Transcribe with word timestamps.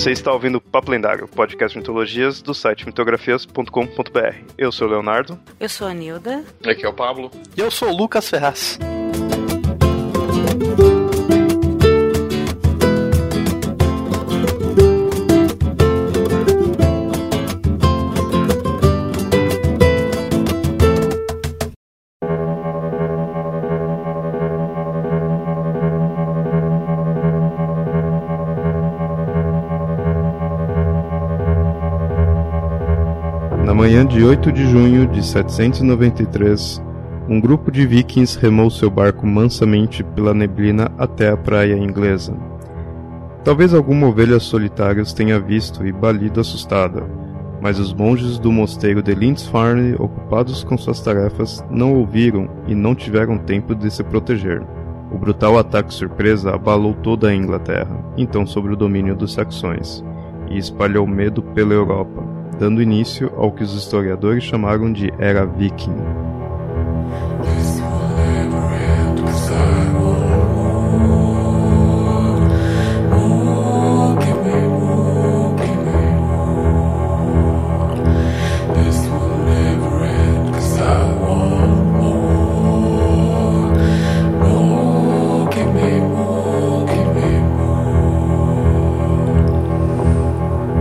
Você 0.00 0.12
está 0.12 0.32
ouvindo 0.32 0.62
Papo 0.62 0.90
Lendário, 0.90 1.28
podcast 1.28 1.74
de 1.74 1.78
mitologias 1.78 2.40
do 2.40 2.54
site 2.54 2.86
mitografias.com.br. 2.86 4.34
Eu 4.56 4.72
sou 4.72 4.88
o 4.88 4.90
Leonardo. 4.90 5.38
Eu 5.60 5.68
sou 5.68 5.86
a 5.86 5.92
Nilda. 5.92 6.42
Aqui 6.64 6.86
é 6.86 6.88
o 6.88 6.94
Pablo. 6.94 7.30
E 7.54 7.60
eu 7.60 7.70
sou 7.70 7.90
o 7.90 7.94
Lucas 7.94 8.26
Ferraz. 8.26 8.78
De 34.20 34.26
8 34.26 34.52
de 34.52 34.66
junho 34.66 35.06
de 35.06 35.24
793, 35.24 36.82
um 37.26 37.40
grupo 37.40 37.70
de 37.70 37.86
vikings 37.86 38.38
remou 38.38 38.68
seu 38.68 38.90
barco 38.90 39.26
mansamente 39.26 40.04
pela 40.04 40.34
neblina 40.34 40.92
até 40.98 41.30
a 41.30 41.38
praia 41.38 41.72
inglesa. 41.72 42.36
Talvez 43.42 43.72
alguma 43.72 44.08
ovelha 44.08 44.38
solitária 44.38 45.02
os 45.02 45.14
tenha 45.14 45.40
visto 45.40 45.86
e 45.86 45.90
balido 45.90 46.38
assustada, 46.38 47.02
mas 47.62 47.78
os 47.78 47.94
monges 47.94 48.38
do 48.38 48.52
mosteiro 48.52 49.02
de 49.02 49.14
Lindisfarne, 49.14 49.94
ocupados 49.94 50.62
com 50.64 50.76
suas 50.76 51.00
tarefas, 51.00 51.64
não 51.70 51.94
ouviram 51.94 52.46
e 52.66 52.74
não 52.74 52.94
tiveram 52.94 53.38
tempo 53.38 53.74
de 53.74 53.90
se 53.90 54.04
proteger. 54.04 54.62
O 55.10 55.16
brutal 55.16 55.58
ataque 55.58 55.94
surpresa 55.94 56.54
abalou 56.54 56.92
toda 56.92 57.28
a 57.28 57.34
Inglaterra, 57.34 58.04
então 58.18 58.44
sob 58.44 58.68
o 58.68 58.76
domínio 58.76 59.16
dos 59.16 59.32
saxões, 59.32 60.04
e 60.50 60.58
espalhou 60.58 61.06
medo 61.06 61.42
pela 61.42 61.72
Europa, 61.72 62.39
dando 62.60 62.82
início 62.82 63.32
ao 63.38 63.50
que 63.50 63.64
os 63.64 63.74
historiadores 63.74 64.44
chamaram 64.44 64.92
de 64.92 65.10
Era 65.18 65.46
Viking. 65.46 65.96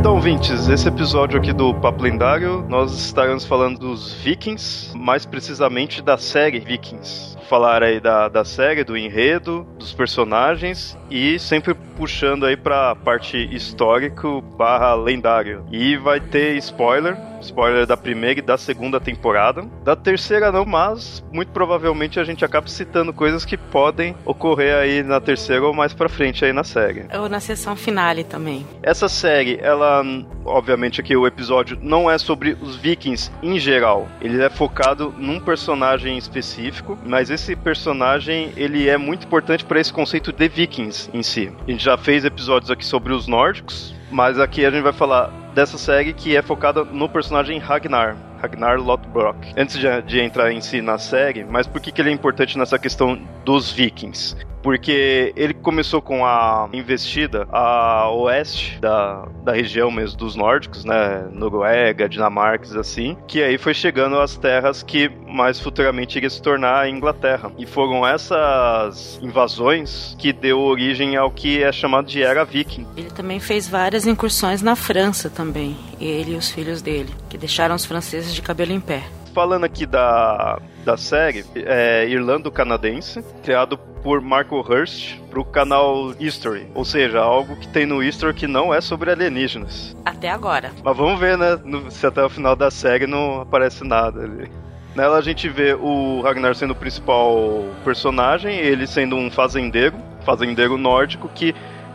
Então, 0.10 0.16
ouvintes, 0.16 0.68
esse 0.68 0.88
episódio 0.88 1.38
aqui 1.38 1.54
do 1.54 1.72
Papo 1.72 2.02
Lendário, 2.02 2.66
nós 2.68 2.92
estaremos 2.94 3.46
falando 3.46 3.78
dos 3.78 4.12
Vikings, 4.12 4.98
mais 4.98 5.24
precisamente 5.24 6.02
da 6.02 6.18
série 6.18 6.60
Vikings. 6.60 7.38
Falar 7.48 7.84
aí 7.84 8.00
da, 8.00 8.28
da 8.28 8.44
série, 8.44 8.84
do 8.84 8.98
enredo, 8.98 9.68
dos 9.78 9.94
personagens 9.94 10.98
e 11.12 11.38
sempre 11.38 11.76
puxando 11.96 12.48
aí 12.48 12.58
pra 12.58 12.96
parte 12.96 13.38
histórico 13.56 14.42
barra 14.42 14.96
lendário. 14.96 15.64
E 15.72 15.96
vai 15.96 16.20
ter 16.20 16.58
spoiler, 16.58 17.16
spoiler 17.42 17.86
da 17.86 17.98
primeira 17.98 18.40
e 18.40 18.44
da 18.44 18.58
segunda 18.58 19.00
temporada. 19.00 19.64
Da 19.84 19.96
terceira 19.96 20.52
não, 20.52 20.66
mas 20.66 21.24
muito 21.32 21.52
provavelmente 21.52 22.20
a 22.20 22.24
gente 22.24 22.44
acaba 22.44 22.68
citando 22.68 23.14
coisas 23.14 23.46
que 23.46 23.58
podem 23.58 24.16
ocorrer 24.26 24.76
aí 24.76 25.04
na 25.04 25.20
terceira 25.20 25.66
ou 25.66 25.74
mais 25.74 25.94
pra 25.94 26.10
frente 26.10 26.46
aí 26.46 26.54
na 26.54 26.64
série. 26.64 27.06
Ou 27.18 27.30
na 27.30 27.40
sessão 27.40 27.76
finale 27.76 28.24
também. 28.24 28.66
Essa 28.82 29.08
série, 29.08 29.60
ela, 29.62 30.04
obviamente 30.46 31.00
aqui 31.02 31.16
o 31.16 31.28
episódio 31.28 31.78
não 31.82 32.10
é 32.10 32.18
sobre 32.18 32.58
os 32.62 32.76
vikings 32.76 33.32
em 33.42 33.60
geral. 33.60 34.08
Ele 34.22 34.42
é 34.42 34.50
focado 34.50 35.14
num 35.18 35.40
personagem 35.40 36.18
específico, 36.18 36.98
mas 37.06 37.30
esse 37.30 37.56
personagem, 37.56 38.52
ele 38.56 38.90
é 38.90 38.98
muito 38.98 39.26
importante 39.26 39.66
para 39.66 39.80
esse 39.80 39.92
conceito 39.92 40.32
de 40.32 40.48
vikings 40.48 41.10
em 41.14 41.24
si. 41.24 41.52
A 41.68 41.72
gente 41.72 41.84
já 41.84 41.98
fez 41.98 42.26
episódios 42.26 42.72
aqui 42.72 42.86
sobre 42.86 43.14
os 43.14 43.28
nórdicos, 43.28 43.94
mas 44.12 44.40
aqui 44.40 44.66
a 44.66 44.72
gente 44.72 44.84
vai 44.84 44.94
falar 44.94 45.32
dessa 45.54 45.78
série 45.78 46.14
que 46.14 46.36
é 46.36 46.42
focada 46.42 46.84
no 46.84 47.10
personagem 47.10 47.58
Ragnar. 47.60 48.16
Ragnar 48.42 48.80
Lothbrok. 48.80 49.54
Antes 49.58 49.78
de, 49.78 50.02
de 50.04 50.20
entrar 50.22 50.52
em 50.52 50.62
si 50.62 50.82
na 50.82 50.98
série, 50.98 51.44
mas 51.44 51.68
por 51.68 51.82
que, 51.82 51.92
que 51.92 52.02
ele 52.02 52.10
é 52.10 52.14
importante 52.14 52.58
nessa 52.58 52.80
questão 52.80 53.20
dos 53.44 53.72
vikings? 53.72 54.36
Porque 54.70 55.34
ele 55.36 55.56
começou 55.56 56.00
com 56.00 56.24
a 56.24 56.70
investida 56.72 57.48
a 57.52 58.08
oeste 58.12 58.78
da, 58.80 59.28
da 59.44 59.52
região 59.52 59.90
mesmo 59.90 60.16
dos 60.16 60.36
nórdicos, 60.36 60.86
né? 60.86 61.28
Noruega, 61.32 62.08
Dinamarca, 62.08 62.80
assim. 62.80 63.18
Que 63.28 63.42
aí 63.42 63.58
foi 63.58 63.74
chegando 63.74 64.20
às 64.20 64.38
terras 64.38 64.84
que 64.84 65.10
mais 65.28 65.60
futuramente 65.60 66.20
iria 66.20 66.30
se 66.30 66.40
tornar 66.40 66.82
a 66.82 66.88
Inglaterra. 66.88 67.52
E 67.58 67.66
foram 67.66 68.06
essas 68.06 69.20
invasões 69.24 70.16
que 70.20 70.32
deu 70.32 70.60
origem 70.60 71.16
ao 71.16 71.32
que 71.32 71.64
é 71.64 71.72
chamado 71.72 72.06
de 72.06 72.22
Era 72.22 72.46
Viking. 72.46 72.86
Ele 72.96 73.10
também 73.10 73.40
fez 73.40 73.68
várias 73.68 74.06
incursões 74.06 74.62
na 74.62 74.76
França 74.76 75.32
também. 75.32 75.76
Ele 76.00 76.34
e 76.34 76.36
os 76.36 76.52
filhos 76.52 76.80
dele, 76.80 77.10
que 77.28 77.40
deixaram 77.40 77.74
os 77.74 77.86
franceses 77.86 78.36
de 78.36 78.44
cabelo 78.44 78.72
em 78.72 78.80
pé. 78.80 79.02
Falando 79.34 79.64
aqui 79.64 79.88
da, 79.88 80.60
da 80.90 80.98
série, 80.98 81.46
é 81.56 82.08
irlando-canadense, 82.08 83.24
criado 83.44 83.78
por 83.78 84.22
Marco 84.22 84.60
Hurst 84.60 85.20
pro 85.30 85.46
canal 85.46 86.16
History, 86.20 86.68
ou 86.74 86.84
seja, 86.84 87.20
algo 87.20 87.56
que 87.58 87.68
tem 87.68 87.86
no 87.86 88.02
History 88.02 88.34
que 88.34 88.48
não 88.48 88.74
é 88.74 88.82
sobre 88.82 89.12
alienígenas. 89.12 89.96
Até 90.04 90.32
agora. 90.32 90.72
Mas 90.84 90.98
vamos 90.98 91.20
ver, 91.20 91.38
né, 91.38 91.60
no, 91.64 91.92
se 91.92 92.08
até 92.08 92.24
o 92.24 92.30
final 92.30 92.56
da 92.56 92.72
série 92.72 93.06
não 93.06 93.42
aparece 93.42 93.84
nada 93.84 94.24
ali. 94.24 94.50
Nela 94.96 95.20
a 95.20 95.22
gente 95.22 95.48
vê 95.48 95.76
o 95.76 96.22
Ragnar 96.22 96.56
sendo 96.56 96.72
o 96.72 96.76
principal 96.76 97.66
personagem, 97.84 98.58
ele 98.58 98.88
sendo 98.88 99.16
um 99.16 99.30
fazendeiro, 99.30 99.96
fazendeiro 100.26 100.76
nórdico 100.76 101.30
que 101.30 101.54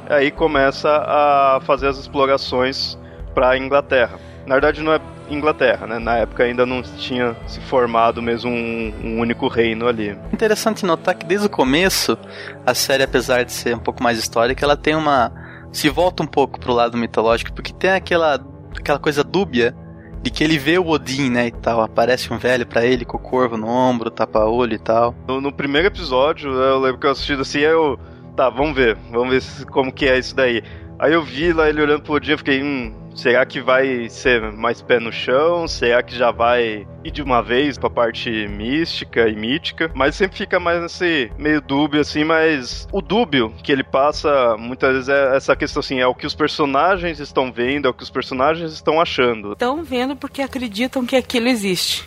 aí 0.08 0.30
começa 0.30 0.88
a 0.88 1.60
fazer 1.66 1.88
as 1.88 1.98
explorações 1.98 2.96
para 3.34 3.50
a 3.50 3.58
Inglaterra. 3.58 4.20
Na 4.46 4.54
verdade 4.54 4.80
não 4.82 4.92
é 4.92 5.00
Inglaterra, 5.28 5.86
né? 5.86 5.98
Na 5.98 6.18
época 6.18 6.44
ainda 6.44 6.66
não 6.66 6.82
tinha 6.82 7.36
se 7.46 7.60
formado 7.60 8.20
mesmo 8.20 8.50
um, 8.50 8.94
um, 9.02 9.20
único 9.20 9.48
reino 9.48 9.86
ali. 9.86 10.16
Interessante 10.32 10.84
notar 10.84 11.14
que 11.14 11.26
desde 11.26 11.46
o 11.46 11.50
começo 11.50 12.18
a 12.64 12.74
série, 12.74 13.02
apesar 13.02 13.44
de 13.44 13.52
ser 13.52 13.74
um 13.74 13.80
pouco 13.80 14.02
mais 14.02 14.18
histórica, 14.18 14.64
ela 14.64 14.76
tem 14.76 14.94
uma 14.94 15.32
se 15.72 15.88
volta 15.88 16.22
um 16.22 16.26
pouco 16.26 16.60
pro 16.60 16.72
lado 16.72 16.96
mitológico, 16.96 17.52
porque 17.52 17.72
tem 17.72 17.90
aquela 17.90 18.40
aquela 18.78 18.98
coisa 18.98 19.24
dúbia 19.24 19.74
de 20.22 20.30
que 20.30 20.42
ele 20.42 20.56
vê 20.56 20.78
o 20.78 20.88
Odin, 20.88 21.28
né, 21.28 21.48
e 21.48 21.50
tal, 21.50 21.82
aparece 21.82 22.32
um 22.32 22.38
velho 22.38 22.66
para 22.66 22.84
ele 22.86 23.04
com 23.04 23.18
o 23.18 23.20
corvo 23.20 23.58
no 23.58 23.66
ombro, 23.66 24.10
tapa 24.10 24.38
olho 24.46 24.72
e 24.72 24.78
tal. 24.78 25.14
No, 25.28 25.38
no 25.38 25.52
primeiro 25.52 25.88
episódio, 25.88 26.50
eu 26.50 26.80
lembro 26.80 26.98
que 26.98 27.06
eu 27.06 27.10
assisti 27.10 27.34
assim, 27.34 27.58
eu 27.58 27.98
tá, 28.34 28.48
vamos 28.48 28.74
ver, 28.74 28.96
vamos 29.10 29.30
ver 29.30 29.66
como 29.66 29.92
que 29.92 30.06
é 30.06 30.18
isso 30.18 30.34
daí. 30.34 30.62
Aí 30.98 31.12
eu 31.12 31.22
vi 31.22 31.52
lá 31.52 31.68
ele 31.68 31.82
olhando 31.82 32.02
pro 32.02 32.14
Odin, 32.14 32.32
eu 32.32 32.38
fiquei, 32.38 32.62
hum, 32.62 32.94
Será 33.14 33.46
que 33.46 33.60
vai 33.60 34.08
ser 34.08 34.52
mais 34.52 34.82
pé 34.82 34.98
no 34.98 35.12
chão? 35.12 35.68
Será 35.68 36.02
que 36.02 36.16
já 36.16 36.30
vai 36.30 36.86
ir 37.04 37.10
de 37.10 37.22
uma 37.22 37.40
vez 37.42 37.78
pra 37.78 37.88
parte 37.88 38.28
mística 38.48 39.28
e 39.28 39.36
mítica? 39.36 39.90
Mas 39.94 40.16
sempre 40.16 40.36
fica 40.36 40.58
mais 40.58 40.82
nesse 40.82 41.30
meio 41.38 41.60
dúbio, 41.60 42.00
assim, 42.00 42.24
mas 42.24 42.88
o 42.92 43.00
dúbio 43.00 43.54
que 43.62 43.70
ele 43.70 43.84
passa, 43.84 44.56
muitas 44.58 44.92
vezes, 44.92 45.08
é 45.08 45.36
essa 45.36 45.54
questão 45.54 45.80
assim, 45.80 46.00
é 46.00 46.06
o 46.06 46.14
que 46.14 46.26
os 46.26 46.34
personagens 46.34 47.20
estão 47.20 47.52
vendo, 47.52 47.86
é 47.86 47.90
o 47.90 47.94
que 47.94 48.02
os 48.02 48.10
personagens 48.10 48.72
estão 48.72 49.00
achando. 49.00 49.52
Estão 49.52 49.84
vendo 49.84 50.16
porque 50.16 50.42
acreditam 50.42 51.06
que 51.06 51.16
aquilo 51.16 51.48
existe. 51.48 52.04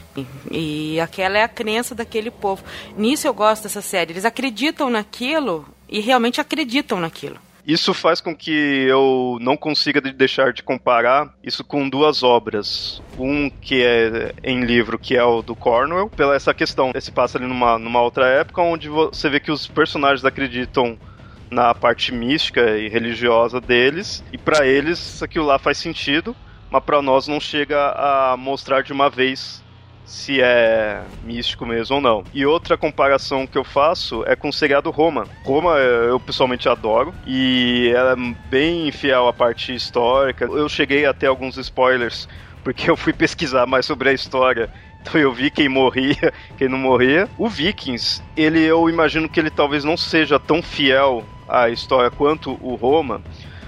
E 0.51 0.99
aquela 0.99 1.37
é 1.37 1.43
a 1.43 1.47
crença 1.47 1.93
daquele 1.93 2.31
povo. 2.31 2.63
Nisso 2.97 3.27
eu 3.27 3.33
gosto 3.33 3.63
dessa 3.63 3.81
série. 3.81 4.13
Eles 4.13 4.25
acreditam 4.25 4.89
naquilo 4.89 5.65
e 5.87 5.99
realmente 5.99 6.41
acreditam 6.41 6.99
naquilo. 6.99 7.37
Isso 7.67 7.93
faz 7.93 8.21
com 8.21 8.33
que 8.33 8.85
eu 8.87 9.37
não 9.41 9.57
consiga 9.57 9.99
deixar 9.99 10.53
de 10.53 10.63
comparar 10.63 11.33
isso 11.43 11.65
com 11.65 11.89
duas 11.89 12.23
obras. 12.23 13.01
Um 13.19 13.49
que 13.49 13.83
é 13.83 14.31
em 14.41 14.61
livro, 14.61 14.97
que 14.97 15.17
é 15.17 15.23
o 15.23 15.41
do 15.41 15.53
Cornwell, 15.53 16.09
pela 16.09 16.33
essa 16.33 16.53
questão. 16.53 16.91
Esse 16.95 17.11
passa 17.11 17.37
ali 17.37 17.45
numa, 17.45 17.77
numa 17.77 18.01
outra 18.01 18.25
época, 18.25 18.61
onde 18.61 18.87
você 18.87 19.29
vê 19.29 19.41
que 19.41 19.51
os 19.51 19.67
personagens 19.67 20.23
acreditam 20.23 20.97
na 21.51 21.75
parte 21.75 22.13
mística 22.13 22.77
e 22.77 22.87
religiosa 22.87 23.59
deles, 23.59 24.23
e 24.31 24.37
para 24.37 24.65
eles 24.65 25.21
aquilo 25.21 25.45
lá 25.45 25.59
faz 25.59 25.77
sentido, 25.77 26.33
mas 26.69 26.83
para 26.83 27.01
nós 27.01 27.27
não 27.27 27.39
chega 27.39 27.91
a 27.91 28.37
mostrar 28.37 28.81
de 28.81 28.93
uma 28.93 29.09
vez 29.09 29.61
se 30.07 30.41
é 30.41 31.03
místico 31.23 31.65
mesmo 31.65 31.97
ou 31.97 32.01
não. 32.01 32.23
E 32.33 32.45
outra 32.45 32.77
comparação 32.77 33.45
que 33.45 33.57
eu 33.57 33.63
faço 33.63 34.23
é 34.25 34.35
com 34.35 34.47
o 34.47 34.53
seriado 34.53 34.89
Roma. 34.89 35.27
Roma 35.43 35.77
eu 35.77 36.17
pessoalmente 36.19 36.69
adoro 36.69 37.13
e 37.27 37.91
ela 37.93 38.13
é 38.13 38.35
bem 38.49 38.89
fiel 38.91 39.27
à 39.27 39.33
parte 39.33 39.75
histórica. 39.75 40.45
Eu 40.45 40.69
cheguei 40.69 41.05
a 41.05 41.13
ter 41.13 41.27
alguns 41.27 41.57
spoilers 41.57 42.27
porque 42.63 42.89
eu 42.89 42.95
fui 42.95 43.11
pesquisar 43.11 43.65
mais 43.65 43.85
sobre 43.85 44.09
a 44.09 44.13
história. 44.13 44.69
Então 45.01 45.19
eu 45.19 45.31
vi 45.31 45.51
quem 45.51 45.67
morria, 45.67 46.33
quem 46.57 46.69
não 46.69 46.77
morria. 46.77 47.29
O 47.37 47.49
Vikings, 47.49 48.21
ele 48.35 48.61
eu 48.63 48.89
imagino 48.89 49.27
que 49.27 49.39
ele 49.39 49.49
talvez 49.49 49.83
não 49.83 49.97
seja 49.97 50.39
tão 50.39 50.61
fiel 50.61 51.23
à 51.47 51.69
história 51.69 52.09
quanto 52.09 52.57
o 52.61 52.75
Roma, 52.75 53.21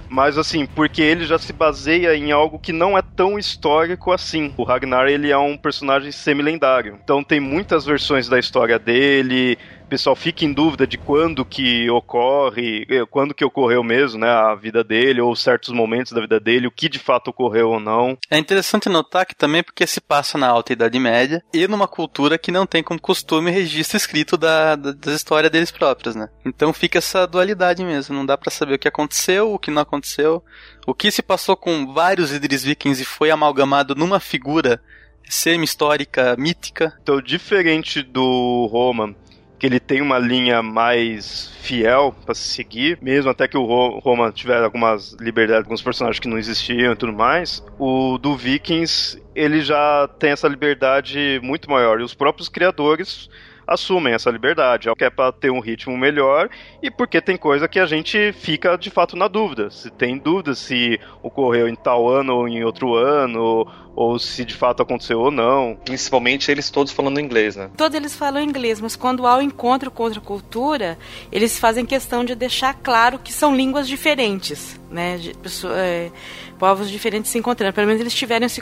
mas 0.10 0.38
assim, 0.38 0.66
porque 0.66 1.02
ele 1.02 1.26
já 1.26 1.38
se 1.38 1.54
baseia 1.54 2.16
em 2.16 2.32
algo 2.32 2.58
que 2.58 2.74
não 2.74 2.98
é 2.98 3.02
tão 3.02 3.38
histórico 3.38 4.12
assim. 4.12 4.54
O 4.58 4.64
Ragnar, 4.64 5.08
ele 5.08 5.32
é 5.32 5.38
um 5.38 5.56
personagem 5.56 6.12
semi-lendário. 6.12 7.00
Então 7.04 7.24
tem 7.24 7.40
muitas 7.40 7.86
versões 7.86 8.28
da 8.28 8.40
história 8.40 8.80
dele, 8.80 9.58
pessoal 9.90 10.16
fica 10.16 10.46
em 10.46 10.54
dúvida 10.54 10.86
de 10.86 10.98
quando 10.98 11.44
que 11.44 11.90
ocorre, 11.90 12.86
eh, 12.90 13.06
quando 13.10 13.34
que 13.34 13.44
ocorreu 13.44 13.84
mesmo, 13.84 14.20
né, 14.20 14.30
a 14.30 14.56
vida 14.56 14.84
dele, 14.84 15.20
ou 15.20 15.36
certos 15.36 15.74
momentos 15.74 16.12
da 16.12 16.22
vida 16.22 16.40
dele, 16.40 16.68
o 16.68 16.72
que 16.72 16.88
de 16.88 17.00
fato 17.00 17.30
ocorreu 17.30 17.72
ou 17.72 17.80
não. 17.80 18.18
É 18.30 18.38
interessante 18.38 18.88
notar 18.88 19.26
que 19.26 19.36
também 19.36 19.64
porque 19.64 19.88
se 19.88 20.00
passa 20.00 20.38
na 20.38 20.48
Alta 20.48 20.74
Idade 20.74 21.00
Média 21.00 21.44
e 21.54 21.68
numa 21.68 21.88
cultura 21.88 22.38
que 22.38 22.52
não 22.52 22.66
tem 22.66 22.84
como 22.84 23.02
costume 23.02 23.52
registro 23.52 23.98
escrito 23.98 24.38
da, 24.38 24.76
da, 24.76 24.92
das 24.92 25.16
histórias 25.16 25.52
deles 25.52 25.72
próprios, 25.72 26.16
né? 26.16 26.30
Então 26.46 26.72
fica 26.72 27.00
essa 27.00 27.26
dualidade 27.26 27.84
mesmo, 27.84 28.16
não 28.16 28.26
dá 28.26 28.38
para 28.38 28.52
saber 28.52 28.76
o 28.76 28.80
que 28.80 28.88
aconteceu, 28.88 29.54
o 29.54 29.60
que 29.60 29.72
não 29.72 29.82
aconteceu, 29.82 30.44
o 30.86 30.94
que 30.94 31.12
se 31.12 31.24
passou 31.24 31.58
com 31.58 31.92
vários 31.94 32.32
líderes 32.32 32.64
vikings 32.64 33.02
e 33.02 33.06
foi 33.06 33.32
amalgamado 33.32 33.96
numa 33.96 34.20
figura 34.20 34.82
semi-histórica, 35.30 36.36
mítica. 36.38 36.94
Então, 37.02 37.22
diferente 37.22 38.02
do 38.02 38.68
Roman, 38.72 39.16
que 39.60 39.68
ele 39.68 39.80
tem 39.80 40.02
uma 40.02 40.18
linha 40.18 40.64
mais 40.64 41.52
fiel 41.62 42.16
para 42.26 42.34
se 42.34 42.48
seguir, 42.48 42.98
mesmo 43.02 43.30
até 43.30 43.48
que 43.48 43.58
o 43.58 44.00
Roma 44.00 44.32
tivesse 44.32 44.64
algumas 44.64 45.14
liberdades, 45.20 45.66
alguns 45.66 45.82
personagens 45.82 46.20
que 46.20 46.30
não 46.30 46.38
existiam 46.38 46.94
e 46.94 46.96
tudo 46.96 47.12
mais, 47.12 47.64
o 47.78 48.18
do 48.18 48.36
Vikings 48.36 49.22
ele 49.36 49.62
já 49.62 50.10
tem 50.18 50.32
essa 50.32 50.48
liberdade 50.48 51.40
muito 51.44 51.70
maior. 51.70 52.00
E 52.00 52.04
os 52.04 52.14
próprios 52.14 52.48
criadores 52.48 53.30
assumem 53.69 54.13
essa 54.13 54.31
liberdade, 54.31 54.89
que 54.98 55.04
é 55.06 55.10
para 55.10 55.31
ter 55.31 55.51
um 55.51 55.60
ritmo 55.60 55.98
melhor 55.98 56.50
e 56.81 56.89
porque 56.89 57.21
tem 57.21 57.38
coisa 57.38 57.68
que 57.68 57.80
a 57.80 57.86
gente 57.86 58.33
fica 58.33 58.77
de 58.77 58.89
fato 58.89 59.16
na 59.16 59.27
dúvida. 59.27 59.69
Se 59.69 59.89
tem 59.89 60.18
dúvida 60.18 60.56
se 60.56 61.00
ocorreu 61.21 61.68
em 61.68 61.75
tal 61.75 62.10
ano 62.10 62.36
ou 62.36 62.48
em 62.48 62.63
outro 62.63 62.95
ano, 62.95 63.68
ou 63.95 64.18
se 64.18 64.45
de 64.45 64.56
fato 64.56 64.81
aconteceu 64.81 65.19
ou 65.19 65.30
não. 65.30 65.77
Principalmente 65.83 66.50
eles 66.50 66.69
todos 66.69 66.92
falando 66.92 67.19
inglês, 67.19 67.56
né? 67.56 67.69
Todos 67.77 67.95
eles 67.95 68.16
falam 68.16 68.42
inglês, 68.42 68.80
mas 68.80 68.95
quando 68.95 69.27
há 69.27 69.38
o 69.38 69.42
encontro 69.42 69.92
com 69.92 70.04
outra 70.04 70.21
cultura, 70.21 70.98
eles 71.31 71.60
fazem 71.60 71.86
questão 71.86 72.24
de 72.24 72.33
deixar 72.33 72.74
claro 72.74 73.19
que 73.19 73.31
são 73.31 73.56
línguas 73.56 73.88
diferentes, 73.88 74.80
né? 74.89 75.18
De, 75.18 75.33
pessoa, 75.36 75.74
é, 75.77 76.12
povos 76.60 76.92
diferentes 76.92 77.32
se 77.32 77.38
encontrando. 77.38 77.74
Pelo 77.74 77.88
menos 77.88 78.02
eles 78.02 78.14
tiveram 78.14 78.46
esse, 78.46 78.62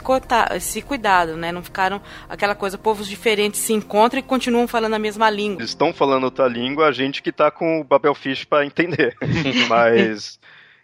esse 0.54 0.80
cuidado, 0.80 1.36
né? 1.36 1.50
Não 1.52 1.62
ficaram 1.62 2.00
aquela 2.28 2.54
coisa, 2.54 2.78
povos 2.78 3.08
diferentes 3.08 3.60
se 3.60 3.72
encontram 3.72 4.20
e 4.20 4.22
continuam 4.22 4.68
falando 4.68 4.94
a 4.94 4.98
mesma 4.98 5.28
língua. 5.28 5.60
Eles 5.60 5.70
estão 5.70 5.92
falando 5.92 6.24
outra 6.24 6.46
língua, 6.46 6.86
a 6.86 6.92
gente 6.92 7.20
que 7.20 7.30
está 7.30 7.50
com 7.50 7.80
o 7.80 7.84
Babelfish 7.84 8.44
para 8.44 8.64
entender. 8.64 9.16
mas 9.68 10.38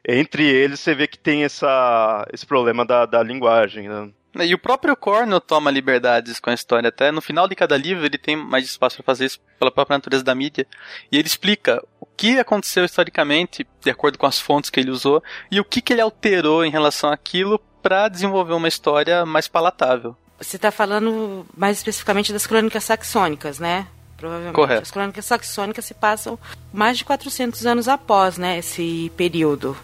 entre 0.07 0.45
eles 0.45 0.81
você 0.81 0.95
vê 0.95 1.07
que 1.07 1.19
tem 1.19 1.45
essa, 1.45 2.27
esse 2.33 2.45
problema 2.45 2.85
da, 2.85 3.07
da 3.07 3.23
linguagem, 3.23 3.89
né? 3.89 4.11
E 4.41 4.53
o 4.53 4.59
próprio 4.59 4.97
Cornell 4.97 5.41
toma 5.41 5.71
liberdades 5.71 6.41
com 6.41 6.51
a 6.51 6.55
história. 6.55 6.89
Até 6.89 7.13
no 7.13 7.23
final 7.23 7.47
de 7.47 7.55
cada 7.55 7.77
livro 7.77 8.05
ele 8.05 8.19
tem 8.19 8.35
mais 8.35 8.65
espaço 8.65 8.97
para 8.97 9.05
fazer 9.05 9.27
isso 9.27 9.41
pela 9.61 9.71
própria 9.71 9.97
natureza 9.97 10.25
da 10.25 10.35
mídia. 10.35 10.67
E 11.13 11.17
ele 11.17 11.29
explica 11.29 11.81
que 12.17 12.39
aconteceu 12.39 12.85
historicamente, 12.85 13.67
de 13.81 13.91
acordo 13.91 14.19
com 14.19 14.27
as 14.27 14.39
fontes 14.41 14.71
que 14.71 14.81
ele 14.81 14.91
usou, 14.91 15.23
e 15.51 15.61
o 15.61 15.65
que, 15.65 15.81
que 15.81 15.93
ele 15.93 16.01
alterou 16.01 16.65
em 16.65 16.71
relação 16.71 17.11
àquilo 17.11 17.61
para 17.83 18.09
desenvolver 18.09 18.55
uma 18.55 18.69
história 18.69 19.27
mais 19.27 19.47
palatável. 19.47 20.17
Você 20.39 20.57
está 20.57 20.71
falando 20.71 21.47
mais 21.57 21.79
especificamente 21.79 22.33
das 22.33 22.47
crônicas 22.47 22.85
saxônicas, 22.85 23.59
né? 23.59 23.87
Provavelmente. 24.17 24.55
Correto. 24.55 24.83
As 24.83 24.91
crônicas 24.91 25.25
saxônicas 25.25 25.85
se 25.85 25.95
passam 25.95 26.39
mais 26.73 26.99
de 26.99 27.05
400 27.05 27.67
anos 27.67 27.89
após 27.89 28.39
né, 28.39 28.59
esse 28.59 29.13
período. 29.17 29.77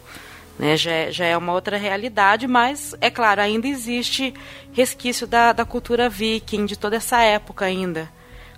Né, 0.58 0.76
já, 0.76 0.90
é, 0.90 1.12
já 1.12 1.24
é 1.24 1.36
uma 1.36 1.52
outra 1.52 1.78
realidade, 1.78 2.46
mas, 2.46 2.94
é 3.00 3.10
claro, 3.10 3.40
ainda 3.40 3.66
existe 3.66 4.34
resquício 4.72 5.26
da, 5.26 5.52
da 5.52 5.64
cultura 5.64 6.08
viking, 6.08 6.66
de 6.66 6.78
toda 6.78 6.96
essa 6.96 7.20
época 7.22 7.64
ainda. 7.64 8.10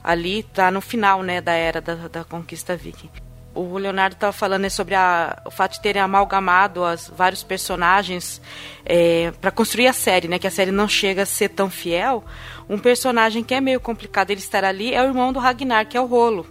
Ali 0.03 0.41
está 0.41 0.71
no 0.71 0.81
final 0.81 1.23
né, 1.23 1.41
da 1.41 1.53
era 1.53 1.81
da, 1.81 1.95
da 1.95 2.25
conquista 2.25 2.77
viking. 2.77 3.11
O 3.55 3.77
Leonardo 3.77 4.15
estava 4.15 4.33
falando 4.33 4.69
sobre 4.71 4.95
a, 4.95 5.43
o 5.45 5.51
fato 5.51 5.73
de 5.73 5.81
terem 5.83 6.01
amalgamado 6.01 6.85
as, 6.85 7.09
vários 7.09 7.43
personagens 7.43 8.41
é, 8.85 9.31
para 9.41 9.51
construir 9.51 9.89
a 9.89 9.93
série, 9.93 10.27
né, 10.27 10.39
que 10.39 10.47
a 10.47 10.51
série 10.51 10.71
não 10.71 10.89
chega 10.89 11.23
a 11.23 11.27
ser 11.27 11.51
tão 11.51 11.69
fiel. 11.69 12.25
Um 12.69 12.79
personagem 12.79 13.45
que 13.45 13.55
é 13.55 13.61
meio 13.61 13.81
complicado 13.81 14.31
ele 14.31 14.41
estar 14.41 14.65
ali 14.65 14.95
é 14.95 15.03
o 15.03 15.07
irmão 15.07 15.33
do 15.33 15.39
Ragnar, 15.39 15.87
que 15.87 15.97
é 15.97 16.01
o 16.01 16.07
Rolo. 16.07 16.47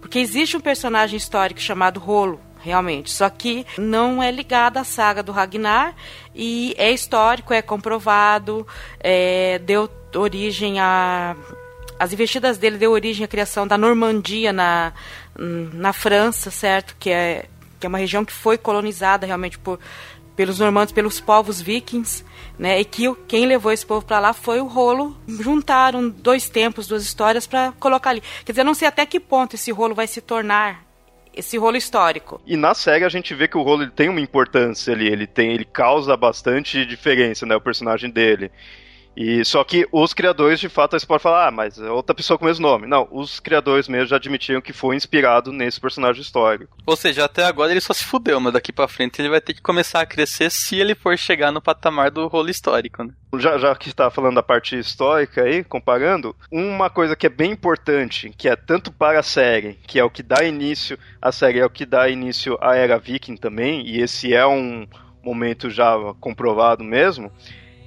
Porque 0.00 0.18
existe 0.18 0.56
um 0.56 0.60
personagem 0.60 1.16
histórico 1.16 1.60
chamado 1.60 2.00
Rolo, 2.00 2.40
realmente. 2.60 3.12
Só 3.12 3.30
que 3.30 3.64
não 3.78 4.22
é 4.22 4.30
ligada 4.30 4.80
à 4.80 4.84
saga 4.84 5.22
do 5.22 5.30
Ragnar 5.32 5.94
e 6.34 6.74
é 6.76 6.90
histórico, 6.90 7.52
é 7.54 7.62
comprovado, 7.62 8.66
é, 8.98 9.58
deu 9.60 9.88
origem 10.14 10.80
a 10.80 11.36
as 11.98 12.12
investidas 12.12 12.58
dele 12.58 12.76
deu 12.76 12.92
origem 12.92 13.24
à 13.24 13.28
criação 13.28 13.66
da 13.66 13.78
Normandia 13.78 14.52
na, 14.52 14.92
na 15.38 15.92
França, 15.92 16.50
certo? 16.50 16.96
Que 16.98 17.10
é, 17.10 17.46
que 17.78 17.86
é 17.86 17.88
uma 17.88 17.98
região 17.98 18.24
que 18.24 18.32
foi 18.32 18.58
colonizada 18.58 19.26
realmente 19.26 19.58
por, 19.58 19.78
pelos 20.36 20.58
normandos, 20.58 20.92
pelos 20.92 21.20
povos 21.20 21.60
vikings, 21.60 22.24
né? 22.58 22.80
E 22.80 22.84
que 22.84 23.12
quem 23.28 23.46
levou 23.46 23.72
esse 23.72 23.86
povo 23.86 24.04
para 24.04 24.18
lá 24.18 24.32
foi 24.32 24.60
o 24.60 24.66
rolo. 24.66 25.16
Juntaram 25.26 26.08
dois 26.08 26.48
tempos, 26.48 26.86
duas 26.86 27.04
histórias 27.04 27.46
para 27.46 27.72
colocar 27.78 28.10
ali. 28.10 28.22
Quer 28.44 28.52
dizer, 28.52 28.62
eu 28.62 28.66
não 28.66 28.74
sei 28.74 28.88
até 28.88 29.06
que 29.06 29.20
ponto 29.20 29.54
esse 29.54 29.70
rolo 29.70 29.94
vai 29.94 30.06
se 30.06 30.20
tornar 30.20 30.84
esse 31.36 31.58
rolo 31.58 31.76
histórico. 31.76 32.40
E 32.46 32.56
na 32.56 32.74
série 32.74 33.04
a 33.04 33.08
gente 33.08 33.34
vê 33.34 33.48
que 33.48 33.58
o 33.58 33.62
rolo 33.62 33.82
ele 33.82 33.90
tem 33.90 34.08
uma 34.08 34.20
importância 34.20 34.94
ali, 34.94 35.06
ele 35.06 35.26
tem, 35.26 35.52
ele 35.52 35.64
causa 35.64 36.16
bastante 36.16 36.86
diferença, 36.86 37.44
né, 37.44 37.56
o 37.56 37.60
personagem 37.60 38.08
dele. 38.08 38.50
E 39.16 39.44
só 39.44 39.62
que 39.62 39.86
os 39.92 40.12
criadores, 40.12 40.58
de 40.58 40.68
fato, 40.68 40.98
você 40.98 41.06
pode 41.06 41.22
falar, 41.22 41.48
ah, 41.48 41.50
mas 41.50 41.78
é 41.78 41.90
outra 41.90 42.14
pessoa 42.14 42.38
com 42.38 42.44
o 42.44 42.48
mesmo 42.48 42.66
nome. 42.66 42.86
Não, 42.86 43.08
os 43.10 43.38
criadores 43.38 43.88
mesmo 43.88 44.06
já 44.06 44.16
admitiram 44.16 44.60
que 44.60 44.72
foi 44.72 44.96
inspirado 44.96 45.52
nesse 45.52 45.80
personagem 45.80 46.22
histórico. 46.22 46.76
Ou 46.86 46.96
seja, 46.96 47.24
até 47.24 47.44
agora 47.44 47.70
ele 47.70 47.80
só 47.80 47.92
se 47.92 48.04
fudeu, 48.04 48.40
mas 48.40 48.52
daqui 48.52 48.72
para 48.72 48.88
frente 48.88 49.20
ele 49.20 49.28
vai 49.28 49.40
ter 49.40 49.54
que 49.54 49.62
começar 49.62 50.00
a 50.00 50.06
crescer 50.06 50.50
se 50.50 50.76
ele 50.76 50.94
for 50.94 51.16
chegar 51.16 51.52
no 51.52 51.62
patamar 51.62 52.10
do 52.10 52.26
rolo 52.26 52.50
histórico, 52.50 53.04
né? 53.04 53.12
Já, 53.38 53.58
já 53.58 53.74
que 53.74 53.88
está 53.88 54.10
falando 54.10 54.36
da 54.36 54.42
parte 54.42 54.78
histórica 54.78 55.42
aí, 55.42 55.64
comparando, 55.64 56.36
uma 56.50 56.88
coisa 56.88 57.16
que 57.16 57.26
é 57.26 57.30
bem 57.30 57.52
importante, 57.52 58.32
que 58.36 58.48
é 58.48 58.56
tanto 58.56 58.92
para 58.92 59.20
a 59.20 59.22
série, 59.22 59.78
que 59.86 59.98
é 59.98 60.04
o 60.04 60.10
que 60.10 60.22
dá 60.22 60.44
início 60.44 60.98
à 61.20 61.32
série, 61.32 61.58
é 61.58 61.64
o 61.64 61.70
que 61.70 61.84
dá 61.84 62.08
início 62.08 62.56
à 62.60 62.76
era 62.76 62.98
viking 62.98 63.36
também, 63.36 63.86
e 63.86 64.00
esse 64.00 64.32
é 64.32 64.46
um 64.46 64.86
momento 65.22 65.68
já 65.68 65.96
comprovado 66.20 66.84
mesmo, 66.84 67.32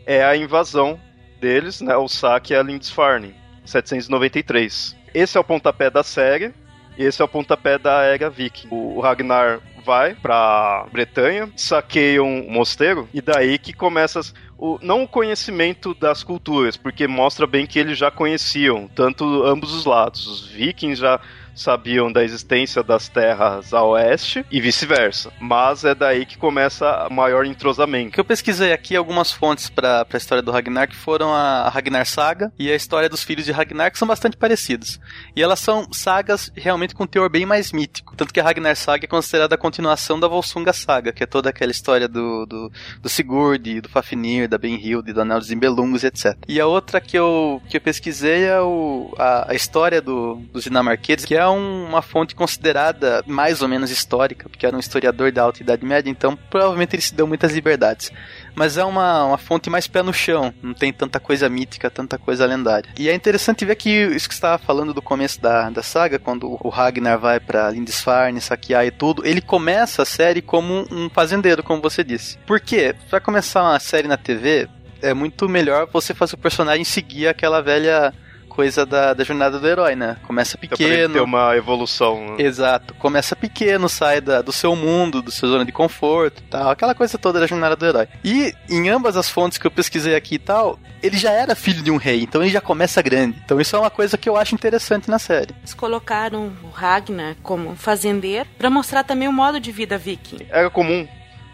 é 0.05 0.24
a 0.24 0.36
invasão 0.36 1.00
deles, 1.39 1.82
né, 1.82 1.96
o 1.96 2.08
saque 2.08 2.53
é 2.53 2.60
a 2.60 2.63
Lindisfarne, 2.63 3.36
793. 3.65 4.96
Esse 5.13 5.38
é 5.38 5.39
o 5.39 5.44
pontapé 5.44 5.89
da 5.89 6.03
série, 6.03 6.53
esse 6.98 7.22
é 7.22 7.25
o 7.25 7.27
pontapé 7.27 7.77
da 7.77 8.03
era 8.03 8.29
viking. 8.29 8.67
O 8.72 9.00
Ragnar 9.00 9.60
vai 9.86 10.15
pra 10.15 10.86
Bretanha, 10.91 11.50
saqueia 11.56 12.22
um 12.22 12.51
mosteiro, 12.51 13.08
e 13.13 13.22
daí 13.22 13.58
que 13.58 13.72
começa 13.72 14.20
o, 14.58 14.77
não 14.82 15.03
o 15.03 15.08
conhecimento 15.08 15.94
das 15.94 16.24
culturas, 16.24 16.75
porque 16.75 17.08
mostra 17.08 17.48
bem 17.48 17.65
que 17.65 17.79
eles 17.79 17.98
já 17.98 18.12
conheciam, 18.12 18.89
tanto 18.94 19.44
ambos 19.44 19.74
os 19.74 19.86
lados. 19.86 20.27
Os 20.27 20.48
vikings 20.48 21.00
já 21.00 21.20
sabiam 21.58 22.12
da 22.12 22.24
existência 22.24 22.84
das 22.84 23.08
terras 23.10 23.74
a 23.74 23.84
oeste 23.84 24.46
e 24.52 24.62
vice-versa. 24.62 25.32
Mas 25.40 25.84
é 25.84 25.96
daí 25.96 26.26
que 26.26 26.38
começa 26.38 27.08
o 27.10 27.14
maior 27.14 27.46
entrosamento. 27.46 28.12
Que 28.12 28.20
eu 28.20 28.26
pesquisei 28.26 28.72
aqui 28.72 28.96
algumas 28.96 29.32
fontes 29.32 29.70
para 29.70 30.06
a 30.12 30.18
história 30.18 30.42
do 30.42 30.52
Ragnar, 30.52 30.88
que 30.88 30.96
foram 30.96 31.34
a 31.34 31.70
Ragnar 31.70 32.06
Saga 32.06 32.52
e 32.58 32.72
a 32.72 32.76
história 32.76 33.10
dos 33.10 33.24
filhos 33.24 33.46
de 33.46 33.52
Ragnar, 33.52 33.92
que 33.92 33.98
são 33.98 34.08
bastante 34.08 34.38
parecidos. 34.38 35.00
E 35.36 35.42
elas 35.42 35.60
são 35.60 35.92
sagas 35.92 36.52
realmente 36.56 36.96
com 36.96 37.08
teor 37.08 37.30
bem 37.30 37.46
mais 37.46 37.72
mítico. 37.72 38.16
Tanto 38.16 38.34
que 38.34 38.40
a 38.40 38.44
Ragnar 38.44 38.76
Saga 38.76 39.06
é 39.06 39.08
considerada 39.08 39.56
a 39.56 39.58
continuação 39.58 40.20
da 40.20 40.28
Volsunga 40.28 40.74
Saga, 40.74 41.12
que 41.12 41.24
é 41.24 41.26
toda 41.26 41.50
aquela 41.50 41.72
história 41.72 42.08
do, 42.08 42.46
do, 42.46 42.72
do 43.02 43.10
Sigurd, 43.10 43.82
do 43.82 43.90
Fafnir, 43.90 44.48
da 44.48 44.58
Benhild, 44.58 45.12
do 45.12 45.22
Anel 45.22 45.40
dos 45.40 45.52
Imbelungos, 45.52 46.04
etc. 46.04 46.38
E 46.48 46.60
a 46.60 46.68
outra 46.68 47.02
que 47.02 47.18
eu, 47.18 47.62
que 47.70 47.78
eu 47.78 47.82
pesquisei 47.82 48.46
é 48.46 48.60
o, 48.62 49.14
a, 49.18 49.52
a 49.52 49.56
história 49.56 50.02
do, 50.02 50.36
dos 50.54 50.64
dinamarqueses, 50.64 51.26
que 51.26 51.36
é 51.36 51.47
um, 51.50 51.86
uma 51.86 52.01
fonte 52.01 52.36
considerada 52.36 53.24
mais 53.25 53.62
ou 53.62 53.68
menos 53.68 53.92
histórica, 53.92 54.50
porque 54.50 54.66
era 54.66 54.75
um 54.75 54.80
historiador 54.80 55.32
da 55.32 55.44
Alta 55.44 55.62
Idade 55.62 55.86
Média, 55.86 56.10
então 56.10 56.38
provavelmente 56.50 56.96
ele 56.96 57.01
se 57.01 57.13
deu 57.13 57.27
muitas 57.27 57.54
liberdades. 57.54 58.12
Mas 58.56 58.77
é 58.77 58.84
uma, 58.84 59.25
uma 59.25 59.38
fonte 59.38 59.70
mais 59.70 59.88
pé 59.88 60.01
no 60.01 60.13
chão, 60.13 60.54
não 60.62 60.74
tem 60.74 60.92
tanta 60.92 61.20
coisa 61.20 61.48
mítica, 61.48 61.89
tanta 61.89 62.18
coisa 62.18 62.46
lendária. 62.46 62.89
E 62.98 63.08
é 63.10 63.13
interessante 63.13 63.66
ver 63.66 63.75
que 63.75 63.89
isso 63.89 64.27
que 64.27 64.34
você 64.34 64.39
estava 64.39 64.58
falando 64.58 64.94
do 64.94 65.01
começo 65.01 65.39
da, 65.42 65.70
da 65.70 65.84
saga, 65.84 66.18
quando 66.18 66.58
o 66.60 66.70
Ragnar 66.70 67.20
vai 67.20 67.39
para 67.39 67.70
Lindisfarne, 67.70 68.42
saquear 68.42 68.86
e 68.86 68.92
tudo, 68.92 69.25
ele 69.25 69.42
começa 69.42 70.01
a 70.01 70.06
série 70.06 70.42
como 70.42 70.86
um 70.92 71.10
fazendeiro, 71.10 71.63
como 71.63 71.82
você 71.82 72.04
disse. 72.04 72.38
Por 72.48 72.60
quê? 72.60 72.96
Pra 73.10 73.20
começar 73.20 73.62
uma 73.62 73.80
série 73.80 74.08
na 74.08 74.18
TV, 74.18 74.68
é 75.01 75.13
muito 75.13 75.48
melhor 75.48 75.88
você 75.92 76.13
fazer 76.13 76.36
o 76.36 76.39
personagem 76.39 76.84
seguir 76.84 77.27
aquela 77.27 77.62
velha 77.62 78.13
coisa 78.58 78.88
da, 78.88 79.14
da 79.14 79.24
jornada 79.24 79.60
do 79.60 79.68
herói, 79.68 79.96
né? 79.96 80.18
Começa 80.26 80.58
pequeno. 80.58 81.14
ter 81.14 81.22
uma 81.22 81.56
evolução. 81.56 82.32
né? 82.32 82.44
Exato. 82.44 82.96
Começa 82.96 83.36
pequeno, 83.36 83.88
sai 83.88 84.20
da, 84.20 84.42
do 84.42 84.52
seu 84.52 84.76
mundo, 84.76 85.22
do 85.22 85.30
seu 85.30 85.48
zona 85.48 85.64
de 85.64 85.72
conforto 85.72 86.42
e 86.42 86.50
tal. 86.50 86.72
Aquela 86.72 86.96
coisa 86.96 87.20
toda 87.20 87.40
da 87.40 87.46
jornada 87.46 87.76
do 87.76 87.86
herói. 87.86 88.08
E 88.24 88.56
em 88.68 88.90
ambas 88.90 89.16
as 89.16 89.30
fontes 89.30 89.60
que 89.60 89.68
eu 89.68 89.70
pesquisei 89.70 90.16
aqui 90.16 90.36
e 90.36 90.40
tal, 90.40 90.80
ele 91.04 91.18
já 91.18 91.30
era 91.32 91.54
filho 91.54 91.84
de 91.84 91.92
um 91.92 91.98
rei, 91.98 92.24
então 92.24 92.42
ele 92.42 92.50
já 92.50 92.60
começa 92.60 93.00
grande. 93.00 93.40
Então 93.46 93.62
isso 93.62 93.76
é 93.76 93.80
uma 93.80 93.92
coisa 93.92 94.18
que 94.18 94.28
eu 94.28 94.36
acho 94.36 94.56
interessante 94.56 95.08
na 95.08 95.20
série. 95.20 95.54
Eles 95.60 95.76
colocaram 95.76 96.52
o 96.64 96.70
Ragnar 96.70 97.36
como 97.44 97.76
fazendeiro 97.76 98.50
para 98.58 98.72
mostrar 98.72 99.04
também 99.04 99.28
o 99.28 99.32
modo 99.34 99.60
de 99.60 99.72
vida 99.72 100.00
viking. 100.00 100.48
Era 100.50 100.68
comum 100.72 101.08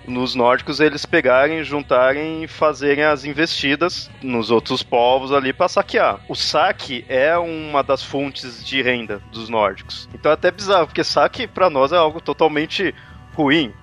nos 0.08 0.36
nórdicos 0.36 0.80
eles 0.80 1.06
pegarem, 1.06 1.64
juntarem 1.64 2.44
e 2.44 2.48
fazerem 2.48 3.04
as 3.04 3.26
investidas 3.26 4.10
nos 4.22 4.52
outros 4.52 4.84
povos 4.84 5.32
ali 5.32 5.54
para 5.54 5.68
saquear. 5.68 6.20
O 6.28 6.36
saque 6.36 7.06
é 7.08 7.38
uma 7.38 7.84
das 7.84 8.04
fontes 8.04 8.64
de 8.66 8.82
renda 8.82 9.22
dos 9.32 9.50
nórdicos. 9.50 10.10
Então 10.14 10.32
é 10.32 10.34
até 10.34 10.52
bizarro, 10.52 10.88
porque 10.88 11.04
saque 11.04 11.48
para 11.48 11.70
nós 11.70 11.92
é 11.92 11.98
algo 11.98 12.20
totalmente 12.20 12.94
ruim, 13.34 13.74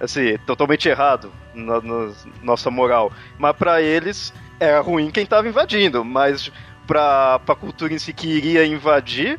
assim, 0.00 0.36
totalmente 0.46 0.88
errado 0.88 1.32
na, 1.54 1.80
na 1.80 2.12
nossa 2.42 2.70
moral. 2.70 3.12
Mas 3.38 3.56
para 3.56 3.80
eles 3.82 4.32
era 4.58 4.80
ruim 4.80 5.10
quem 5.10 5.24
estava 5.24 5.48
invadindo, 5.48 6.04
mas 6.04 6.52
para 6.86 7.40
a 7.46 7.54
cultura 7.54 7.94
em 7.94 7.98
si 7.98 8.12
que 8.12 8.28
iria 8.28 8.66
invadir 8.66 9.38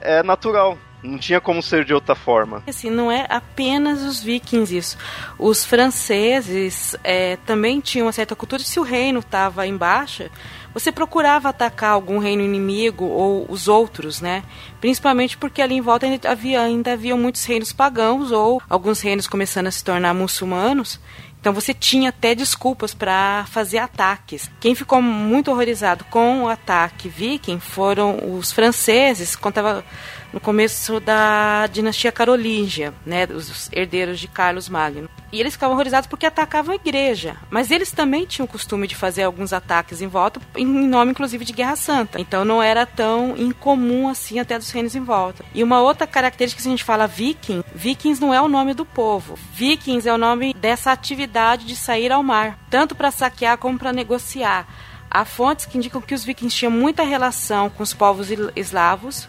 é 0.00 0.22
natural. 0.22 0.76
Não 1.02 1.18
tinha 1.18 1.40
como 1.40 1.62
ser 1.62 1.84
de 1.84 1.94
outra 1.94 2.14
forma. 2.14 2.62
Assim, 2.66 2.90
não 2.90 3.10
é 3.10 3.26
apenas 3.28 4.02
os 4.02 4.22
vikings 4.22 4.76
isso. 4.76 4.98
Os 5.38 5.64
franceses 5.64 6.96
é, 7.04 7.36
também 7.46 7.80
tinham 7.80 8.06
uma 8.06 8.12
certa 8.12 8.34
cultura. 8.34 8.62
Se 8.62 8.80
o 8.80 8.82
reino 8.82 9.20
estava 9.20 9.66
em 9.66 9.76
baixa, 9.76 10.30
você 10.74 10.90
procurava 10.90 11.48
atacar 11.48 11.90
algum 11.90 12.18
reino 12.18 12.42
inimigo 12.42 13.04
ou 13.04 13.46
os 13.48 13.68
outros, 13.68 14.20
né? 14.20 14.42
Principalmente 14.80 15.36
porque 15.36 15.62
ali 15.62 15.74
em 15.74 15.80
volta 15.80 16.06
ainda 16.06 16.30
havia, 16.30 16.62
ainda 16.62 16.92
havia 16.92 17.16
muitos 17.16 17.44
reinos 17.44 17.72
pagãos 17.72 18.30
ou 18.32 18.60
alguns 18.68 19.00
reinos 19.00 19.26
começando 19.26 19.68
a 19.68 19.70
se 19.70 19.82
tornar 19.82 20.14
muçulmanos. 20.14 21.00
Então 21.40 21.52
você 21.52 21.72
tinha 21.72 22.08
até 22.08 22.34
desculpas 22.34 22.92
para 22.94 23.46
fazer 23.48 23.78
ataques. 23.78 24.50
Quem 24.60 24.74
ficou 24.74 25.00
muito 25.00 25.50
horrorizado 25.50 26.04
com 26.04 26.42
o 26.42 26.48
ataque 26.48 27.08
viking 27.08 27.60
foram 27.60 28.36
os 28.36 28.50
franceses, 28.50 29.34
estava 29.34 29.84
no 30.32 30.40
começo 30.40 31.00
da 31.00 31.66
dinastia 31.66 32.12
carolíngia, 32.12 32.92
né, 33.04 33.26
os 33.26 33.68
herdeiros 33.72 34.20
de 34.20 34.28
Carlos 34.28 34.68
Magno. 34.68 35.08
E 35.30 35.40
eles 35.40 35.52
ficavam 35.52 35.74
horrorizados 35.74 36.06
porque 36.06 36.24
atacavam 36.24 36.72
a 36.72 36.76
igreja, 36.76 37.36
mas 37.50 37.70
eles 37.70 37.90
também 37.90 38.24
tinham 38.24 38.46
o 38.46 38.48
costume 38.48 38.86
de 38.86 38.96
fazer 38.96 39.24
alguns 39.24 39.52
ataques 39.52 40.00
em 40.00 40.06
volta, 40.06 40.40
em 40.56 40.64
nome 40.64 41.10
inclusive 41.10 41.44
de 41.44 41.52
Guerra 41.52 41.76
Santa. 41.76 42.18
Então 42.18 42.44
não 42.44 42.62
era 42.62 42.86
tão 42.86 43.36
incomum 43.36 44.08
assim 44.08 44.38
até 44.38 44.58
dos 44.58 44.70
reinos 44.70 44.94
em 44.94 45.04
volta. 45.04 45.44
E 45.54 45.62
uma 45.62 45.80
outra 45.80 46.06
característica 46.06 46.62
que 46.62 46.68
a 46.68 46.70
gente 46.70 46.84
fala 46.84 47.06
viking, 47.06 47.62
vikings 47.74 48.20
não 48.20 48.32
é 48.32 48.40
o 48.40 48.48
nome 48.48 48.72
do 48.72 48.86
povo. 48.86 49.38
Vikings 49.52 50.08
é 50.08 50.12
o 50.12 50.18
nome 50.18 50.54
dessa 50.54 50.92
atividade 50.92 51.66
de 51.66 51.76
sair 51.76 52.10
ao 52.10 52.22
mar, 52.22 52.58
tanto 52.70 52.94
para 52.94 53.10
saquear 53.10 53.58
como 53.58 53.78
para 53.78 53.92
negociar. 53.92 54.66
Há 55.10 55.24
fontes 55.24 55.66
que 55.66 55.76
indicam 55.76 56.00
que 56.00 56.14
os 56.14 56.24
vikings 56.24 56.56
tinham 56.56 56.70
muita 56.70 57.02
relação 57.02 57.68
com 57.70 57.82
os 57.82 57.94
povos 57.94 58.28
eslavos, 58.54 59.28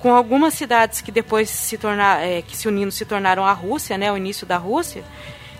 com 0.00 0.14
algumas 0.14 0.54
cidades 0.54 1.00
que 1.00 1.12
depois 1.12 1.48
se 1.50 1.78
tornar, 1.78 2.24
é, 2.26 2.42
que 2.42 2.56
se 2.56 2.66
unindo 2.66 2.90
se 2.90 3.04
tornaram 3.04 3.44
a 3.44 3.52
Rússia, 3.52 3.96
né, 3.96 4.10
o 4.10 4.16
início 4.16 4.46
da 4.46 4.56
Rússia. 4.56 5.04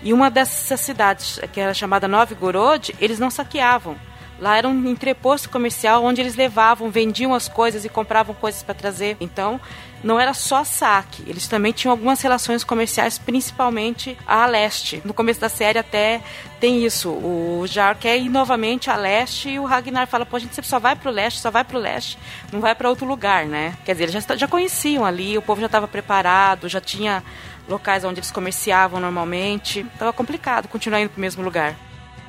E 0.03 0.11
uma 0.11 0.31
dessas 0.31 0.81
cidades, 0.81 1.39
que 1.53 1.59
era 1.59 1.73
chamada 1.75 2.07
Novgorod, 2.07 2.93
eles 2.99 3.19
não 3.19 3.29
saqueavam. 3.29 3.95
Lá 4.41 4.57
era 4.57 4.67
um 4.67 4.87
entreposto 4.87 5.51
comercial 5.51 6.03
onde 6.03 6.19
eles 6.19 6.35
levavam, 6.35 6.89
vendiam 6.89 7.31
as 7.35 7.47
coisas 7.47 7.85
e 7.85 7.89
compravam 7.89 8.33
coisas 8.33 8.63
para 8.63 8.73
trazer. 8.73 9.15
Então, 9.21 9.61
não 10.03 10.19
era 10.19 10.33
só 10.33 10.63
saque, 10.63 11.23
eles 11.27 11.47
também 11.47 11.71
tinham 11.71 11.91
algumas 11.91 12.19
relações 12.21 12.63
comerciais, 12.63 13.19
principalmente 13.19 14.17
a 14.25 14.47
leste. 14.47 14.99
No 15.05 15.13
começo 15.13 15.39
da 15.39 15.47
série 15.47 15.77
até 15.77 16.23
tem 16.59 16.83
isso. 16.83 17.11
O 17.11 17.65
Jar 17.67 17.95
quer 17.95 18.17
ir 18.17 18.29
novamente 18.29 18.89
a 18.89 18.95
leste 18.95 19.49
e 19.49 19.59
o 19.59 19.65
Ragnar 19.65 20.07
fala: 20.07 20.25
pô, 20.25 20.37
a 20.37 20.39
gente 20.39 20.59
só 20.65 20.79
vai 20.79 20.95
pro 20.95 21.11
leste, 21.11 21.39
só 21.39 21.51
vai 21.51 21.63
pro 21.63 21.77
leste, 21.77 22.17
não 22.51 22.59
vai 22.59 22.73
para 22.73 22.89
outro 22.89 23.05
lugar, 23.05 23.45
né? 23.45 23.77
Quer 23.85 23.91
dizer, 23.91 24.03
eles 24.05 24.25
já, 24.25 24.35
já 24.35 24.47
conheciam 24.47 25.05
ali, 25.05 25.37
o 25.37 25.41
povo 25.43 25.61
já 25.61 25.67
estava 25.67 25.87
preparado, 25.87 26.67
já 26.67 26.81
tinha 26.81 27.23
locais 27.69 28.03
onde 28.03 28.19
eles 28.19 28.31
comerciavam 28.31 28.99
normalmente. 28.99 29.85
Tava 29.99 30.11
complicado 30.11 30.67
continuar 30.67 30.99
indo 30.99 31.11
pro 31.11 31.21
mesmo 31.21 31.43
lugar. 31.43 31.75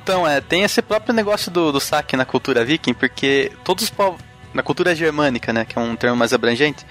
Então, 0.03 0.27
é, 0.27 0.41
tem 0.41 0.65
esse 0.65 0.83
próprio 0.83 1.15
negócio 1.15 1.51
do, 1.51 1.71
do 1.71 1.79
saque 1.81 2.17
na 2.17 2.25
cultura 2.25 2.65
viking, 2.65 2.93
porque 2.93 3.53
todos 3.63 3.85
os 3.85 3.91
povos. 3.91 4.21
Na 4.53 4.63
cultura 4.63 4.95
germânica, 4.95 5.51
né? 5.51 5.65
Que 5.65 5.79
é 5.79 5.81
um 5.81 5.97
termo 5.97 6.15
mais 6.15 6.35
abrangente. 6.35 6.85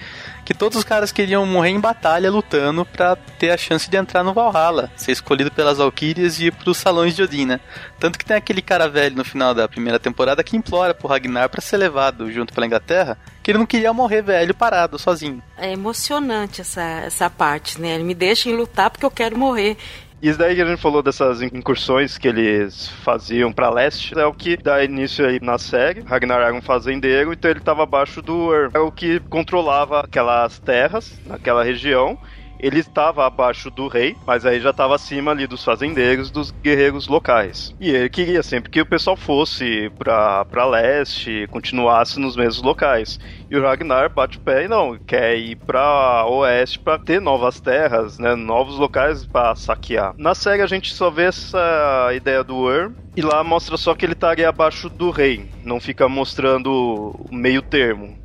Que 0.44 0.52
todos 0.52 0.76
os 0.76 0.82
caras 0.82 1.12
queriam 1.12 1.46
morrer 1.46 1.68
em 1.68 1.78
batalha 1.78 2.28
lutando 2.28 2.84
para 2.84 3.14
ter 3.14 3.52
a 3.52 3.56
chance 3.56 3.88
de 3.88 3.96
entrar 3.96 4.24
no 4.24 4.34
Valhalla, 4.34 4.90
ser 4.96 5.12
escolhido 5.12 5.48
pelas 5.48 5.78
Valkyrias 5.78 6.40
e 6.40 6.46
ir 6.46 6.52
pros 6.52 6.76
salões 6.78 7.14
de 7.14 7.22
Odin, 7.22 7.46
né? 7.46 7.60
Tanto 8.00 8.18
que 8.18 8.24
tem 8.24 8.36
aquele 8.36 8.60
cara 8.60 8.88
velho 8.88 9.14
no 9.14 9.24
final 9.24 9.54
da 9.54 9.68
primeira 9.68 10.00
temporada 10.00 10.42
que 10.42 10.56
implora 10.56 10.92
pro 10.92 11.06
Ragnar 11.06 11.48
para 11.48 11.60
ser 11.60 11.76
levado 11.76 12.32
junto 12.32 12.52
pela 12.52 12.66
Inglaterra, 12.66 13.16
que 13.40 13.52
ele 13.52 13.58
não 13.58 13.66
queria 13.66 13.92
morrer 13.92 14.22
velho 14.22 14.54
parado, 14.54 14.98
sozinho. 14.98 15.40
É 15.56 15.70
emocionante 15.70 16.62
essa, 16.62 16.82
essa 16.82 17.30
parte, 17.30 17.80
né? 17.80 17.94
Ele 17.94 18.02
me 18.02 18.14
deixa 18.14 18.48
em 18.48 18.56
lutar 18.56 18.90
porque 18.90 19.06
eu 19.06 19.10
quero 19.10 19.38
morrer. 19.38 19.76
Isso 20.22 20.38
daí 20.38 20.54
que 20.54 20.62
a 20.62 20.64
gente 20.66 20.80
falou 20.80 21.02
dessas 21.02 21.42
incursões 21.42 22.16
que 22.16 22.28
eles 22.28 22.88
faziam 22.88 23.52
para 23.52 23.68
leste 23.68 24.16
é 24.16 24.24
o 24.24 24.32
que 24.32 24.56
dá 24.56 24.84
início 24.84 25.26
aí 25.26 25.40
na 25.42 25.58
série. 25.58 26.00
Ragnar 26.02 26.40
era 26.40 26.54
um 26.54 26.62
fazendeiro, 26.62 27.32
então 27.32 27.50
ele 27.50 27.58
estava 27.58 27.82
abaixo 27.82 28.22
do 28.22 28.32
Ur. 28.32 28.70
Era 28.72 28.84
o 28.84 28.92
que 28.92 29.18
controlava 29.28 29.98
aquelas 29.98 30.60
terras 30.60 31.20
naquela 31.26 31.64
região. 31.64 32.16
Ele 32.62 32.78
estava 32.78 33.26
abaixo 33.26 33.70
do 33.70 33.88
rei, 33.88 34.16
mas 34.24 34.46
aí 34.46 34.60
já 34.60 34.70
estava 34.70 34.94
acima 34.94 35.32
ali 35.32 35.48
dos 35.48 35.64
fazendeiros, 35.64 36.30
dos 36.30 36.52
guerreiros 36.62 37.08
locais. 37.08 37.74
E 37.80 37.90
ele 37.90 38.08
queria 38.08 38.42
sempre 38.42 38.70
que 38.70 38.80
o 38.80 38.86
pessoal 38.86 39.16
fosse 39.16 39.90
pra 39.98 40.64
leste, 40.66 41.48
continuasse 41.50 42.20
nos 42.20 42.36
mesmos 42.36 42.62
locais. 42.62 43.18
E 43.50 43.56
o 43.56 43.62
Ragnar 43.62 44.12
bate 44.14 44.38
o 44.38 44.40
pé 44.40 44.64
e 44.64 44.68
não, 44.68 44.96
quer 45.04 45.36
ir 45.36 45.56
pra 45.66 46.24
oeste 46.26 46.78
para 46.78 46.98
ter 46.98 47.20
novas 47.20 47.60
terras, 47.60 48.18
né, 48.18 48.36
novos 48.36 48.78
locais 48.78 49.26
para 49.26 49.56
saquear. 49.56 50.14
Na 50.16 50.34
série 50.34 50.62
a 50.62 50.66
gente 50.66 50.94
só 50.94 51.10
vê 51.10 51.24
essa 51.24 52.10
ideia 52.14 52.44
do 52.44 52.56
Ur, 52.56 52.92
e 53.16 53.22
lá 53.22 53.42
mostra 53.42 53.76
só 53.76 53.94
que 53.94 54.06
ele 54.06 54.12
estaria 54.12 54.48
abaixo 54.48 54.88
do 54.88 55.10
rei, 55.10 55.50
não 55.62 55.80
fica 55.80 56.08
mostrando 56.08 57.12
o 57.28 57.34
meio 57.34 57.60
termo. 57.60 58.16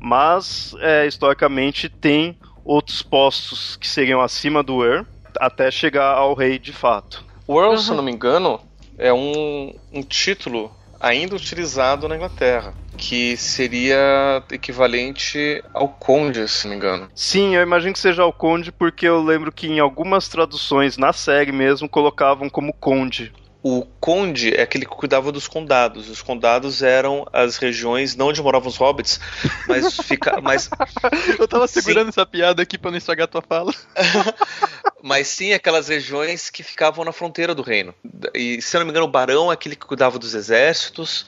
Mas, 0.00 0.74
é, 0.80 1.06
historicamente, 1.06 1.88
tem 1.88 2.36
outros 2.64 3.02
postos 3.02 3.76
que 3.76 3.88
seriam 3.88 4.20
acima 4.20 4.62
do 4.62 4.76
Ur, 4.76 5.06
até 5.38 5.70
chegar 5.70 6.14
ao 6.14 6.34
rei 6.34 6.58
de 6.58 6.72
fato. 6.72 7.24
O 7.46 7.60
Earl, 7.60 7.76
se 7.76 7.90
eu 7.90 7.96
não 7.96 8.02
me 8.02 8.12
engano, 8.12 8.60
é 8.98 9.12
um, 9.12 9.74
um 9.92 10.02
título 10.02 10.70
ainda 11.00 11.34
utilizado 11.34 12.08
na 12.08 12.14
Inglaterra, 12.14 12.74
que 12.96 13.36
seria 13.36 14.42
equivalente 14.52 15.62
ao 15.74 15.88
conde, 15.88 16.46
se 16.46 16.64
não 16.64 16.70
me 16.70 16.76
engano. 16.76 17.10
Sim, 17.14 17.56
eu 17.56 17.62
imagino 17.62 17.92
que 17.92 17.98
seja 17.98 18.24
o 18.24 18.32
conde, 18.32 18.70
porque 18.70 19.08
eu 19.08 19.20
lembro 19.20 19.50
que 19.50 19.66
em 19.66 19.80
algumas 19.80 20.28
traduções, 20.28 20.96
na 20.96 21.12
série 21.12 21.50
mesmo, 21.50 21.88
colocavam 21.88 22.48
como 22.48 22.72
conde. 22.72 23.32
O 23.64 23.86
conde 24.00 24.52
é 24.56 24.62
aquele 24.62 24.84
que 24.84 24.90
cuidava 24.96 25.30
dos 25.30 25.46
condados. 25.46 26.08
Os 26.10 26.20
condados 26.20 26.82
eram 26.82 27.24
as 27.32 27.56
regiões 27.58 28.16
não 28.16 28.28
onde 28.28 28.42
moravam 28.42 28.68
os 28.68 28.76
hobbits, 28.76 29.20
mas 29.68 29.96
fica, 29.98 30.40
mas 30.40 30.68
Eu 31.38 31.46
tava 31.46 31.68
segurando 31.68 32.08
essa 32.08 32.26
piada 32.26 32.60
aqui 32.62 32.76
pra 32.76 32.90
não 32.90 32.98
estragar 32.98 33.28
tua 33.28 33.40
fala. 33.42 33.72
mas 35.02 35.28
sim 35.28 35.52
aquelas 35.52 35.88
regiões 35.88 36.50
que 36.50 36.62
ficavam 36.62 37.04
na 37.04 37.12
fronteira 37.12 37.54
do 37.54 37.62
reino. 37.62 37.94
E 38.34 38.60
se 38.60 38.76
eu 38.76 38.80
não 38.80 38.86
me 38.86 38.90
engano, 38.90 39.06
o 39.06 39.10
barão 39.10 39.50
é 39.50 39.54
aquele 39.54 39.76
que 39.76 39.86
cuidava 39.86 40.18
dos 40.18 40.34
exércitos. 40.34 41.26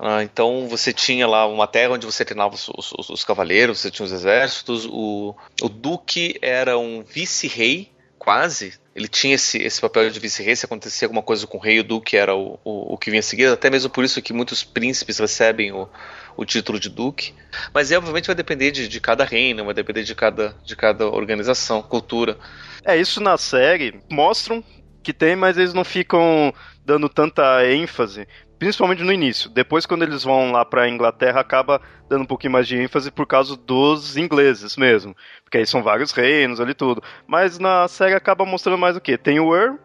Ah, 0.00 0.22
então 0.22 0.68
você 0.68 0.92
tinha 0.92 1.26
lá 1.26 1.46
uma 1.46 1.66
terra 1.66 1.94
onde 1.94 2.06
você 2.06 2.24
treinava 2.24 2.54
os, 2.54 2.68
os- 2.68 3.10
os 3.10 3.24
cavaleiros, 3.24 3.80
você 3.80 3.90
tinha 3.90 4.06
os 4.06 4.12
exércitos. 4.12 4.86
O, 4.86 5.34
o 5.60 5.68
duque 5.68 6.38
era 6.40 6.78
um 6.78 7.02
vice-rei, 7.02 7.90
quase. 8.18 8.74
Ele 8.98 9.06
tinha 9.06 9.36
esse, 9.36 9.58
esse 9.58 9.80
papel 9.80 10.10
de 10.10 10.18
vice-rei. 10.18 10.56
Se 10.56 10.66
acontecia 10.66 11.06
alguma 11.06 11.22
coisa 11.22 11.46
com 11.46 11.56
o 11.56 11.60
rei, 11.60 11.78
o 11.78 11.84
duque 11.84 12.16
era 12.16 12.34
o, 12.34 12.58
o, 12.64 12.94
o 12.94 12.98
que 12.98 13.12
vinha 13.12 13.22
seguir. 13.22 13.46
Até 13.46 13.70
mesmo 13.70 13.88
por 13.88 14.02
isso 14.02 14.20
que 14.20 14.32
muitos 14.32 14.64
príncipes 14.64 15.18
recebem 15.18 15.70
o, 15.70 15.88
o 16.36 16.44
título 16.44 16.80
de 16.80 16.88
duque. 16.88 17.32
Mas 17.72 17.92
é, 17.92 17.96
obviamente 17.96 18.26
vai 18.26 18.34
depender 18.34 18.72
de, 18.72 18.88
de 18.88 19.00
cada 19.00 19.24
reino, 19.24 19.64
vai 19.64 19.72
depender 19.72 20.02
de 20.02 20.16
cada, 20.16 20.56
de 20.64 20.74
cada 20.74 21.06
organização, 21.06 21.80
cultura. 21.80 22.36
É, 22.84 22.96
isso 22.96 23.20
na 23.20 23.38
série 23.38 24.00
mostram 24.10 24.64
que 25.00 25.12
tem, 25.12 25.36
mas 25.36 25.56
eles 25.56 25.72
não 25.72 25.84
ficam 25.84 26.52
dando 26.84 27.08
tanta 27.08 27.64
ênfase, 27.70 28.26
principalmente 28.58 29.02
no 29.02 29.12
início. 29.12 29.48
Depois, 29.50 29.86
quando 29.86 30.02
eles 30.02 30.24
vão 30.24 30.52
lá 30.52 30.64
pra 30.64 30.88
Inglaterra, 30.88 31.40
acaba 31.40 31.80
dando 32.08 32.22
um 32.22 32.26
pouquinho 32.26 32.52
mais 32.52 32.66
de 32.66 32.76
ênfase 32.76 33.10
por 33.10 33.26
causa 33.26 33.56
dos 33.56 34.16
ingleses 34.16 34.76
mesmo. 34.76 35.16
Porque 35.44 35.58
aí 35.58 35.66
são 35.66 35.82
vários 35.82 36.10
reinos 36.12 36.60
ali 36.60 36.74
tudo. 36.74 37.02
Mas 37.26 37.58
na 37.58 37.86
série 37.88 38.14
acaba 38.14 38.44
mostrando 38.44 38.78
mais 38.78 38.96
o 38.96 39.00
quê? 39.00 39.16
Tem 39.16 39.38
o 39.40 39.54
Earl, 39.54 39.76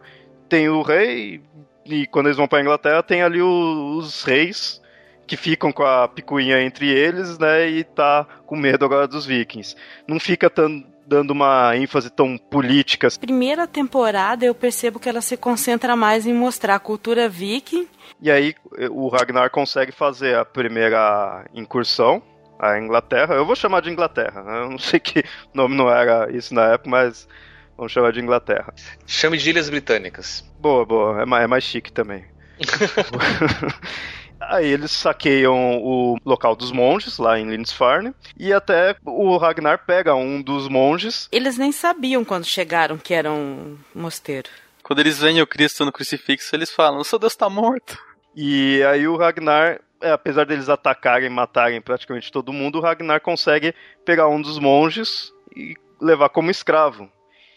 tem 0.48 0.68
o 0.68 0.82
rei, 0.82 1.40
e 1.86 2.06
quando 2.06 2.26
eles 2.26 2.36
vão 2.36 2.48
pra 2.48 2.60
Inglaterra, 2.60 3.02
tem 3.02 3.22
ali 3.22 3.40
o- 3.40 3.96
os 3.96 4.24
reis 4.24 4.82
que 5.26 5.36
ficam 5.36 5.72
com 5.72 5.82
a 5.84 6.06
picuinha 6.06 6.60
entre 6.62 6.88
eles, 6.88 7.38
né? 7.38 7.68
E 7.68 7.84
tá 7.84 8.26
com 8.46 8.56
medo 8.56 8.84
agora 8.84 9.08
dos 9.08 9.24
vikings. 9.24 9.74
Não 10.06 10.20
fica 10.20 10.50
tão 10.50 10.84
dando 11.06 11.30
uma 11.30 11.76
ênfase 11.76 12.10
tão 12.10 12.36
política. 12.36 13.08
Primeira 13.20 13.66
temporada 13.66 14.44
eu 14.44 14.54
percebo 14.54 14.98
que 14.98 15.08
ela 15.08 15.20
se 15.20 15.36
concentra 15.36 15.96
mais 15.96 16.26
em 16.26 16.32
mostrar 16.32 16.74
a 16.76 16.80
cultura 16.80 17.28
viking. 17.28 17.88
E 18.20 18.30
aí 18.30 18.54
o 18.90 19.08
Ragnar 19.08 19.50
consegue 19.50 19.92
fazer 19.92 20.36
a 20.36 20.44
primeira 20.44 21.44
incursão 21.54 22.22
à 22.58 22.78
Inglaterra. 22.78 23.34
Eu 23.34 23.46
vou 23.46 23.56
chamar 23.56 23.80
de 23.82 23.90
Inglaterra, 23.90 24.42
né? 24.42 24.60
Eu 24.62 24.70
não 24.70 24.78
sei 24.78 25.00
que 25.00 25.24
nome 25.52 25.76
não 25.76 25.90
era 25.90 26.30
isso 26.30 26.54
na 26.54 26.72
época, 26.72 26.90
mas 26.90 27.28
vamos 27.76 27.92
chamar 27.92 28.12
de 28.12 28.20
Inglaterra. 28.20 28.72
Chame 29.06 29.36
de 29.36 29.50
Ilhas 29.50 29.68
Britânicas. 29.68 30.44
Boa, 30.58 30.84
boa. 30.84 31.22
É 31.22 31.26
mais, 31.26 31.44
é 31.44 31.46
mais 31.46 31.64
chique 31.64 31.92
também. 31.92 32.24
Aí 34.48 34.66
eles 34.66 34.90
saqueiam 34.90 35.78
o 35.82 36.16
local 36.24 36.56
dos 36.56 36.72
monges, 36.72 37.18
lá 37.18 37.38
em 37.38 37.48
Lindisfarne, 37.48 38.14
e 38.38 38.52
até 38.52 38.96
o 39.04 39.36
Ragnar 39.36 39.84
pega 39.86 40.14
um 40.14 40.42
dos 40.42 40.68
monges. 40.68 41.28
Eles 41.30 41.56
nem 41.58 41.72
sabiam 41.72 42.24
quando 42.24 42.44
chegaram 42.44 42.98
que 42.98 43.14
era 43.14 43.30
um 43.30 43.76
mosteiro. 43.94 44.48
Quando 44.82 44.98
eles 44.98 45.18
veem 45.18 45.40
o 45.40 45.46
Cristo 45.46 45.84
no 45.84 45.92
crucifixo, 45.92 46.54
eles 46.54 46.70
falam: 46.70 47.00
O 47.00 47.04
seu 47.04 47.18
Deus 47.18 47.32
está 47.32 47.48
morto. 47.48 47.98
E 48.36 48.82
aí 48.84 49.06
o 49.06 49.16
Ragnar, 49.16 49.80
é, 50.00 50.10
apesar 50.10 50.44
deles 50.44 50.68
atacarem 50.68 51.26
e 51.26 51.30
matarem 51.30 51.80
praticamente 51.80 52.30
todo 52.30 52.52
mundo, 52.52 52.78
o 52.78 52.80
Ragnar 52.82 53.20
consegue 53.20 53.74
pegar 54.04 54.28
um 54.28 54.42
dos 54.42 54.58
monges 54.58 55.32
e 55.56 55.74
levar 56.00 56.28
como 56.28 56.50
escravo. 56.50 57.10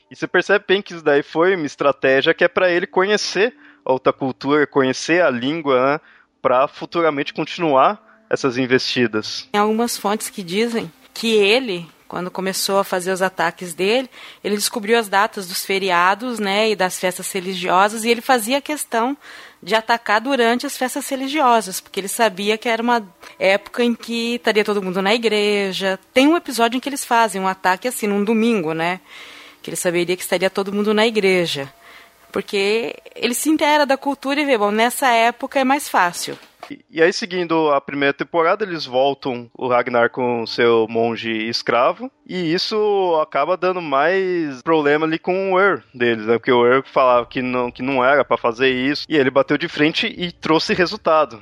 E 0.10 0.16
você 0.16 0.28
percebe 0.28 0.64
bem 0.68 0.82
que 0.82 0.94
isso 0.94 1.04
daí 1.04 1.22
foi 1.22 1.56
uma 1.56 1.66
estratégia 1.66 2.34
que 2.34 2.44
é 2.44 2.48
para 2.48 2.70
ele 2.70 2.88
conhecer 2.88 3.54
a 3.84 3.92
outra 3.92 4.14
cultura, 4.14 4.66
conhecer 4.66 5.22
a 5.22 5.30
língua, 5.30 5.94
né? 5.94 6.02
Para 6.48 6.66
futuramente 6.66 7.34
continuar 7.34 8.24
essas 8.30 8.58
investidas. 8.58 9.50
Tem 9.52 9.60
algumas 9.60 9.98
fontes 9.98 10.30
que 10.30 10.42
dizem 10.42 10.90
que 11.14 11.36
ele, 11.36 11.86
quando 12.08 12.32
começou 12.32 12.80
a 12.80 12.86
fazer 12.86 13.12
os 13.12 13.22
ataques 13.22 13.74
dele, 13.74 14.10
ele 14.42 14.56
descobriu 14.56 14.98
as 14.98 15.10
datas 15.10 15.46
dos 15.46 15.66
feriados, 15.66 16.40
né, 16.40 16.70
e 16.70 16.76
das 16.76 16.98
festas 16.98 17.30
religiosas, 17.34 18.06
e 18.06 18.10
ele 18.10 18.22
fazia 18.22 18.62
questão 18.62 19.18
de 19.62 19.76
atacar 19.76 20.22
durante 20.22 20.66
as 20.66 20.78
festas 20.78 21.10
religiosas, 21.10 21.82
porque 21.82 22.00
ele 22.00 22.08
sabia 22.08 22.58
que 22.58 22.70
era 22.70 22.82
uma 22.82 23.06
época 23.38 23.84
em 23.84 23.94
que 23.94 24.36
estaria 24.36 24.64
todo 24.64 24.82
mundo 24.82 25.02
na 25.02 25.14
igreja. 25.14 26.00
Tem 26.14 26.30
um 26.30 26.38
episódio 26.38 26.78
em 26.78 26.80
que 26.80 26.88
eles 26.88 27.04
fazem 27.04 27.42
um 27.42 27.48
ataque 27.48 27.90
assim, 27.90 28.08
num 28.08 28.24
domingo, 28.24 28.72
né, 28.72 29.02
que 29.62 29.70
ele 29.70 29.76
saberia 29.76 30.16
que 30.16 30.24
estaria 30.24 30.50
todo 30.50 30.72
mundo 30.72 30.94
na 30.94 31.06
igreja. 31.06 31.70
Porque 32.32 32.96
ele 33.16 33.34
se 33.34 33.50
inteira 33.50 33.86
da 33.86 33.98
cultura 33.98 34.40
e 34.40 34.46
vê, 34.46 34.58
bom, 34.58 34.72
nessa 34.72 35.08
época 35.08 35.60
é 35.60 35.64
mais 35.64 35.88
fácil. 35.90 36.38
E, 36.90 37.02
aí, 37.02 37.14
seguindo 37.14 37.72
a 37.72 37.80
primeira 37.80 38.14
temporada, 38.14 38.66
eles 38.66 38.86
voltam 38.86 39.50
o 39.58 39.68
Ragnar 39.68 40.10
com 40.10 40.46
seu 40.46 40.86
monge 40.90 41.32
escravo. 41.48 42.12
E 42.28 42.54
isso 42.54 43.18
acaba 43.22 43.56
dando 43.56 43.82
mais 43.82 44.62
problema 44.62 45.06
ali 45.06 45.18
com 45.18 45.54
o 45.54 45.60
Er 45.60 45.84
deles, 45.94 46.26
né? 46.26 46.38
Porque 46.38 46.52
o 46.52 46.66
Er 46.66 46.84
falava 46.84 47.26
que 47.26 47.42
não, 47.42 47.72
que 47.72 47.82
não 47.82 48.04
era 48.04 48.26
para 48.26 48.38
fazer 48.38 48.70
isso. 48.70 49.06
E 49.08 49.16
ele 49.16 49.32
bateu 49.32 49.58
de 49.58 49.68
frente 49.68 50.08
e 50.08 50.32
trouxe 50.32 50.74
resultado. 50.74 51.42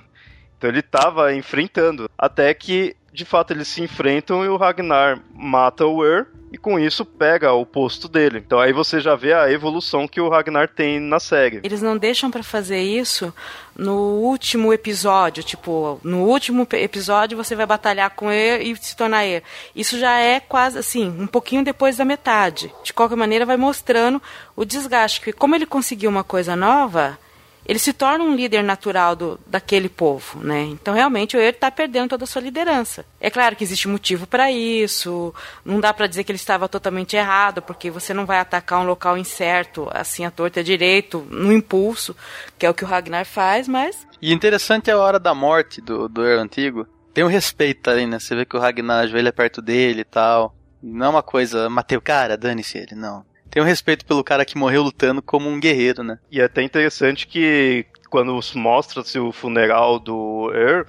Então 0.58 0.70
ele 0.70 0.80
estava 0.80 1.34
enfrentando. 1.34 2.10
Até 2.18 2.54
que, 2.54 2.96
de 3.16 3.26
fato, 3.26 3.52
eles 3.52 3.68
se 3.68 3.82
enfrentam 3.82 4.44
e 4.44 4.50
o 4.50 4.58
Ragnar 4.58 5.20
mata 5.34 5.86
o 5.86 6.06
Er 6.06 6.28
e 6.52 6.58
com 6.58 6.80
isso 6.80 7.04
pega 7.04 7.52
o 7.52 7.66
posto 7.66 8.08
dele. 8.08 8.42
Então 8.46 8.60
aí 8.60 8.72
você 8.72 9.02
já 9.02 9.16
vê 9.16 9.34
a 9.34 9.52
evolução 9.52 10.08
que 10.08 10.22
o 10.22 10.30
Ragnar 10.30 10.70
tem 10.70 11.00
na 11.00 11.20
série. 11.20 11.60
Eles 11.64 11.82
não 11.82 11.98
deixam 11.98 12.32
para 12.32 12.44
fazer 12.44 12.80
isso 12.80 13.34
no 13.76 13.94
último 14.22 14.72
episódio, 14.72 15.44
tipo, 15.44 16.00
no 16.02 16.24
último 16.24 16.66
episódio 16.72 17.36
você 17.36 17.56
vai 17.56 17.66
batalhar 17.66 18.12
com 18.12 18.32
ele 18.32 18.72
e 18.72 18.76
se 18.78 18.96
tornar 18.96 19.26
ele. 19.26 19.44
Isso 19.76 20.00
já 20.00 20.18
é 20.20 20.40
quase 20.40 20.78
assim, 20.78 21.10
um 21.20 21.28
pouquinho 21.28 21.64
depois 21.64 21.98
da 21.98 22.06
metade. 22.06 22.74
De 22.84 22.94
qualquer 22.94 23.18
maneira 23.18 23.46
vai 23.46 23.58
mostrando 23.58 24.22
o 24.56 24.64
desgaste, 24.64 25.20
que 25.20 25.34
como 25.34 25.56
ele 25.56 25.66
conseguiu 25.66 26.10
uma 26.10 26.24
coisa 26.24 26.56
nova, 26.56 27.18
ele 27.66 27.80
se 27.80 27.92
torna 27.94 28.24
um 28.24 28.36
líder 28.36 28.64
natural 28.64 29.16
do, 29.16 29.40
daquele 29.48 29.90
povo, 29.90 30.40
né? 30.40 30.64
Então 30.64 30.94
realmente 30.94 31.36
o 31.36 31.40
ele 31.40 31.50
está 31.50 31.72
perdendo 31.72 32.10
toda 32.10 32.24
a 32.24 32.28
sua 32.28 32.42
liderança. 32.42 33.06
É 33.20 33.30
claro 33.30 33.56
que 33.56 33.64
existe 33.64 33.88
motivo 33.88 34.28
para 34.28 34.52
isso. 34.52 35.34
Não 35.64 35.80
dá 35.80 35.94
para 35.94 36.08
dizer 36.08 36.24
que 36.24 36.32
ele 36.32 36.38
estava 36.38 36.70
totalmente 36.70 37.16
errado, 37.16 37.62
porque 37.62 37.90
você 37.90 38.14
não 38.14 38.26
vai 38.26 38.40
atacar 38.40 38.80
um 38.80 38.86
local 38.86 39.18
incerto, 39.18 39.90
assim 39.92 40.26
a 40.26 40.32
torta 40.32 40.64
direito, 40.64 41.26
no 41.30 41.52
impulso, 41.52 42.16
que 42.58 42.66
é 42.66 42.70
o 42.70 42.74
que 42.74 42.84
o 42.84 42.88
Ragnar 42.88 43.26
faz, 43.26 43.68
mas. 43.68 44.06
E 44.22 44.32
interessante 44.32 44.90
é 44.90 44.94
a 44.94 45.00
hora 45.00 45.20
da 45.20 45.34
morte 45.34 45.82
do 45.82 46.08
do 46.08 46.22
antigo. 46.22 46.88
Tem 47.14 47.24
um 47.24 47.28
respeito 47.28 47.90
ali, 47.90 48.06
né? 48.06 48.20
Você 48.20 48.36
vê 48.36 48.46
que 48.46 48.56
o 48.56 48.60
Ragnar 48.60 49.04
ajoelha 49.04 49.34
perto 49.34 49.62
dele 49.62 50.02
e 50.02 50.06
tal. 50.06 50.54
Não 50.84 51.06
é 51.08 51.10
uma 51.10 51.24
coisa, 51.24 51.68
matei 51.70 51.98
o 51.98 52.02
cara, 52.02 52.38
dane-se 52.38 52.78
ele, 52.78 52.94
não 52.94 53.26
um 53.62 53.66
respeito 53.66 54.06
pelo 54.06 54.24
cara 54.24 54.46
que 54.46 54.58
morreu 54.58 54.84
lutando 54.84 55.22
como 55.22 55.50
um 55.50 55.60
guerreiro, 55.60 56.04
né? 56.04 56.20
E 56.32 56.42
é 56.42 56.46
até 56.46 56.62
interessante 56.62 57.28
que 57.28 57.86
quando 58.10 58.40
mostra-se 58.56 59.20
o 59.20 59.32
funeral 59.32 60.00
do 60.00 60.52
Er, 60.54 60.86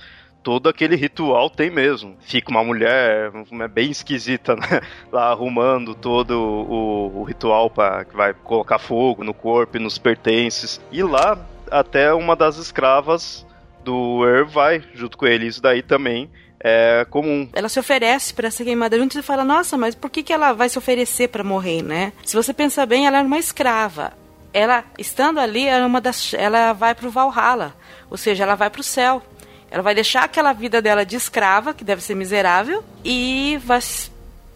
todo 0.46 0.68
aquele 0.68 0.94
ritual 0.94 1.50
tem 1.50 1.70
mesmo. 1.70 2.16
Fica 2.20 2.50
uma 2.50 2.62
mulher 2.62 3.32
bem 3.72 3.90
esquisita, 3.90 4.54
né? 4.54 4.80
Lá 5.10 5.32
arrumando 5.32 5.92
todo 5.92 6.30
o, 6.30 7.20
o 7.20 7.24
ritual 7.24 7.68
para 7.68 8.04
que 8.04 8.16
vai 8.16 8.32
colocar 8.32 8.78
fogo 8.78 9.24
no 9.24 9.34
corpo 9.34 9.76
e 9.76 9.80
nos 9.80 9.98
pertences. 9.98 10.80
E 10.92 11.02
lá 11.02 11.36
até 11.68 12.14
uma 12.14 12.36
das 12.36 12.58
escravas 12.58 13.44
do 13.82 14.24
Er 14.24 14.44
vai 14.44 14.84
junto 14.94 15.18
com 15.18 15.26
ele. 15.26 15.46
Isso 15.46 15.60
daí 15.60 15.82
também 15.82 16.30
é 16.60 17.06
comum. 17.10 17.48
Ela 17.52 17.68
se 17.68 17.78
oferece 17.78 18.32
para 18.32 18.50
ser 18.50 18.64
queimada 18.64 18.98
junto 18.98 19.18
e 19.18 19.22
fala: 19.22 19.44
Nossa, 19.44 19.76
mas 19.76 19.94
por 19.94 20.10
que, 20.10 20.22
que 20.22 20.32
ela 20.32 20.52
vai 20.52 20.68
se 20.68 20.78
oferecer 20.78 21.28
para 21.28 21.44
morrer, 21.44 21.82
né? 21.82 22.12
Se 22.24 22.36
você 22.36 22.52
pensar 22.52 22.86
bem, 22.86 23.06
ela 23.06 23.18
era 23.18 23.26
uma 23.26 23.38
escrava. 23.38 24.12
Ela, 24.52 24.84
estando 24.98 25.38
ali, 25.38 25.66
ela, 25.66 25.84
é 25.84 25.86
uma 25.86 26.00
das, 26.00 26.32
ela 26.32 26.72
vai 26.72 26.94
para 26.94 27.06
o 27.06 27.10
Valhalla, 27.10 27.74
ou 28.10 28.16
seja, 28.16 28.44
ela 28.44 28.54
vai 28.54 28.70
para 28.70 28.80
o 28.80 28.84
céu. 28.84 29.22
Ela 29.70 29.82
vai 29.82 29.94
deixar 29.94 30.24
aquela 30.24 30.52
vida 30.52 30.80
dela 30.80 31.04
de 31.04 31.16
escrava, 31.16 31.74
que 31.74 31.84
deve 31.84 32.02
ser 32.02 32.14
miserável, 32.14 32.82
e 33.04 33.60
vai 33.64 33.80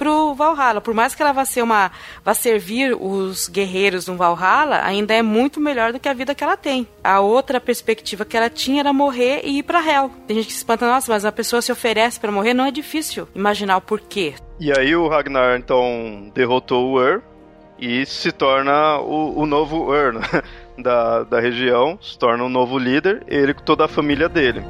pro 0.01 0.33
Valhalla. 0.33 0.81
Por 0.81 0.95
mais 0.95 1.15
que 1.15 1.21
ela 1.21 1.31
vá 1.31 1.45
ser 1.45 1.61
uma 1.63 1.93
vá 2.25 2.33
servir 2.33 2.97
os 2.99 3.49
guerreiros 3.49 4.09
no 4.09 4.17
Valhalla, 4.17 4.81
ainda 4.83 5.13
é 5.13 5.21
muito 5.21 5.61
melhor 5.61 5.93
do 5.93 6.01
que 6.01 6.09
a 6.09 6.15
vida 6.15 6.35
que 6.35 6.43
ela 6.43 6.57
tem. 6.57 6.89
A 7.05 7.21
outra 7.21 7.61
perspectiva 7.61 8.25
que 8.25 8.35
ela 8.35 8.49
tinha 8.49 8.81
era 8.81 8.95
morrer 8.95 9.43
e 9.45 9.59
ir 9.59 9.63
para 9.63 9.87
Hell. 9.87 10.11
Tem 10.27 10.37
gente 10.37 10.47
que 10.47 10.53
se 10.55 10.61
espanta, 10.61 10.87
nossa, 10.87 11.13
mas 11.13 11.27
a 11.27 11.31
pessoa 11.31 11.61
se 11.61 11.71
oferece 11.71 12.19
para 12.19 12.33
morrer, 12.33 12.55
não 12.55 12.65
é 12.65 12.71
difícil 12.71 13.29
imaginar 13.35 13.77
o 13.77 13.83
porquê. 13.83 14.33
E 14.59 14.73
aí 14.73 14.97
o 14.97 15.07
Ragnar 15.07 15.59
então 15.59 16.33
derrotou 16.35 16.87
o 16.87 16.95
Ur 16.95 17.23
e 17.79 18.07
se 18.07 18.33
torna 18.33 18.99
o, 19.01 19.39
o 19.39 19.45
novo 19.45 19.91
Ur 19.91 20.15
né? 20.15 20.23
da, 20.83 21.25
da 21.25 21.41
região, 21.41 21.99
se 22.01 22.19
torna 22.19 22.43
um 22.43 22.49
novo 22.49 22.79
líder, 22.79 23.23
ele 23.29 23.53
com 23.53 23.63
toda 23.63 23.85
a 23.85 23.89
família 23.89 24.31
dele. 24.31 24.65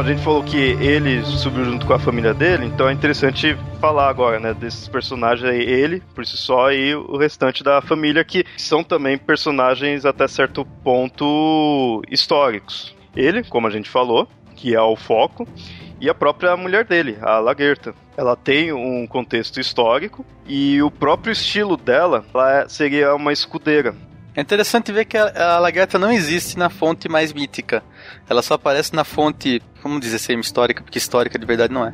A 0.00 0.02
gente 0.02 0.22
falou 0.22 0.42
que 0.42 0.56
ele 0.56 1.22
subiu 1.26 1.62
junto 1.62 1.84
com 1.84 1.92
a 1.92 1.98
família 1.98 2.32
dele, 2.32 2.64
então 2.64 2.88
é 2.88 2.92
interessante 2.92 3.54
falar 3.78 4.08
agora, 4.08 4.40
né, 4.40 4.54
desses 4.54 4.88
personagens 4.88 5.46
aí, 5.46 5.60
ele 5.60 6.02
por 6.14 6.24
si 6.24 6.38
só 6.38 6.72
e 6.72 6.94
o 6.94 7.18
restante 7.18 7.62
da 7.62 7.82
família 7.82 8.24
que 8.24 8.42
são 8.56 8.82
também 8.82 9.18
personagens 9.18 10.06
até 10.06 10.26
certo 10.26 10.64
ponto 10.82 12.00
históricos. 12.10 12.96
Ele, 13.14 13.44
como 13.44 13.66
a 13.66 13.70
gente 13.70 13.90
falou, 13.90 14.26
que 14.56 14.74
é 14.74 14.80
o 14.80 14.96
foco, 14.96 15.46
e 16.00 16.08
a 16.08 16.14
própria 16.14 16.56
mulher 16.56 16.86
dele, 16.86 17.18
a 17.20 17.38
Lagerta. 17.38 17.94
Ela 18.16 18.34
tem 18.34 18.72
um 18.72 19.06
contexto 19.06 19.60
histórico 19.60 20.24
e 20.46 20.82
o 20.82 20.90
próprio 20.90 21.30
estilo 21.30 21.76
dela 21.76 22.24
ela 22.32 22.66
seria 22.70 23.14
uma 23.14 23.34
escudeira. 23.34 23.94
É 24.34 24.40
interessante 24.40 24.92
ver 24.92 25.06
que 25.06 25.16
a, 25.16 25.56
a 25.56 25.58
lagarta 25.58 25.98
não 25.98 26.12
existe 26.12 26.56
na 26.56 26.70
fonte 26.70 27.08
mais 27.08 27.32
mítica. 27.32 27.82
Ela 28.28 28.42
só 28.42 28.54
aparece 28.54 28.94
na 28.94 29.02
fonte, 29.02 29.60
vamos 29.82 30.00
dizer 30.00 30.18
semi 30.18 30.40
histórica, 30.40 30.82
porque 30.82 30.98
histórica 30.98 31.36
de 31.36 31.44
verdade 31.44 31.72
não 31.72 31.84
é. 31.84 31.92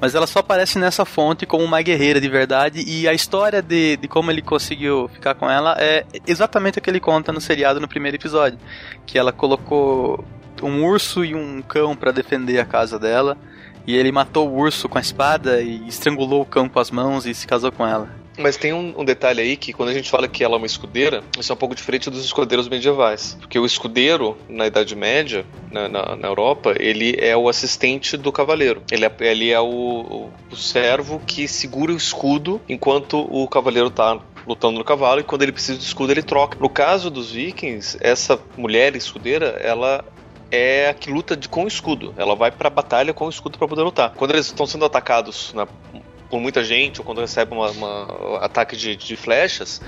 Mas 0.00 0.14
ela 0.14 0.26
só 0.26 0.38
aparece 0.38 0.78
nessa 0.78 1.04
fonte 1.04 1.44
como 1.44 1.64
uma 1.64 1.82
guerreira 1.82 2.20
de 2.20 2.28
verdade 2.28 2.84
e 2.86 3.08
a 3.08 3.12
história 3.12 3.60
de, 3.60 3.96
de 3.96 4.06
como 4.06 4.30
ele 4.30 4.42
conseguiu 4.42 5.08
ficar 5.08 5.34
com 5.34 5.50
ela 5.50 5.74
é 5.78 6.06
exatamente 6.24 6.78
o 6.78 6.82
que 6.82 6.88
ele 6.88 7.00
conta 7.00 7.32
no 7.32 7.40
seriado 7.40 7.80
no 7.80 7.88
primeiro 7.88 8.16
episódio, 8.16 8.58
que 9.04 9.18
ela 9.18 9.32
colocou 9.32 10.24
um 10.62 10.84
urso 10.84 11.24
e 11.24 11.34
um 11.34 11.60
cão 11.62 11.96
para 11.96 12.12
defender 12.12 12.60
a 12.60 12.64
casa 12.64 12.96
dela 12.96 13.36
E 13.84 13.96
ele 13.96 14.12
matou 14.12 14.48
o 14.48 14.56
urso 14.56 14.88
com 14.88 14.98
a 14.98 15.00
espada 15.00 15.60
e 15.60 15.88
estrangulou 15.88 16.42
o 16.42 16.46
cão 16.46 16.68
com 16.68 16.78
as 16.78 16.92
mãos 16.92 17.26
e 17.26 17.34
se 17.34 17.48
casou 17.48 17.72
com 17.72 17.84
ela. 17.84 18.21
Mas 18.38 18.56
tem 18.56 18.72
um, 18.72 18.94
um, 19.00 19.04
detalhe 19.04 19.40
aí 19.40 19.56
que 19.56 19.72
quando 19.72 19.90
a 19.90 19.92
gente 19.92 20.10
fala 20.10 20.26
que 20.26 20.42
ela 20.42 20.54
é 20.54 20.58
uma 20.58 20.66
escudeira, 20.66 21.22
isso 21.38 21.52
é 21.52 21.54
um 21.54 21.58
pouco 21.58 21.74
diferente 21.74 22.08
dos 22.08 22.24
escudeiros 22.24 22.68
medievais. 22.68 23.36
Porque 23.40 23.58
o 23.58 23.66
escudeiro, 23.66 24.36
na 24.48 24.66
Idade 24.66 24.96
Média, 24.96 25.44
na, 25.70 25.88
na, 25.88 26.16
na 26.16 26.28
Europa, 26.28 26.74
ele 26.78 27.14
é 27.18 27.36
o 27.36 27.48
assistente 27.48 28.16
do 28.16 28.32
cavaleiro. 28.32 28.82
Ele 28.90 29.04
é, 29.04 29.12
ele 29.20 29.50
é 29.50 29.60
o, 29.60 30.30
o, 30.50 30.56
servo 30.56 31.20
que 31.26 31.46
segura 31.46 31.92
o 31.92 31.96
escudo 31.96 32.60
enquanto 32.68 33.18
o 33.18 33.46
cavaleiro 33.48 33.88
está 33.88 34.18
lutando 34.46 34.78
no 34.78 34.84
cavalo 34.84 35.20
e 35.20 35.24
quando 35.24 35.42
ele 35.42 35.52
precisa 35.52 35.78
de 35.78 35.84
escudo 35.84 36.12
ele 36.12 36.22
troca. 36.22 36.58
No 36.58 36.68
caso 36.68 37.10
dos 37.10 37.32
vikings, 37.32 37.98
essa 38.00 38.40
mulher 38.56 38.96
escudeira, 38.96 39.60
ela 39.62 40.04
é 40.50 40.88
a 40.88 40.94
que 40.94 41.10
luta 41.10 41.36
de, 41.36 41.48
com 41.48 41.64
o 41.64 41.68
escudo. 41.68 42.14
Ela 42.16 42.34
vai 42.34 42.50
pra 42.50 42.68
batalha 42.68 43.12
com 43.12 43.26
o 43.26 43.30
escudo 43.30 43.58
para 43.58 43.68
poder 43.68 43.82
lutar. 43.82 44.12
Quando 44.14 44.32
eles 44.32 44.46
estão 44.46 44.66
sendo 44.66 44.84
atacados 44.84 45.52
na, 45.54 45.66
por 46.32 46.40
muita 46.40 46.64
gente, 46.64 46.98
ou 46.98 47.04
quando 47.04 47.20
recebem 47.20 47.58
um 47.58 48.36
ataque 48.36 48.74
de, 48.74 48.96
de 48.96 49.16
flechas, 49.16 49.82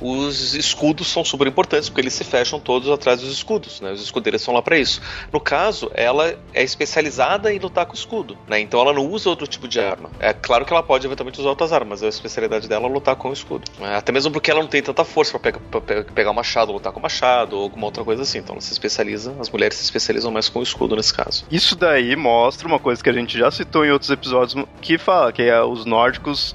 os 0.00 0.54
escudos 0.54 1.08
são 1.08 1.24
super 1.24 1.46
importantes, 1.46 1.88
porque 1.88 2.00
eles 2.00 2.14
se 2.14 2.24
fecham 2.24 2.58
todos 2.58 2.88
atrás 2.88 3.20
dos 3.20 3.32
escudos, 3.32 3.80
né? 3.80 3.92
Os 3.92 4.02
escudeiros 4.02 4.42
são 4.42 4.54
lá 4.54 4.62
para 4.62 4.78
isso. 4.78 5.00
No 5.32 5.40
caso, 5.40 5.90
ela 5.94 6.34
é 6.54 6.62
especializada 6.62 7.52
em 7.52 7.58
lutar 7.58 7.86
com 7.86 7.94
escudo, 7.94 8.38
né? 8.48 8.60
Então 8.60 8.80
ela 8.80 8.92
não 8.92 9.06
usa 9.06 9.28
outro 9.28 9.46
tipo 9.46 9.66
de 9.66 9.80
arma. 9.80 10.10
É 10.20 10.32
claro 10.32 10.64
que 10.64 10.72
ela 10.72 10.82
pode 10.82 11.06
eventualmente 11.06 11.40
usar 11.40 11.50
outras 11.50 11.72
armas, 11.72 11.88
mas 11.88 12.02
a 12.02 12.08
especialidade 12.08 12.68
dela 12.68 12.86
é 12.86 12.88
lutar 12.90 13.16
com 13.16 13.30
o 13.30 13.32
escudo. 13.32 13.64
Né? 13.78 13.96
Até 13.96 14.12
mesmo 14.12 14.30
porque 14.30 14.50
ela 14.50 14.60
não 14.60 14.68
tem 14.68 14.82
tanta 14.82 15.04
força 15.04 15.38
para 15.38 15.52
pegar, 15.52 16.04
pegar 16.14 16.30
o 16.30 16.34
machado, 16.34 16.72
lutar 16.72 16.92
com 16.92 17.00
o 17.00 17.02
machado, 17.02 17.56
ou 17.56 17.62
alguma 17.62 17.86
outra 17.86 18.04
coisa 18.04 18.22
assim. 18.22 18.38
Então 18.38 18.54
ela 18.54 18.60
se 18.60 18.72
especializa, 18.72 19.34
as 19.40 19.50
mulheres 19.50 19.78
se 19.78 19.84
especializam 19.84 20.30
mais 20.30 20.48
com 20.48 20.60
o 20.60 20.62
escudo 20.62 20.94
nesse 20.94 21.14
caso. 21.14 21.44
Isso 21.50 21.74
daí 21.74 22.14
mostra 22.14 22.68
uma 22.68 22.78
coisa 22.78 23.02
que 23.02 23.08
a 23.08 23.12
gente 23.12 23.38
já 23.38 23.50
citou 23.50 23.84
em 23.84 23.90
outros 23.90 24.10
episódios, 24.10 24.62
que 24.80 24.98
fala 24.98 25.32
que 25.32 25.42
é 25.42 25.62
os 25.62 25.84
nórdicos 25.84 26.54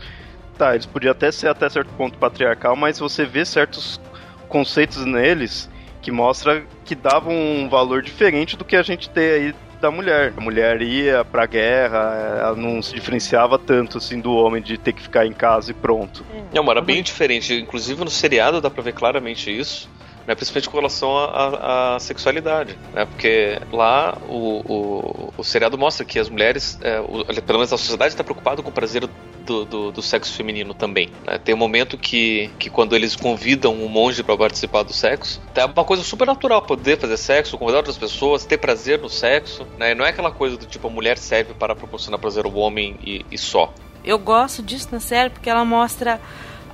tá, 0.54 0.74
eles 0.74 0.86
podiam 0.86 1.12
até 1.12 1.32
ser 1.32 1.48
até 1.50 1.70
certo 1.70 1.90
ponto 1.94 2.18
patriarcal, 2.18 2.76
mas 2.76 3.00
você 3.00 3.26
vê 3.26 3.46
certos 3.46 4.00
conceitos 4.48 5.06
neles 5.06 5.70
que 6.02 6.12
mostra 6.12 6.64
que 6.86 6.96
davam 6.96 7.34
um 7.34 7.70
valor 7.70 8.02
diferente 8.02 8.58
do 8.58 8.66
que 8.66 8.76
a 8.76 8.84
gente 8.84 9.10
tem 9.10 9.30
aí 9.32 9.56
da 9.84 9.92
mulher. 9.92 10.34
A 10.38 10.42
mulher 10.42 10.82
ia 10.82 11.26
pra 11.26 11.46
guerra, 11.46 12.38
ela 12.40 12.56
não 12.56 12.82
se 12.82 12.94
diferenciava 12.94 13.60
tanto 13.60 13.98
assim 13.98 14.20
do 14.20 14.34
homem 14.34 14.62
de 14.62 14.78
ter 14.78 14.94
que 14.94 15.02
ficar 15.02 15.26
em 15.26 15.34
casa 15.34 15.72
e 15.72 15.74
pronto. 15.74 16.26
Não, 16.54 16.70
era 16.72 16.82
bem 16.82 17.04
diferente. 17.04 17.54
Inclusive 17.54 18.04
no 18.04 18.10
seriado 18.10 18.62
dá 18.62 18.70
pra 18.70 18.82
ver 18.82 18.94
claramente 18.94 19.52
isso. 19.52 19.90
Né, 20.26 20.36
principalmente 20.36 20.70
com 20.70 20.78
relação 20.78 21.18
à 21.18 21.98
sexualidade, 22.00 22.78
né, 22.94 23.06
porque 23.06 23.60
lá 23.74 24.18
o, 24.30 24.62
o, 24.66 25.34
o 25.38 25.44
seriado 25.44 25.78
mostra 25.78 26.06
que 26.06 26.18
as 26.18 26.30
mulheres, 26.30 26.80
é, 26.82 27.02
o, 27.02 27.26
pelo 27.26 27.60
menos 27.60 27.74
a 27.74 27.78
sociedade 27.78 28.14
está 28.14 28.24
preocupada 28.24 28.64
com 28.64 28.70
o 28.70 28.72
prazer 28.72 29.06
do, 29.44 29.66
do, 29.66 29.92
do 29.92 30.02
sexo 30.02 30.34
feminino 30.34 30.74
também. 30.74 31.10
Né? 31.26 31.38
Tem 31.38 31.54
um 31.54 31.58
momento 31.58 31.98
que, 31.98 32.50
que 32.58 32.70
quando 32.70 32.96
eles 32.96 33.16
convidam 33.16 33.74
um 33.74 33.88
monge 33.88 34.24
para 34.24 34.36
participar 34.38 34.84
do 34.84 34.94
sexo, 34.94 35.42
é 35.54 35.66
uma 35.66 35.84
coisa 35.84 36.04
super 36.04 36.26
natural 36.26 36.62
poder 36.62 36.98
fazer 36.98 37.18
sexo, 37.18 37.58
convidar 37.58 37.80
outras 37.80 37.98
pessoas, 37.98 38.46
ter 38.46 38.58
prazer 38.58 39.00
no 39.00 39.10
sexo. 39.10 39.68
Né? 39.78 39.94
Não 39.94 40.06
é 40.06 40.10
aquela 40.10 40.32
coisa 40.32 40.58
do 40.58 40.66
tipo 40.66 40.88
a 40.88 40.90
mulher 40.90 41.18
serve 41.18 41.54
para 41.54 41.76
proporcionar 41.76 42.20
prazer 42.20 42.46
ao 42.46 42.54
homem 42.56 42.98
e, 43.04 43.26
e 43.32 43.38
só. 43.38 43.74
Eu 44.04 44.20
gosto 44.20 44.62
disso 44.62 44.90
na 44.92 45.00
série 45.00 45.30
porque 45.30 45.50
ela 45.50 45.64
mostra 45.64 46.20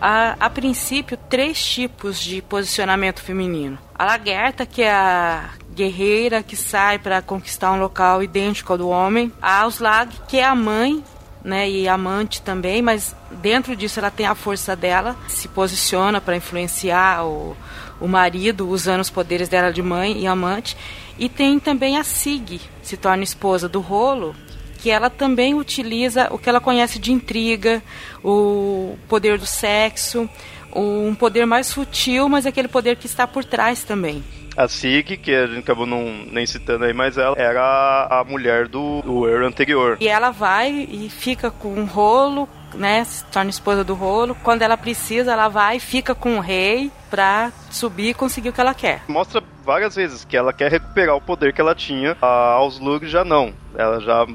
a, 0.02 0.36
a 0.40 0.50
princípio 0.50 1.18
três 1.30 1.64
tipos 1.64 2.20
de 2.20 2.42
posicionamento 2.42 3.22
feminino. 3.22 3.78
A 3.94 4.06
lagerta, 4.06 4.66
que 4.66 4.82
é 4.82 4.92
a 4.92 5.50
guerreira 5.74 6.44
que 6.44 6.56
sai 6.56 7.00
para 7.00 7.22
conquistar 7.22 7.72
um 7.72 7.80
local 7.80 8.24
idêntico 8.24 8.74
ao 8.74 8.78
do 8.78 8.90
homem. 8.90 9.32
A 9.42 9.62
Auslag, 9.62 10.14
que 10.28 10.38
é 10.38 10.46
a 10.46 10.56
mãe 10.56 11.04
né, 11.44 11.70
e 11.70 11.88
amante 11.88 12.42
também, 12.42 12.82
mas 12.82 13.16
dentro 13.32 13.76
disso 13.76 14.00
ela 14.00 14.12
tem 14.12 14.26
a 14.26 14.36
força 14.36 14.76
dela, 14.76 15.16
se 15.28 15.48
posiciona 15.48 16.20
para 16.20 16.36
influenciar 16.36 17.26
o, 17.26 17.56
o 18.00 18.08
marido 18.08 18.68
usando 18.68 19.02
os 19.02 19.10
poderes 19.10 19.48
dela 19.48 19.72
de 19.72 19.82
mãe 19.82 20.20
e 20.20 20.28
amante. 20.28 20.76
E 21.18 21.28
tem 21.28 21.60
também 21.60 21.98
a 21.98 22.04
Sig, 22.04 22.62
se 22.82 22.96
torna 22.98 23.24
esposa 23.24 23.68
do 23.68 23.80
rolo, 23.82 24.36
que 24.82 24.90
ela 24.90 25.10
também 25.10 25.54
utiliza 25.54 26.28
o 26.32 26.38
que 26.38 26.50
ela 26.50 26.62
conhece 26.62 27.00
de 27.00 27.12
intriga, 27.12 27.82
o 28.24 28.98
poder 29.08 29.38
do 29.38 29.46
sexo, 29.46 30.30
um 30.74 31.14
poder 31.16 31.46
mais 31.46 31.68
sutil, 31.68 32.30
mas 32.30 32.46
aquele 32.46 32.68
poder 32.68 32.96
que 32.96 33.06
está 33.06 33.28
por 33.28 33.44
trás 33.44 33.84
também 33.84 34.24
a 34.60 34.68
Sig, 34.68 35.16
que 35.16 35.34
a 35.34 35.48
gente 35.48 35.60
acabou 35.60 35.86
não, 35.86 36.04
nem 36.30 36.46
citando 36.46 36.84
aí, 36.84 36.94
mas 36.94 37.18
ela 37.18 37.34
era 37.38 38.08
a 38.10 38.26
mulher 38.26 38.68
do, 38.68 39.02
do 39.02 39.26
Earl 39.26 39.46
anterior. 39.46 39.98
E 40.02 40.08
ela 40.10 40.32
vai 40.32 40.70
e 40.70 41.10
fica 41.10 41.50
com 41.50 41.74
um 41.74 41.86
rolo, 41.86 42.48
né? 42.74 43.06
Se 43.06 43.24
torna 43.26 43.50
esposa 43.50 43.86
do 43.86 43.94
rolo. 43.94 44.36
Quando 44.44 44.62
ela 44.62 44.76
precisa, 44.76 45.32
ela 45.32 45.48
vai 45.48 45.78
e 45.78 45.80
fica 45.80 46.14
com 46.14 46.38
o 46.38 46.42
rei 46.42 46.92
pra 47.10 47.54
subir 47.72 48.10
e 48.10 48.14
conseguir 48.14 48.50
o 48.50 48.54
que 48.54 48.60
ela 48.60 48.74
quer. 48.74 49.04
Mostra 49.08 49.42
várias 49.64 49.96
vezes 49.96 50.26
que 50.26 50.36
ela 50.36 50.52
quer 50.52 50.70
recuperar 50.70 51.16
o 51.16 51.22
poder 51.22 51.54
que 51.54 51.62
ela 51.62 51.74
tinha. 51.74 52.18
A 52.22 52.54
Auslug 52.54 53.08
já 53.08 53.24
não. 53.24 53.54
Ela 53.78 54.02
já 54.02 54.28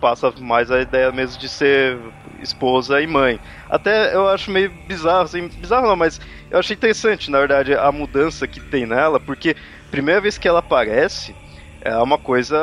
passa 0.00 0.32
mais 0.38 0.70
a 0.70 0.80
ideia 0.80 1.12
mesmo 1.12 1.38
de 1.38 1.48
ser 1.48 1.98
esposa 2.38 3.00
e 3.00 3.06
mãe. 3.06 3.40
Até 3.68 4.14
eu 4.14 4.28
acho 4.28 4.50
meio 4.50 4.70
bizarro, 4.70 5.22
assim, 5.24 5.48
bizarro 5.58 5.86
não, 5.88 5.96
mas 5.96 6.18
eu 6.50 6.58
achei 6.58 6.74
interessante, 6.74 7.30
na 7.30 7.38
verdade, 7.38 7.74
a 7.74 7.92
mudança 7.92 8.48
que 8.48 8.60
tem 8.60 8.86
nela, 8.86 9.20
porque 9.20 9.54
primeira 9.90 10.20
vez 10.20 10.38
que 10.38 10.48
ela 10.48 10.60
aparece, 10.60 11.36
é 11.80 11.96
uma 11.98 12.18
coisa, 12.18 12.56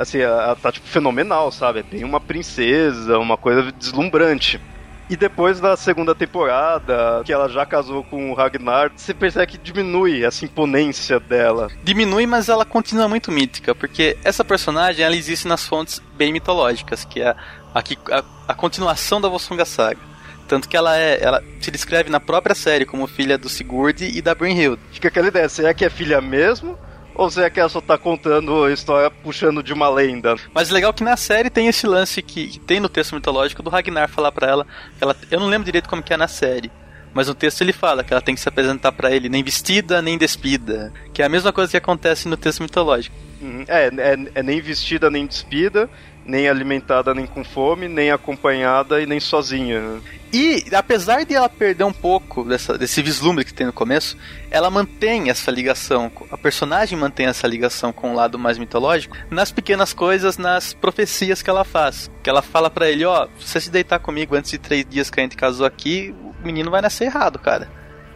assim, 0.00 0.18
ela 0.18 0.56
tá 0.56 0.72
tipo 0.72 0.86
fenomenal, 0.88 1.50
sabe? 1.52 1.80
É 1.80 1.82
bem 1.82 2.04
uma 2.04 2.20
princesa, 2.20 3.18
uma 3.18 3.36
coisa 3.36 3.72
deslumbrante. 3.72 4.60
E 5.08 5.16
depois 5.16 5.60
da 5.60 5.76
segunda 5.76 6.14
temporada, 6.14 7.22
que 7.24 7.32
ela 7.32 7.48
já 7.48 7.64
casou 7.64 8.02
com 8.02 8.30
o 8.30 8.34
Ragnar, 8.34 8.90
você 8.96 9.14
percebe 9.14 9.46
que 9.52 9.58
diminui 9.58 10.24
essa 10.24 10.44
imponência 10.44 11.20
dela. 11.20 11.70
Diminui, 11.84 12.26
mas 12.26 12.48
ela 12.48 12.64
continua 12.64 13.08
muito 13.08 13.30
mítica, 13.30 13.72
porque 13.74 14.16
essa 14.24 14.44
personagem 14.44 15.04
ela 15.04 15.14
existe 15.14 15.46
nas 15.46 15.64
fontes 15.64 16.02
bem 16.16 16.32
mitológicas, 16.32 17.04
que 17.04 17.20
é 17.20 17.28
a, 17.28 17.36
a, 17.74 18.24
a 18.48 18.54
continuação 18.54 19.20
da 19.20 19.28
Volsunga 19.28 19.64
Saga. 19.64 20.00
Tanto 20.48 20.68
que 20.68 20.76
ela 20.76 20.96
é, 20.96 21.22
ela 21.22 21.42
se 21.60 21.70
descreve 21.70 22.10
na 22.10 22.20
própria 22.20 22.54
série 22.54 22.84
como 22.84 23.06
filha 23.06 23.38
do 23.38 23.48
Sigurd 23.48 24.04
e 24.04 24.20
da 24.20 24.34
Brynhild. 24.34 24.80
Fica 24.92 25.08
aquela 25.08 25.28
ideia, 25.28 25.48
será 25.48 25.74
que 25.74 25.84
é 25.84 25.90
filha 25.90 26.20
mesmo? 26.20 26.78
Ou 27.16 27.30
será 27.30 27.48
que 27.48 27.58
ela 27.58 27.68
só 27.68 27.80
tá 27.80 27.96
contando 27.96 28.64
a 28.64 28.72
história 28.72 29.10
puxando 29.10 29.62
de 29.62 29.72
uma 29.72 29.88
lenda? 29.88 30.36
Mas 30.52 30.68
legal 30.68 30.92
que 30.92 31.02
na 31.02 31.16
série 31.16 31.48
tem 31.48 31.66
esse 31.66 31.86
lance 31.86 32.20
que, 32.20 32.46
que 32.48 32.58
tem 32.60 32.78
no 32.78 32.88
texto 32.88 33.14
mitológico 33.14 33.62
do 33.62 33.70
Ragnar 33.70 34.08
falar 34.08 34.30
para 34.32 34.48
ela, 34.48 34.66
ela. 35.00 35.16
Eu 35.30 35.40
não 35.40 35.48
lembro 35.48 35.64
direito 35.64 35.88
como 35.88 36.02
que 36.02 36.12
é 36.12 36.16
na 36.16 36.28
série. 36.28 36.70
Mas 37.14 37.28
no 37.28 37.34
texto 37.34 37.62
ele 37.62 37.72
fala 37.72 38.04
que 38.04 38.12
ela 38.12 38.20
tem 38.20 38.34
que 38.34 38.40
se 38.42 38.48
apresentar 38.48 38.92
para 38.92 39.10
ele 39.10 39.30
nem 39.30 39.42
vestida 39.42 40.02
nem 40.02 40.18
despida. 40.18 40.92
Que 41.14 41.22
é 41.22 41.24
a 41.24 41.30
mesma 41.30 41.50
coisa 41.50 41.70
que 41.70 41.76
acontece 41.78 42.28
no 42.28 42.36
texto 42.36 42.62
mitológico. 42.62 43.16
Uhum. 43.40 43.64
É, 43.66 43.86
é, 43.86 44.16
é 44.34 44.42
nem 44.42 44.60
vestida 44.60 45.08
nem 45.08 45.26
despida, 45.26 45.88
nem 46.26 46.46
alimentada 46.46 47.14
nem 47.14 47.26
com 47.26 47.42
fome, 47.42 47.88
nem 47.88 48.10
acompanhada 48.10 49.00
e 49.00 49.06
nem 49.06 49.18
sozinha. 49.18 50.02
E 50.38 50.66
apesar 50.74 51.24
de 51.24 51.34
ela 51.34 51.48
perder 51.48 51.84
um 51.84 51.92
pouco 51.94 52.44
dessa, 52.44 52.76
desse 52.76 53.00
vislumbre 53.00 53.42
que 53.42 53.54
tem 53.54 53.66
no 53.66 53.72
começo, 53.72 54.18
ela 54.50 54.68
mantém 54.68 55.30
essa 55.30 55.50
ligação, 55.50 56.12
a 56.30 56.36
personagem 56.36 56.98
mantém 56.98 57.24
essa 57.24 57.46
ligação 57.46 57.90
com 57.90 58.12
o 58.12 58.14
lado 58.14 58.38
mais 58.38 58.58
mitológico 58.58 59.16
nas 59.30 59.50
pequenas 59.50 59.94
coisas, 59.94 60.36
nas 60.36 60.74
profecias 60.74 61.40
que 61.40 61.48
ela 61.48 61.64
faz. 61.64 62.10
Que 62.22 62.28
ela 62.28 62.42
fala 62.42 62.68
para 62.68 62.90
ele, 62.90 63.06
ó, 63.06 63.24
oh, 63.24 63.40
se 63.40 63.48
você 63.48 63.60
se 63.62 63.70
deitar 63.70 63.98
comigo 63.98 64.36
antes 64.36 64.50
de 64.50 64.58
três 64.58 64.84
dias 64.84 65.08
que 65.08 65.18
a 65.18 65.22
gente 65.22 65.38
casou 65.38 65.64
aqui, 65.64 66.14
o 66.20 66.46
menino 66.46 66.70
vai 66.70 66.82
nascer 66.82 67.04
errado, 67.04 67.38
cara. 67.38 67.70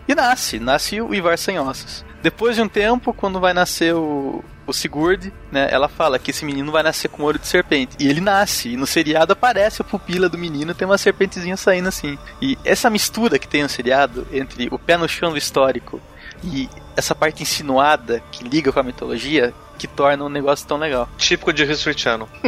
E 0.06 0.14
nasce, 0.14 0.58
nasce 0.58 1.00
o 1.00 1.14
Ivar 1.14 1.38
sem 1.38 1.58
ossos. 1.58 2.04
Depois 2.22 2.56
de 2.56 2.62
um 2.62 2.68
tempo, 2.68 3.14
quando 3.14 3.40
vai 3.40 3.54
nascer 3.54 3.94
o, 3.94 4.44
o 4.66 4.72
Sigurd, 4.72 5.32
né, 5.50 5.68
ela 5.70 5.88
fala 5.88 6.18
que 6.18 6.30
esse 6.30 6.44
menino 6.44 6.70
vai 6.70 6.82
nascer 6.82 7.08
com 7.08 7.22
olho 7.22 7.38
de 7.38 7.46
serpente. 7.46 7.96
E 7.98 8.08
ele 8.08 8.20
nasce, 8.20 8.70
e 8.70 8.76
no 8.76 8.86
seriado 8.86 9.32
aparece 9.32 9.82
a 9.82 9.84
pupila 9.84 10.28
do 10.28 10.38
menino, 10.38 10.74
tem 10.74 10.86
uma 10.86 10.98
serpentezinha 10.98 11.56
saindo 11.56 11.88
assim. 11.88 12.18
E 12.40 12.58
essa 12.64 12.90
mistura 12.90 13.38
que 13.38 13.48
tem 13.48 13.62
no 13.62 13.68
seriado 13.68 14.26
entre 14.32 14.68
o 14.70 14.78
pé 14.78 14.96
no 14.96 15.08
chão 15.08 15.30
do 15.30 15.38
histórico 15.38 16.00
e 16.44 16.68
essa 16.96 17.14
parte 17.14 17.42
insinuada 17.42 18.22
que 18.30 18.44
liga 18.44 18.72
com 18.72 18.80
a 18.80 18.82
mitologia, 18.82 19.54
que 19.78 19.86
torna 19.86 20.24
um 20.24 20.28
negócio 20.28 20.66
tão 20.66 20.76
legal. 20.76 21.08
Típico 21.16 21.52
de 21.52 21.66
Channel. 21.96 22.28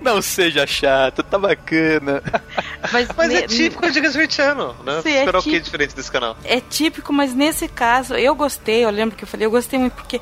Não 0.00 0.20
seja 0.20 0.66
chato, 0.66 1.22
tá 1.22 1.38
bacana. 1.38 2.22
Mas, 2.92 3.08
mas 3.16 3.32
é 3.32 3.42
típico 3.42 3.90
de 3.90 4.32
Channel, 4.32 4.74
né? 4.84 5.00
Sim, 5.02 5.10
Esperar 5.10 5.38
é 5.38 5.40
o 5.40 5.42
que 5.42 5.60
diferente 5.60 5.96
desse 5.96 6.10
canal? 6.10 6.36
É 6.44 6.60
típico, 6.60 7.12
mas 7.12 7.34
nesse 7.34 7.68
caso 7.68 8.14
eu 8.14 8.34
gostei, 8.34 8.84
eu 8.84 8.90
lembro 8.90 9.16
que 9.16 9.24
eu 9.24 9.28
falei, 9.28 9.46
eu 9.46 9.50
gostei 9.50 9.78
muito 9.78 9.94
porque 9.94 10.20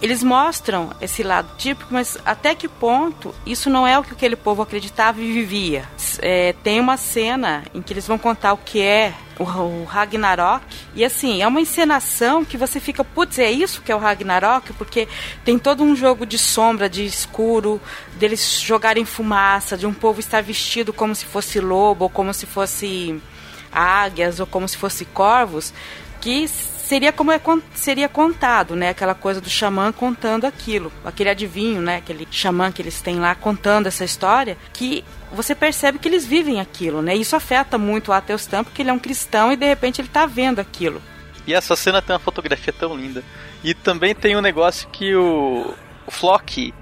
eles 0.00 0.22
mostram 0.22 0.90
esse 1.00 1.22
lado 1.22 1.48
típico, 1.56 1.92
mas 1.92 2.18
até 2.24 2.54
que 2.54 2.68
ponto 2.68 3.34
isso 3.46 3.70
não 3.70 3.86
é 3.86 3.98
o 3.98 4.02
que 4.02 4.12
aquele 4.12 4.36
povo 4.36 4.62
acreditava 4.62 5.20
e 5.20 5.32
vivia. 5.32 5.84
É, 6.18 6.54
tem 6.62 6.80
uma 6.80 6.96
cena 6.96 7.64
em 7.74 7.80
que 7.80 7.92
eles 7.92 8.06
vão 8.06 8.18
contar 8.18 8.52
o 8.52 8.58
que 8.58 8.80
é 8.80 9.14
o, 9.38 9.44
o, 9.44 9.84
Ragnarok. 9.84 10.64
E 10.94 11.04
assim, 11.04 11.42
é 11.42 11.48
uma 11.48 11.60
encenação 11.60 12.44
que 12.44 12.56
você 12.56 12.78
fica, 12.78 13.02
putz, 13.02 13.38
é 13.38 13.50
isso 13.50 13.82
que 13.82 13.90
é 13.90 13.96
o 13.96 13.98
Ragnarok? 13.98 14.72
Porque 14.74 15.08
tem 15.44 15.58
todo 15.58 15.82
um 15.82 15.96
jogo 15.96 16.26
de 16.26 16.38
sombra, 16.38 16.88
de 16.88 17.04
escuro, 17.04 17.80
deles 18.14 18.60
jogarem 18.60 19.04
fumaça, 19.04 19.76
de 19.76 19.86
um 19.86 19.94
povo 19.94 20.20
estar 20.20 20.42
vestido 20.42 20.92
como 20.92 21.14
se 21.14 21.24
fosse 21.24 21.58
lobo, 21.60 22.04
ou 22.04 22.10
como 22.10 22.32
se 22.34 22.46
fosse 22.46 23.20
águias, 23.72 24.40
ou 24.40 24.46
como 24.46 24.68
se 24.68 24.76
fosse 24.76 25.04
corvos, 25.04 25.72
que 26.20 26.44
seria 26.86 27.12
como 27.12 27.32
é, 27.32 27.40
seria 27.74 28.08
contado, 28.08 28.76
né? 28.76 28.90
Aquela 28.90 29.14
coisa 29.14 29.40
do 29.40 29.50
xamã 29.50 29.90
contando 29.90 30.44
aquilo, 30.44 30.92
aquele 31.04 31.30
adivinho, 31.30 31.82
né? 31.82 31.96
Aquele 31.96 32.26
xamã 32.30 32.70
que 32.70 32.80
eles 32.80 33.00
têm 33.00 33.18
lá 33.18 33.34
contando 33.34 33.88
essa 33.88 34.04
história, 34.04 34.56
que 34.72 35.04
você 35.32 35.52
percebe 35.54 35.98
que 35.98 36.06
eles 36.06 36.24
vivem 36.24 36.60
aquilo, 36.60 37.02
né? 37.02 37.14
Isso 37.16 37.34
afeta 37.34 37.76
muito 37.76 38.08
o 38.08 38.12
Ateustan, 38.12 38.62
porque 38.62 38.82
ele 38.82 38.90
é 38.90 38.92
um 38.92 39.00
cristão 39.00 39.52
e 39.52 39.56
de 39.56 39.66
repente 39.66 40.00
ele 40.00 40.06
está 40.06 40.26
vendo 40.26 40.60
aquilo. 40.60 41.02
E 41.44 41.52
essa 41.52 41.74
cena 41.74 42.00
tem 42.00 42.14
uma 42.14 42.20
fotografia 42.20 42.72
tão 42.72 42.96
linda. 42.96 43.22
E 43.64 43.74
também 43.74 44.14
tem 44.14 44.36
um 44.36 44.40
negócio 44.40 44.88
que 44.90 45.14
o, 45.14 45.74
o 46.06 46.10
Flock 46.10 46.72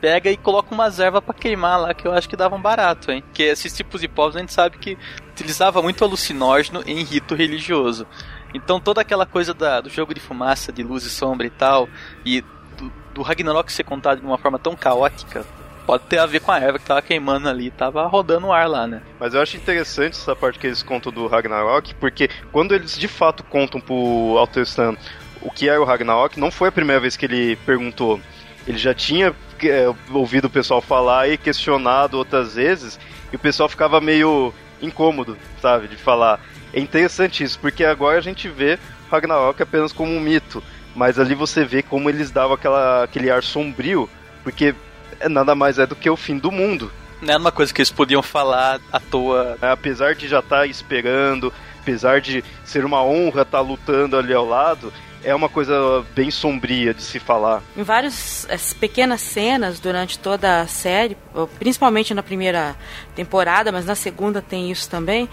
pega 0.00 0.30
e 0.30 0.36
coloca 0.36 0.74
umas 0.74 0.98
ervas 0.98 1.22
para 1.22 1.32
queimar 1.32 1.80
lá, 1.80 1.94
que 1.94 2.06
eu 2.06 2.12
acho 2.12 2.28
que 2.28 2.36
dava 2.36 2.56
um 2.56 2.60
barato, 2.60 3.10
hein? 3.10 3.22
Que 3.32 3.44
esses 3.44 3.72
tipos 3.72 4.00
de 4.00 4.08
povos 4.08 4.36
a 4.36 4.40
gente 4.40 4.52
sabe 4.52 4.78
que 4.78 4.98
utilizava 5.30 5.80
muito 5.80 6.04
alucinógeno 6.04 6.82
em 6.86 7.02
rito 7.04 7.34
religioso. 7.34 8.06
Então 8.54 8.80
toda 8.80 9.00
aquela 9.00 9.26
coisa 9.26 9.52
da, 9.52 9.80
do 9.80 9.90
jogo 9.90 10.14
de 10.14 10.20
fumaça, 10.20 10.72
de 10.72 10.82
luz 10.82 11.04
e 11.04 11.10
sombra 11.10 11.46
e 11.46 11.50
tal, 11.50 11.88
e 12.24 12.40
do, 12.78 12.92
do 13.12 13.22
Ragnarok 13.22 13.70
ser 13.72 13.84
contado 13.84 14.20
de 14.20 14.26
uma 14.26 14.38
forma 14.38 14.58
tão 14.58 14.76
caótica, 14.76 15.44
pode 15.84 16.04
ter 16.04 16.18
a 16.18 16.26
ver 16.26 16.40
com 16.40 16.52
a 16.52 16.58
erva 16.58 16.78
que 16.78 16.86
tava 16.86 17.02
queimando 17.02 17.48
ali, 17.48 17.70
tava 17.70 18.06
rodando 18.06 18.46
o 18.46 18.52
ar 18.52 18.68
lá, 18.68 18.86
né? 18.86 19.02
Mas 19.18 19.34
eu 19.34 19.42
acho 19.42 19.56
interessante 19.56 20.12
essa 20.12 20.34
parte 20.34 20.58
que 20.58 20.66
eles 20.66 20.82
contam 20.82 21.12
do 21.12 21.26
Ragnarok, 21.26 21.94
porque 21.96 22.30
quando 22.52 22.74
eles 22.74 22.96
de 22.96 23.08
fato 23.08 23.42
contam 23.44 23.80
pro 23.80 24.36
Alterstan 24.38 24.96
o 25.42 25.50
que 25.50 25.68
era 25.68 25.80
o 25.80 25.84
Ragnarok, 25.84 26.40
não 26.40 26.50
foi 26.50 26.68
a 26.68 26.72
primeira 26.72 27.00
vez 27.00 27.16
que 27.16 27.26
ele 27.26 27.56
perguntou. 27.66 28.18
Ele 28.66 28.78
já 28.78 28.94
tinha 28.94 29.34
é, 29.62 29.94
ouvido 30.10 30.46
o 30.46 30.50
pessoal 30.50 30.80
falar 30.80 31.28
e 31.28 31.36
questionado 31.36 32.16
outras 32.16 32.54
vezes, 32.54 32.98
e 33.30 33.36
o 33.36 33.38
pessoal 33.38 33.68
ficava 33.68 34.00
meio 34.00 34.54
incômodo, 34.80 35.36
sabe, 35.60 35.88
de 35.88 35.96
falar. 35.96 36.40
É 36.74 36.80
interessante 36.80 37.44
isso, 37.44 37.56
porque 37.60 37.84
agora 37.84 38.18
a 38.18 38.20
gente 38.20 38.48
vê 38.48 38.78
Ragnarok 39.08 39.62
apenas 39.62 39.92
como 39.92 40.12
um 40.12 40.18
mito, 40.18 40.60
mas 40.94 41.20
ali 41.20 41.32
você 41.32 41.64
vê 41.64 41.82
como 41.84 42.10
eles 42.10 42.32
davam 42.32 42.54
aquela, 42.54 43.04
aquele 43.04 43.30
ar 43.30 43.44
sombrio, 43.44 44.10
porque 44.42 44.74
é 45.20 45.28
nada 45.28 45.54
mais 45.54 45.78
é 45.78 45.86
do 45.86 45.94
que 45.94 46.10
o 46.10 46.16
fim 46.16 46.36
do 46.36 46.50
mundo. 46.50 46.90
Não 47.22 47.30
era 47.32 47.40
uma 47.40 47.52
coisa 47.52 47.72
que 47.72 47.80
eles 47.80 47.92
podiam 47.92 48.22
falar 48.22 48.80
à 48.92 48.98
toa. 48.98 49.56
É, 49.62 49.70
apesar 49.70 50.16
de 50.16 50.26
já 50.26 50.40
estar 50.40 50.58
tá 50.58 50.66
esperando, 50.66 51.52
apesar 51.80 52.20
de 52.20 52.44
ser 52.64 52.84
uma 52.84 53.04
honra 53.04 53.42
estar 53.42 53.58
tá 53.58 53.60
lutando 53.60 54.16
ali 54.16 54.34
ao 54.34 54.44
lado, 54.44 54.92
é 55.22 55.34
uma 55.34 55.48
coisa 55.48 56.04
bem 56.14 56.30
sombria 56.30 56.92
de 56.92 57.02
se 57.02 57.20
falar. 57.20 57.62
Em 57.76 57.84
várias 57.84 58.46
pequenas 58.78 59.20
cenas 59.20 59.78
durante 59.78 60.18
toda 60.18 60.60
a 60.60 60.66
série, 60.66 61.16
principalmente 61.58 62.12
na 62.12 62.22
primeira 62.22 62.76
temporada, 63.14 63.72
mas 63.72 63.86
na 63.86 63.94
segunda 63.94 64.42
tem 64.42 64.70
isso 64.70 64.90
também, 64.90 65.28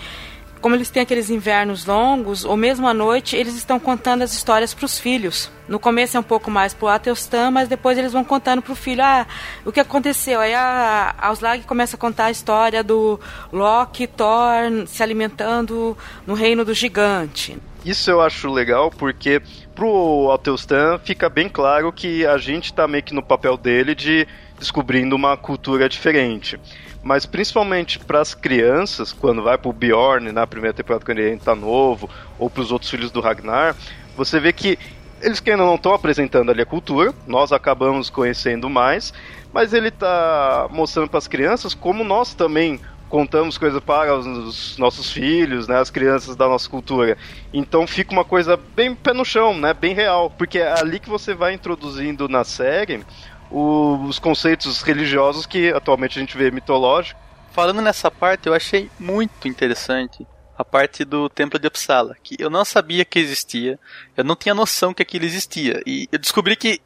como 0.61 0.75
eles 0.75 0.89
têm 0.91 1.01
aqueles 1.01 1.29
invernos 1.29 1.85
longos, 1.85 2.45
ou 2.45 2.55
mesmo 2.55 2.87
à 2.87 2.93
noite, 2.93 3.35
eles 3.35 3.55
estão 3.55 3.79
contando 3.79 4.21
as 4.21 4.31
histórias 4.31 4.73
para 4.73 4.85
os 4.85 4.99
filhos. 4.99 5.51
No 5.67 5.79
começo 5.79 6.15
é 6.15 6.19
um 6.19 6.23
pouco 6.23 6.51
mais 6.51 6.73
pro 6.73 6.87
Ateustan, 6.87 7.49
mas 7.49 7.67
depois 7.67 7.97
eles 7.97 8.13
vão 8.13 8.23
contando 8.23 8.61
pro 8.61 8.75
filho, 8.75 9.03
ah, 9.03 9.25
o 9.65 9.71
que 9.71 9.79
aconteceu. 9.79 10.39
Aí 10.39 10.53
a, 10.53 11.15
a 11.17 11.27
Auslag 11.27 11.63
começa 11.63 11.95
a 11.95 11.99
contar 11.99 12.25
a 12.25 12.31
história 12.31 12.83
do 12.83 13.19
Loki, 13.51 14.05
Thor 14.05 14.85
se 14.85 15.01
alimentando 15.01 15.97
no 16.27 16.35
reino 16.35 16.63
do 16.63 16.73
gigante. 16.73 17.57
Isso 17.83 18.11
eu 18.11 18.21
acho 18.21 18.51
legal 18.51 18.91
porque 18.91 19.41
pro 19.73 20.31
Ateustan 20.31 20.99
fica 21.03 21.27
bem 21.27 21.49
claro 21.49 21.91
que 21.91 22.25
a 22.27 22.37
gente 22.37 22.71
tá 22.71 22.87
meio 22.87 23.03
que 23.03 23.13
no 23.13 23.23
papel 23.23 23.57
dele 23.57 23.95
de 23.95 24.27
descobrindo 24.59 25.15
uma 25.15 25.35
cultura 25.35 25.89
diferente 25.89 26.59
mas 27.03 27.25
principalmente 27.25 27.99
para 27.99 28.21
as 28.21 28.33
crianças, 28.33 29.11
quando 29.11 29.41
vai 29.41 29.57
pro 29.57 29.73
Bjorn 29.73 30.31
na 30.31 30.45
primeira 30.45 30.73
temporada 30.73 31.03
quando 31.03 31.19
ele 31.19 31.37
tá 31.37 31.55
novo, 31.55 32.09
ou 32.37 32.49
para 32.49 32.61
os 32.61 32.71
outros 32.71 32.91
filhos 32.91 33.11
do 33.11 33.21
Ragnar, 33.21 33.75
você 34.15 34.39
vê 34.39 34.53
que 34.53 34.77
eles 35.21 35.39
que 35.39 35.51
ainda 35.51 35.63
não 35.63 35.75
estão 35.75 35.93
apresentando 35.93 36.49
ali 36.49 36.61
a 36.61 36.65
cultura, 36.65 37.13
nós 37.27 37.51
acabamos 37.51 38.09
conhecendo 38.09 38.69
mais, 38.69 39.13
mas 39.53 39.73
ele 39.73 39.91
tá 39.91 40.67
mostrando 40.71 41.09
para 41.09 41.19
as 41.19 41.27
crianças 41.27 41.73
como 41.73 42.03
nós 42.03 42.33
também 42.33 42.79
contamos 43.11 43.57
coisas 43.57 43.83
para 43.83 44.15
os 44.15 44.77
nossos 44.77 45.11
filhos, 45.11 45.67
né, 45.67 45.77
as 45.77 45.89
crianças 45.89 46.33
da 46.35 46.47
nossa 46.47 46.69
cultura. 46.69 47.17
Então 47.53 47.85
fica 47.85 48.13
uma 48.13 48.23
coisa 48.23 48.57
bem 48.73 48.95
pé 48.95 49.13
no 49.13 49.25
chão, 49.25 49.53
né, 49.53 49.73
bem 49.73 49.93
real, 49.93 50.29
porque 50.29 50.59
é 50.59 50.79
ali 50.79 50.97
que 50.97 51.09
você 51.09 51.33
vai 51.33 51.53
introduzindo 51.53 52.29
na 52.29 52.45
série 52.45 53.03
os 53.51 54.17
conceitos 54.19 54.81
religiosos 54.81 55.45
que 55.45 55.69
atualmente 55.69 56.17
a 56.17 56.21
gente 56.21 56.37
vê 56.37 56.49
mitológico. 56.49 57.19
Falando 57.51 57.81
nessa 57.81 58.09
parte, 58.09 58.47
eu 58.47 58.53
achei 58.53 58.89
muito 58.97 59.47
interessante 59.47 60.25
a 60.57 60.63
parte 60.63 61.03
do 61.03 61.27
Templo 61.27 61.59
de 61.59 61.67
Uppsala, 61.67 62.15
que 62.23 62.35
eu 62.39 62.49
não 62.49 62.63
sabia 62.63 63.03
que 63.03 63.19
existia, 63.19 63.79
eu 64.15 64.23
não 64.23 64.35
tinha 64.35 64.53
noção 64.53 64.93
que 64.93 65.01
aquilo 65.01 65.25
existia, 65.25 65.81
e 65.85 66.07
eu 66.11 66.19
descobri 66.19 66.55
que 66.55 66.79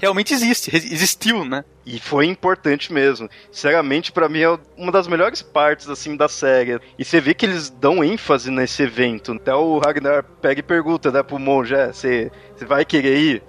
realmente 0.00 0.32
existe, 0.34 0.74
existiu, 0.74 1.44
né? 1.44 1.64
E 1.84 1.98
foi 2.00 2.26
importante 2.26 2.92
mesmo. 2.92 3.28
Sinceramente, 3.52 4.10
para 4.10 4.28
mim 4.28 4.40
é 4.40 4.58
uma 4.76 4.90
das 4.90 5.06
melhores 5.06 5.42
partes 5.42 5.88
assim 5.88 6.16
da 6.16 6.28
série. 6.28 6.80
E 6.98 7.04
você 7.04 7.20
vê 7.20 7.34
que 7.34 7.44
eles 7.44 7.68
dão 7.68 8.02
ênfase 8.02 8.50
nesse 8.50 8.82
evento. 8.82 9.32
Até 9.32 9.54
o 9.54 9.78
Ragnar 9.78 10.24
pega 10.40 10.60
e 10.60 10.62
pergunta, 10.62 11.10
né, 11.10 11.22
pro 11.22 11.38
monge, 11.38 11.74
é, 11.74 11.92
você 11.92 12.30
vai 12.60 12.84
querer 12.84 13.18
ir? 13.18 13.42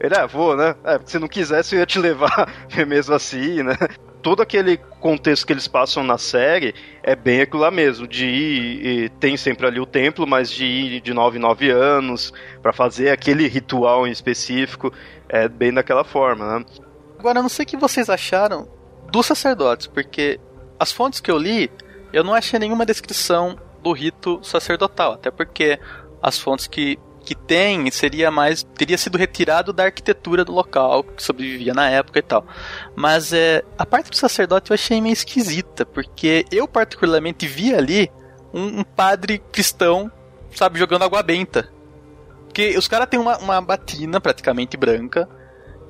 Ele, 0.00 0.14
ah, 0.16 0.26
vou, 0.26 0.56
né? 0.56 0.76
É, 0.84 1.00
se 1.04 1.18
não 1.18 1.26
quisesse 1.26 1.74
eu 1.74 1.80
ia 1.80 1.86
te 1.86 1.98
levar 1.98 2.52
mesmo 2.86 3.14
assim, 3.14 3.62
né? 3.62 3.74
Todo 4.22 4.42
aquele 4.42 4.76
contexto 4.76 5.46
que 5.46 5.52
eles 5.52 5.68
passam 5.68 6.02
na 6.02 6.18
série 6.18 6.74
é 7.02 7.16
bem 7.16 7.40
aquilo 7.40 7.62
lá 7.62 7.70
mesmo, 7.70 8.06
de 8.06 8.26
ir, 8.26 9.10
tem 9.20 9.36
sempre 9.36 9.66
ali 9.66 9.80
o 9.80 9.86
templo, 9.86 10.26
mas 10.26 10.50
de 10.50 10.64
ir 10.64 11.00
de 11.00 11.14
9 11.14 11.38
em 11.38 11.40
9 11.40 11.70
anos, 11.70 12.32
para 12.60 12.72
fazer 12.72 13.10
aquele 13.10 13.46
ritual 13.46 14.06
em 14.06 14.10
específico, 14.10 14.92
é 15.28 15.48
bem 15.48 15.72
daquela 15.72 16.04
forma, 16.04 16.58
né? 16.58 16.64
Agora, 17.18 17.38
eu 17.38 17.42
não 17.42 17.48
sei 17.48 17.64
o 17.64 17.66
que 17.66 17.76
vocês 17.76 18.10
acharam 18.10 18.68
dos 19.10 19.26
sacerdotes, 19.26 19.86
porque 19.86 20.38
as 20.78 20.92
fontes 20.92 21.20
que 21.20 21.30
eu 21.30 21.38
li, 21.38 21.70
eu 22.12 22.22
não 22.22 22.34
achei 22.34 22.58
nenhuma 22.58 22.86
descrição 22.86 23.58
do 23.82 23.92
rito 23.92 24.40
sacerdotal, 24.42 25.14
até 25.14 25.30
porque 25.30 25.78
as 26.22 26.38
fontes 26.38 26.66
que 26.66 26.98
que 27.28 27.34
tem 27.34 27.90
seria 27.90 28.30
mais 28.30 28.62
teria 28.62 28.96
sido 28.96 29.18
retirado 29.18 29.70
da 29.70 29.84
arquitetura 29.84 30.46
do 30.46 30.52
local 30.52 31.04
que 31.04 31.22
sobrevivia 31.22 31.74
na 31.74 31.86
época 31.90 32.20
e 32.20 32.22
tal. 32.22 32.46
Mas 32.96 33.34
é, 33.34 33.62
a 33.76 33.84
parte 33.84 34.08
do 34.08 34.16
sacerdote 34.16 34.70
eu 34.70 34.74
achei 34.74 34.98
meio 34.98 35.12
esquisita, 35.12 35.84
porque 35.84 36.46
eu 36.50 36.66
particularmente 36.66 37.46
vi 37.46 37.74
ali 37.74 38.10
um, 38.50 38.80
um 38.80 38.82
padre 38.82 39.42
cristão, 39.52 40.10
sabe, 40.54 40.78
jogando 40.78 41.02
água 41.02 41.22
benta. 41.22 41.70
Porque 42.46 42.78
os 42.78 42.88
caras 42.88 43.06
têm 43.06 43.20
uma, 43.20 43.36
uma 43.36 43.60
batina 43.60 44.18
praticamente 44.22 44.78
branca, 44.78 45.28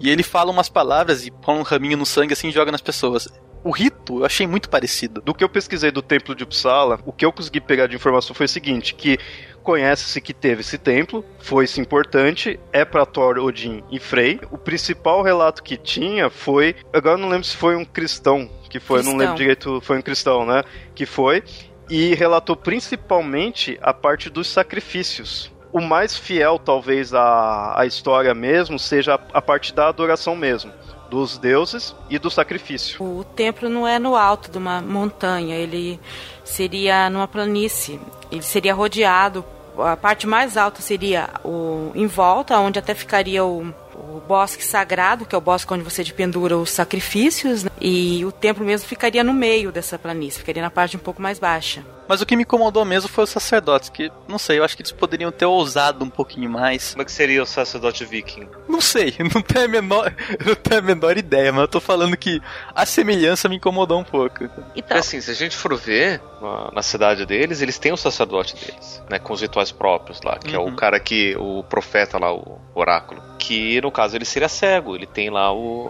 e 0.01 0.11
ele 0.11 0.24
fala 0.24 0.51
umas 0.51 0.68
palavras 0.68 1.24
e 1.24 1.31
põe 1.31 1.57
um 1.57 1.62
raminho 1.62 1.98
no 1.98 2.07
sangue 2.07 2.33
assim 2.33 2.48
e 2.48 2.53
joga 2.53 2.72
nas 2.72 2.81
pessoas 2.81 3.29
o 3.64 3.71
rito 3.71 4.21
eu 4.21 4.25
achei 4.25 4.47
muito 4.47 4.68
parecido. 4.68 5.21
Do 5.21 5.35
que 5.35 5.42
eu 5.42 5.49
pesquisei 5.49 5.90
do 5.90 6.03
templo 6.03 6.35
de 6.35 6.44
Uppsala, 6.44 6.99
o 7.05 7.12
que 7.12 7.25
eu 7.25 7.33
consegui 7.33 7.61
pegar 7.61 7.87
de 7.87 7.97
informação 7.97 8.35
foi 8.35 8.47
o 8.47 8.49
seguinte, 8.49 8.94
que 8.94 9.18
conhece-se 9.62 10.21
que 10.21 10.33
teve 10.33 10.62
esse 10.62 10.79
templo, 10.79 11.25
foi-se 11.40 11.81
importante, 11.81 12.59
é 12.73 12.85
para 12.85 13.05
Thor, 13.05 13.38
Odin 13.38 13.83
e 13.90 13.99
Frey. 13.99 14.40
O 14.51 14.57
principal 14.57 15.23
relato 15.23 15.62
que 15.62 15.77
tinha 15.77 16.31
foi, 16.31 16.75
agora 16.92 17.18
não 17.18 17.29
lembro 17.29 17.44
se 17.44 17.57
foi 17.57 17.77
um 17.77 17.85
cristão 17.85 18.49
que 18.71 18.81
foi, 18.81 18.99
cristão. 18.99 19.12
não 19.12 19.18
lembro 19.18 19.37
direito, 19.37 19.81
foi 19.83 19.99
um 19.99 20.03
cristão, 20.03 20.47
né, 20.47 20.62
que 20.94 21.05
foi 21.05 21.42
e 21.90 22.14
relatou 22.14 22.55
principalmente 22.55 23.79
a 23.81 23.94
parte 23.94 24.29
dos 24.29 24.49
sacrifícios. 24.49 25.51
O 25.73 25.81
mais 25.81 26.16
fiel, 26.16 26.59
talvez, 26.59 27.12
à, 27.14 27.79
à 27.79 27.87
história 27.87 28.35
mesmo, 28.35 28.79
seja 28.79 29.14
a, 29.14 29.38
a 29.38 29.42
parte 29.42 29.75
da 29.75 29.88
adoração 29.88 30.35
mesmo 30.37 30.73
dos 31.11 31.38
deuses 31.38 31.94
e 32.11 32.18
do 32.18 32.31
sacrifício. 32.31 33.03
O 33.03 33.25
templo 33.25 33.68
não 33.68 33.87
é 33.87 33.99
no 33.99 34.16
alto 34.16 34.51
de 34.51 34.59
uma 34.59 34.81
montanha, 34.81 35.57
ele 35.57 35.99
seria 36.44 37.09
numa 37.11 37.27
planície. 37.27 38.01
Ele 38.31 38.42
seria 38.42 38.75
rodeado, 38.75 39.44
a 39.79 39.97
parte 39.97 40.27
mais 40.27 40.57
alta 40.57 40.83
seria 40.83 41.29
o 41.44 41.92
em 41.94 42.07
volta, 42.07 42.59
onde 42.59 42.79
até 42.79 42.94
ficaria 42.94 43.44
o, 43.44 43.73
o 44.16 44.21
bosque 44.27 44.64
sagrado, 44.64 45.27
que 45.27 45.35
é 45.35 45.38
o 45.38 45.40
bosque 45.40 45.73
onde 45.73 45.83
você 45.83 46.05
pendura 46.05 46.57
os 46.57 46.71
sacrifícios, 46.71 47.64
né? 47.64 47.71
e 47.81 48.25
o 48.25 48.33
templo 48.33 48.64
mesmo 48.64 48.88
ficaria 48.88 49.23
no 49.23 49.33
meio 49.33 49.71
dessa 49.71 49.99
planície, 49.99 50.40
ficaria 50.40 50.62
na 50.62 50.71
parte 50.71 50.97
um 50.97 51.01
pouco 51.01 51.21
mais 51.21 51.38
baixa. 51.38 51.85
Mas 52.09 52.23
o 52.23 52.27
que 52.27 52.35
me 52.35 52.42
incomodou 52.42 52.87
mesmo 52.87 53.07
foi 53.07 53.25
os 53.25 53.31
sacerdotes, 53.31 53.90
que, 53.90 54.11
não 54.27 54.38
sei, 54.38 54.59
eu 54.59 54.64
acho 54.64 54.75
que 54.75 54.81
eles 54.81 54.92
poderiam 54.92 55.31
ter 55.31 55.44
ousado 55.44 56.03
um 56.03 56.09
pouquinho 56.09 56.49
mais. 56.49 56.92
Como 56.92 57.03
é 57.03 57.05
que 57.05 57.12
seria 57.12 57.42
o 57.42 57.47
sacerdote 57.47 58.03
viking? 58.07 58.49
Não 58.66 58.81
sei, 58.81 59.14
não 59.35 59.42
tenho 59.42 59.66
a 59.66 59.68
menor, 59.68 60.14
não 60.44 60.55
tenho 60.55 60.81
a 60.81 60.83
menor 60.83 61.18
ideia, 61.18 61.53
mas 61.53 61.62
eu 61.62 61.68
tô 61.68 61.81
falando 61.81 62.16
que 62.16 62.40
a 62.75 62.87
semelhança 62.87 63.47
me 63.47 63.57
incomodou 63.57 64.01
um 64.01 64.05
pouco. 64.05 64.44
Então. 64.44 64.64
Porque 64.73 64.94
assim, 64.94 65.21
se 65.21 65.31
a 65.31 65.35
gente 65.35 65.55
for 65.55 65.77
ver 65.77 66.23
na, 66.40 66.71
na 66.73 66.83
cidade 66.83 67.27
deles, 67.27 67.61
eles 67.61 67.79
têm 67.79 67.92
o 67.92 67.97
sacerdote 67.97 68.55
deles, 68.55 69.03
né, 69.11 69.18
com 69.18 69.35
os 69.35 69.42
rituais 69.42 69.71
próprios 69.71 70.23
lá, 70.23 70.38
que 70.38 70.57
uhum. 70.57 70.62
é 70.62 70.64
o 70.64 70.68
uhum. 70.71 70.77
cara 70.77 70.99
que, 70.99 71.37
o 71.37 71.62
profeta 71.62 72.18
lá, 72.18 72.33
o 72.33 72.59
oráculo, 72.75 73.23
que 73.38 73.81
no 73.81 73.90
caso 73.90 74.16
ele 74.16 74.24
seria 74.24 74.48
cego, 74.48 74.94
ele 74.96 75.07
tem 75.07 75.31
lá 75.31 75.53
o, 75.53 75.88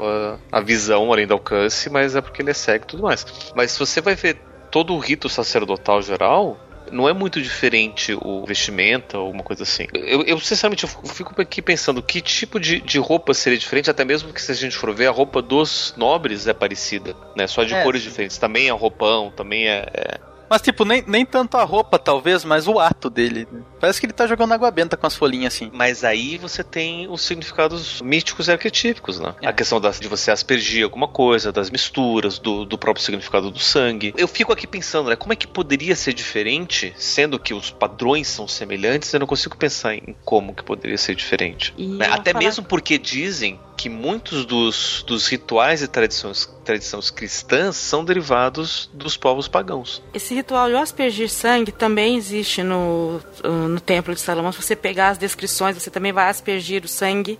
a, 0.52 0.58
a 0.58 0.61
visão 0.61 1.12
além 1.12 1.26
do 1.26 1.34
alcance, 1.34 1.90
mas 1.90 2.14
é 2.14 2.20
porque 2.20 2.42
ele 2.42 2.50
é 2.50 2.54
cego 2.54 2.84
e 2.84 2.87
tudo 2.87 3.02
mais. 3.02 3.26
Mas 3.54 3.72
se 3.72 3.78
você 3.78 4.00
vai 4.00 4.14
ver 4.14 4.40
todo 4.70 4.94
o 4.94 4.98
rito 4.98 5.28
sacerdotal 5.28 6.02
geral 6.02 6.58
não 6.92 7.08
é 7.08 7.12
muito 7.12 7.40
diferente 7.40 8.16
o 8.22 8.44
vestimenta 8.44 9.18
ou 9.18 9.26
alguma 9.26 9.42
coisa 9.42 9.62
assim. 9.62 9.87
Eu, 9.92 10.22
eu 10.22 10.38
sinceramente, 10.40 10.84
eu 10.84 10.88
fico 10.88 11.40
aqui 11.40 11.61
pensando 11.61 12.02
que 12.02 12.20
tipo 12.20 12.58
de, 12.58 12.80
de 12.80 12.98
roupa 12.98 13.34
seria 13.34 13.58
diferente, 13.58 13.90
até 13.90 14.04
mesmo 14.04 14.32
que 14.32 14.40
se 14.40 14.50
a 14.50 14.54
gente 14.54 14.76
for 14.76 14.94
ver, 14.94 15.06
a 15.06 15.11
roupa 15.11 15.42
dos 15.42 15.94
nobres 15.96 16.46
é 16.46 16.54
parecida, 16.54 17.14
né? 17.37 17.46
Só 17.46 17.64
de 17.64 17.74
é, 17.74 17.82
cores 17.82 18.02
sim. 18.02 18.08
diferentes. 18.08 18.38
Também 18.38 18.68
é 18.68 18.72
roupão, 18.72 19.30
também 19.30 19.68
é, 19.68 19.87
é 19.92 20.18
mas, 20.48 20.62
tipo, 20.62 20.84
nem, 20.84 21.02
nem 21.06 21.24
tanto 21.24 21.56
a 21.56 21.64
roupa, 21.64 21.98
talvez, 21.98 22.44
mas 22.44 22.66
o 22.66 22.78
ato 22.78 23.11
dele. 23.11 23.46
Parece 23.80 24.00
que 24.00 24.06
ele 24.06 24.12
tá 24.12 24.26
jogando 24.26 24.52
água 24.52 24.70
benta 24.70 24.96
com 24.96 25.06
as 25.06 25.14
folhinhas, 25.14 25.54
assim. 25.54 25.70
Mas 25.72 26.04
aí 26.04 26.38
você 26.38 26.64
tem 26.64 27.08
os 27.08 27.22
significados 27.22 28.00
místicos 28.02 28.48
e 28.48 28.52
arquetípicos, 28.52 29.20
né? 29.20 29.34
É. 29.42 29.48
A 29.48 29.52
questão 29.52 29.80
das, 29.80 30.00
de 30.00 30.08
você 30.08 30.30
aspergir 30.30 30.84
alguma 30.84 31.08
coisa, 31.08 31.52
das 31.52 31.70
misturas, 31.70 32.38
do, 32.38 32.64
do 32.64 32.78
próprio 32.78 33.04
significado 33.04 33.50
do 33.50 33.58
sangue. 33.58 34.14
Eu 34.16 34.28
fico 34.28 34.52
aqui 34.52 34.66
pensando, 34.66 35.11
né? 35.11 35.16
Como 35.16 35.32
é 35.32 35.37
que 35.37 35.46
poderia 35.46 35.94
ser 35.94 36.12
diferente, 36.12 36.94
sendo 36.96 37.38
que 37.38 37.54
os 37.54 37.70
padrões 37.70 38.28
são 38.28 38.48
semelhantes? 38.48 39.12
Eu 39.12 39.20
não 39.20 39.26
consigo 39.26 39.56
pensar 39.56 39.94
em 39.94 40.14
como 40.24 40.54
que 40.54 40.62
poderia 40.62 40.98
ser 40.98 41.14
diferente. 41.14 41.74
Né? 41.78 42.06
Até 42.06 42.32
falar... 42.32 42.44
mesmo 42.44 42.64
porque 42.64 42.98
dizem 42.98 43.61
que 43.78 43.88
muitos 43.88 44.44
dos, 44.44 45.04
dos 45.06 45.28
rituais 45.28 45.82
e 45.82 45.88
tradições, 45.88 46.46
tradições 46.64 47.11
cristãs 47.11 47.76
são 47.76 48.04
derivados 48.04 48.90
dos 48.92 49.16
povos 49.16 49.46
pagãos. 49.46 50.02
Esse 50.12 50.34
ritual 50.38 50.68
de 50.68 50.77
aspergir 50.77 51.29
sangue 51.29 51.72
também 51.72 52.16
existe 52.16 52.62
no, 52.62 53.20
uh, 53.44 53.68
no 53.68 53.81
Templo 53.81 54.14
de 54.14 54.20
Salomão. 54.20 54.53
Se 54.53 54.62
você 54.62 54.77
pegar 54.77 55.09
as 55.09 55.18
descrições, 55.18 55.77
você 55.77 55.90
também 55.90 56.12
vai 56.12 56.29
aspergir 56.29 56.85
o 56.85 56.88
sangue, 56.88 57.38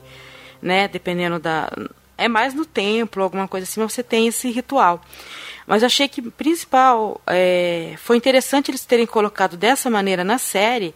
né? 0.61 0.89
Dependendo 0.89 1.39
da. 1.39 1.71
É 2.17 2.27
mais 2.27 2.53
no 2.53 2.67
templo, 2.67 3.23
alguma 3.23 3.47
coisa 3.47 3.65
assim, 3.65 3.81
mas 3.81 3.93
você 3.93 4.03
tem 4.03 4.27
esse 4.27 4.51
ritual. 4.51 5.01
Mas 5.67 5.85
achei 5.85 6.09
que 6.09 6.21
principal 6.21 7.21
é, 7.27 7.95
foi 7.99 8.17
interessante 8.17 8.71
eles 8.71 8.85
terem 8.85 9.07
colocado 9.07 9.57
dessa 9.57 9.89
maneira 9.89 10.25
na 10.25 10.39
série, 10.39 10.95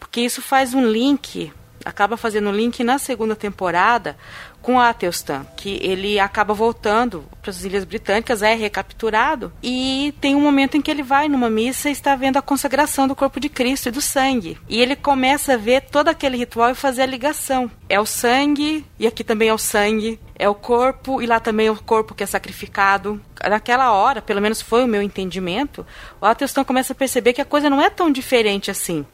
porque 0.00 0.20
isso 0.22 0.40
faz 0.40 0.72
um 0.72 0.86
link, 0.86 1.52
acaba 1.84 2.16
fazendo 2.16 2.48
um 2.48 2.52
link 2.52 2.82
na 2.82 2.98
segunda 2.98 3.36
temporada 3.36 4.16
com 4.62 4.78
a 4.78 4.88
Ateustan, 4.88 5.44
que 5.56 5.78
ele 5.82 6.18
acaba 6.18 6.54
voltando 6.54 7.24
para 7.42 7.50
as 7.50 7.64
Ilhas 7.64 7.84
Britânicas, 7.84 8.42
é 8.42 8.54
recapturado, 8.54 9.52
e 9.62 10.14
tem 10.20 10.36
um 10.36 10.40
momento 10.40 10.76
em 10.76 10.80
que 10.80 10.90
ele 10.90 11.02
vai 11.02 11.28
numa 11.28 11.50
missa 11.50 11.88
e 11.88 11.92
está 11.92 12.14
vendo 12.14 12.36
a 12.36 12.42
consagração 12.42 13.08
do 13.08 13.16
corpo 13.16 13.40
de 13.40 13.48
Cristo 13.48 13.88
e 13.88 13.92
do 13.92 14.00
sangue. 14.00 14.56
E 14.68 14.80
ele 14.80 14.94
começa 14.94 15.54
a 15.54 15.56
ver 15.56 15.82
todo 15.82 16.08
aquele 16.08 16.36
ritual 16.36 16.70
e 16.70 16.74
fazer 16.74 17.02
a 17.02 17.06
ligação. 17.06 17.70
É 17.88 17.98
o 18.00 18.06
sangue, 18.06 18.86
e 18.98 19.06
aqui 19.06 19.24
também 19.24 19.48
é 19.48 19.54
o 19.54 19.58
sangue, 19.58 20.20
é 20.38 20.48
o 20.48 20.54
corpo, 20.54 21.20
e 21.20 21.26
lá 21.26 21.40
também 21.40 21.66
é 21.66 21.70
o 21.70 21.76
corpo 21.76 22.14
que 22.14 22.22
é 22.22 22.26
sacrificado. 22.26 23.20
Naquela 23.48 23.92
hora, 23.92 24.22
pelo 24.22 24.40
menos 24.40 24.62
foi 24.62 24.84
o 24.84 24.88
meu 24.88 25.02
entendimento, 25.02 25.84
o 26.20 26.26
Ateustan 26.26 26.62
começa 26.62 26.92
a 26.92 26.96
perceber 26.96 27.32
que 27.32 27.40
a 27.40 27.44
coisa 27.44 27.68
não 27.68 27.82
é 27.82 27.90
tão 27.90 28.10
diferente 28.10 28.70
assim. 28.70 29.04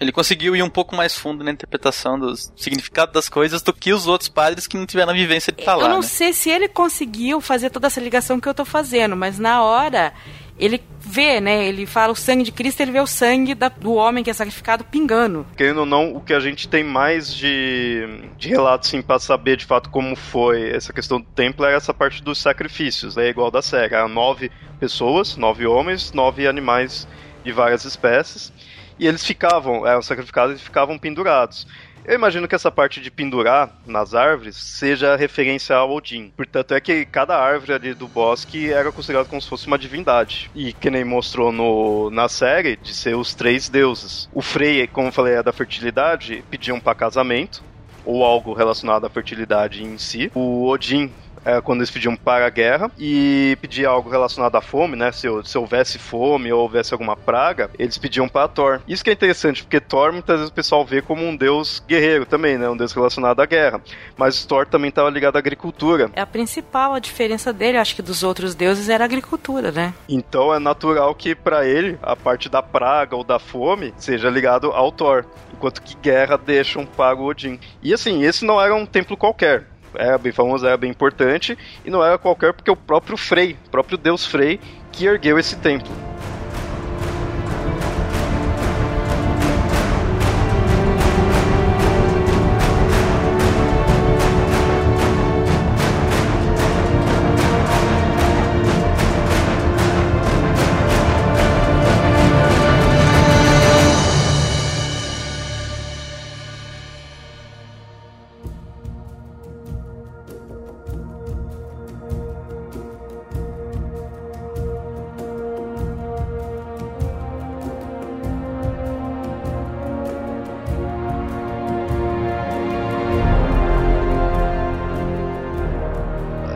Ele 0.00 0.10
conseguiu 0.10 0.56
ir 0.56 0.62
um 0.62 0.68
pouco 0.68 0.94
mais 0.94 1.16
fundo 1.16 1.44
na 1.44 1.50
interpretação 1.50 2.18
do 2.18 2.34
significado 2.56 3.12
das 3.12 3.28
coisas 3.28 3.62
do 3.62 3.72
que 3.72 3.92
os 3.92 4.06
outros 4.06 4.28
padres 4.28 4.66
que 4.66 4.76
não 4.76 4.86
tiveram 4.86 5.12
a 5.12 5.14
vivência 5.14 5.52
de 5.52 5.60
estar 5.60 5.76
lá. 5.76 5.84
Eu 5.84 5.88
não 5.88 5.96
né? 5.96 6.02
sei 6.02 6.32
se 6.32 6.50
ele 6.50 6.68
conseguiu 6.68 7.40
fazer 7.40 7.70
toda 7.70 7.86
essa 7.86 8.00
ligação 8.00 8.40
que 8.40 8.48
eu 8.48 8.50
estou 8.52 8.66
fazendo, 8.66 9.16
mas 9.16 9.38
na 9.38 9.62
hora 9.62 10.12
ele 10.58 10.80
vê, 11.00 11.40
né? 11.40 11.66
Ele 11.66 11.84
fala 11.84 12.12
o 12.12 12.16
sangue 12.16 12.44
de 12.44 12.52
Cristo, 12.52 12.80
ele 12.80 12.92
vê 12.92 13.00
o 13.00 13.06
sangue 13.06 13.54
da, 13.54 13.68
do 13.68 13.94
homem 13.94 14.22
que 14.22 14.30
é 14.30 14.32
sacrificado 14.32 14.84
pingando. 14.84 15.46
Querendo 15.56 15.80
ou 15.80 15.86
não, 15.86 16.14
o 16.14 16.20
que 16.20 16.32
a 16.32 16.40
gente 16.40 16.68
tem 16.68 16.84
mais 16.84 17.34
de, 17.34 18.06
de 18.36 18.48
relatos, 18.48 18.88
sim, 18.88 19.02
pra 19.02 19.18
saber 19.18 19.56
de 19.56 19.64
fato 19.64 19.90
como 19.90 20.14
foi 20.14 20.70
essa 20.70 20.92
questão 20.92 21.20
do 21.20 21.26
templo 21.26 21.64
é 21.64 21.74
essa 21.74 21.92
parte 21.92 22.22
dos 22.22 22.40
sacrifícios, 22.40 23.16
é 23.16 23.28
igual 23.28 23.50
da 23.50 23.62
série. 23.62 23.94
Há 23.94 24.06
nove 24.06 24.50
pessoas, 24.78 25.36
nove 25.36 25.66
homens, 25.66 26.12
nove 26.12 26.46
animais 26.46 27.06
de 27.44 27.52
várias 27.52 27.84
espécies 27.84 28.52
e 28.98 29.06
eles 29.06 29.24
ficavam, 29.24 29.86
eram 29.86 30.02
sacrificados 30.02 30.60
e 30.60 30.64
ficavam 30.64 30.98
pendurados. 30.98 31.66
Eu 32.04 32.14
imagino 32.14 32.46
que 32.46 32.54
essa 32.54 32.70
parte 32.70 33.00
de 33.00 33.10
pendurar 33.10 33.78
nas 33.86 34.14
árvores 34.14 34.56
seja 34.56 35.16
referência 35.16 35.74
ao 35.74 35.90
Odin. 35.90 36.30
Portanto, 36.36 36.74
é 36.74 36.80
que 36.80 37.06
cada 37.06 37.34
árvore 37.34 37.72
ali 37.72 37.94
do 37.94 38.06
bosque 38.06 38.70
era 38.70 38.92
considerada 38.92 39.26
como 39.26 39.40
se 39.40 39.48
fosse 39.48 39.66
uma 39.66 39.78
divindade. 39.78 40.50
E 40.54 40.74
que 40.74 40.90
nem 40.90 41.02
mostrou 41.02 41.50
no, 41.50 42.10
na 42.10 42.28
série, 42.28 42.76
de 42.76 42.92
ser 42.92 43.16
os 43.16 43.34
três 43.34 43.70
deuses. 43.70 44.28
O 44.34 44.42
Frey, 44.42 44.86
como 44.86 45.08
eu 45.08 45.12
falei, 45.12 45.34
é 45.36 45.42
da 45.42 45.50
fertilidade, 45.50 46.44
pediam 46.50 46.78
para 46.78 46.94
casamento 46.94 47.64
ou 48.04 48.22
algo 48.22 48.52
relacionado 48.52 49.06
à 49.06 49.08
fertilidade 49.08 49.82
em 49.82 49.96
si. 49.96 50.30
O 50.34 50.66
Odin 50.66 51.10
é, 51.44 51.60
quando 51.60 51.80
eles 51.80 51.90
pediam 51.90 52.16
para 52.16 52.46
a 52.46 52.50
guerra 52.50 52.90
e 52.98 53.56
pedia 53.60 53.88
algo 53.88 54.10
relacionado 54.10 54.56
à 54.56 54.60
fome, 54.60 54.96
né? 54.96 55.12
Se, 55.12 55.28
se 55.44 55.58
houvesse 55.58 55.98
fome 55.98 56.52
ou 56.52 56.62
houvesse 56.62 56.92
alguma 56.92 57.16
praga, 57.16 57.70
eles 57.78 57.98
pediam 57.98 58.28
para 58.28 58.48
Thor. 58.48 58.80
Isso 58.88 59.04
que 59.04 59.10
é 59.10 59.12
interessante, 59.12 59.62
porque 59.62 59.80
Thor 59.80 60.12
muitas 60.12 60.36
vezes 60.36 60.50
o 60.50 60.54
pessoal 60.54 60.84
vê 60.84 61.02
como 61.02 61.24
um 61.24 61.36
deus 61.36 61.82
guerreiro 61.86 62.26
também, 62.26 62.56
né? 62.58 62.68
Um 62.68 62.76
deus 62.76 62.92
relacionado 62.92 63.40
à 63.40 63.46
guerra. 63.46 63.80
Mas 64.16 64.44
Thor 64.44 64.66
também 64.66 64.88
estava 64.88 65.10
ligado 65.10 65.36
à 65.36 65.38
agricultura. 65.38 66.10
É 66.14 66.20
a 66.20 66.26
principal 66.26 66.94
a 66.94 66.98
diferença 66.98 67.52
dele, 67.52 67.78
acho 67.78 67.94
que 67.94 68.02
dos 68.02 68.22
outros 68.22 68.54
deuses 68.54 68.88
era 68.88 69.04
a 69.04 69.06
agricultura, 69.06 69.70
né? 69.70 69.92
Então 70.08 70.54
é 70.54 70.58
natural 70.58 71.14
que 71.14 71.34
para 71.34 71.66
ele 71.66 71.98
a 72.02 72.16
parte 72.16 72.48
da 72.48 72.62
praga 72.62 73.16
ou 73.16 73.24
da 73.24 73.38
fome 73.38 73.92
seja 73.96 74.30
ligado 74.30 74.70
ao 74.72 74.90
Thor, 74.90 75.24
enquanto 75.52 75.82
que 75.82 75.96
guerra 75.96 76.36
deixam 76.36 76.86
para 76.86 77.16
o 77.16 77.24
Odin. 77.24 77.58
E 77.82 77.92
assim, 77.92 78.22
esse 78.22 78.44
não 78.44 78.60
era 78.60 78.74
um 78.74 78.86
templo 78.86 79.16
qualquer 79.16 79.73
era 79.96 80.18
bem 80.18 80.32
famoso, 80.32 80.66
era 80.66 80.76
bem 80.76 80.90
importante, 80.90 81.56
e 81.84 81.90
não 81.90 82.04
era 82.04 82.18
qualquer 82.18 82.52
porque 82.52 82.70
o 82.70 82.76
próprio 82.76 83.16
Frei, 83.16 83.56
o 83.66 83.70
próprio 83.70 83.98
deus 83.98 84.26
Frei, 84.26 84.60
que 84.92 85.06
ergueu 85.06 85.38
esse 85.38 85.56
templo. 85.56 85.90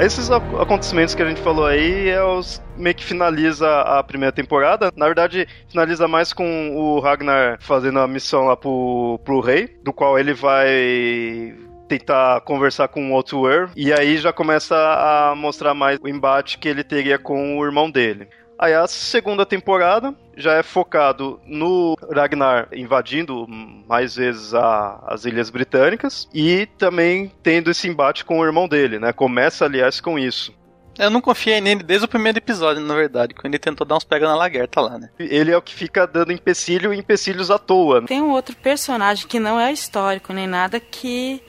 Esses 0.09 0.31
acontecimentos 0.31 1.15
que 1.15 1.21
a 1.21 1.29
gente 1.29 1.41
falou 1.43 1.67
aí 1.67 2.09
é 2.09 2.25
os 2.25 2.63
meio 2.79 2.97
que 2.97 3.05
finaliza 3.05 3.69
a 3.83 4.03
primeira 4.03 4.33
temporada. 4.33 4.91
Na 4.97 5.05
verdade, 5.05 5.47
finaliza 5.69 6.09
mais 6.09 6.33
com 6.33 6.71
o 6.75 6.99
Ragnar 6.99 7.59
fazendo 7.61 7.99
a 7.99 8.09
missão 8.09 8.47
lá 8.47 8.57
pro, 8.57 9.21
pro 9.23 9.41
rei, 9.41 9.77
do 9.85 9.93
qual 9.93 10.19
ele 10.19 10.33
vai 10.33 11.55
tentar 11.89 12.41
conversar 12.43 12.89
com 12.89 13.11
o 13.11 13.13
outro 13.13 13.51
Earth, 13.51 13.73
e 13.77 13.93
aí 13.93 14.17
já 14.17 14.33
começa 14.33 14.75
a 14.77 15.35
mostrar 15.35 15.75
mais 15.75 15.99
o 16.03 16.09
embate 16.09 16.59
que 16.59 16.69
ele 16.69 16.85
teria 16.85 17.19
com 17.19 17.59
o 17.59 17.65
irmão 17.65 17.91
dele. 17.91 18.29
Aí 18.59 18.75
a 18.75 18.87
segunda 18.89 19.47
temporada 19.47 20.15
já 20.37 20.55
é 20.55 20.63
focado 20.63 21.41
no 21.47 21.97
Ragnar 22.13 22.69
invadindo 22.73 23.47
mais 23.49 24.17
vezes 24.17 24.53
a, 24.53 25.05
as 25.07 25.25
Ilhas 25.25 25.49
Britânicas 25.49 26.29
e 26.35 26.67
também 26.77 27.31
tendo 27.43 27.71
esse 27.71 27.87
embate 27.89 28.25
com 28.25 28.41
o 28.41 28.45
irmão 28.45 28.67
dele, 28.67 28.99
né? 28.99 29.13
Começa, 29.13 29.65
aliás, 29.65 30.01
com 30.01 30.19
isso. 30.19 30.53
Eu 30.99 31.11
não 31.11 31.21
confiei 31.21 31.61
nele 31.61 31.85
desde 31.85 32.07
o 32.07 32.09
primeiro 32.09 32.39
episódio, 32.39 32.83
na 32.83 32.95
verdade, 32.95 33.33
quando 33.33 33.55
ele 33.55 33.61
tentou 33.61 33.87
dar 33.87 33.97
uns 33.97 34.03
pega 34.03 34.27
na 34.27 34.35
laguerta 34.35 34.81
lá, 34.81 34.99
né? 34.99 35.09
Ele 35.17 35.53
é 35.53 35.57
o 35.57 35.63
que 35.63 35.73
fica 35.73 36.05
dando 36.05 36.33
empecilho 36.33 36.93
e 36.93 36.99
empecilhos 36.99 37.53
à 37.53 37.59
toa. 37.59 38.05
Tem 38.05 38.21
um 38.21 38.33
outro 38.33 38.57
personagem 38.57 39.29
que 39.29 39.39
não 39.39 39.61
é 39.61 39.73
histórico 39.73 40.33
nem 40.33 40.49
nada 40.49 40.81
que 40.81 41.41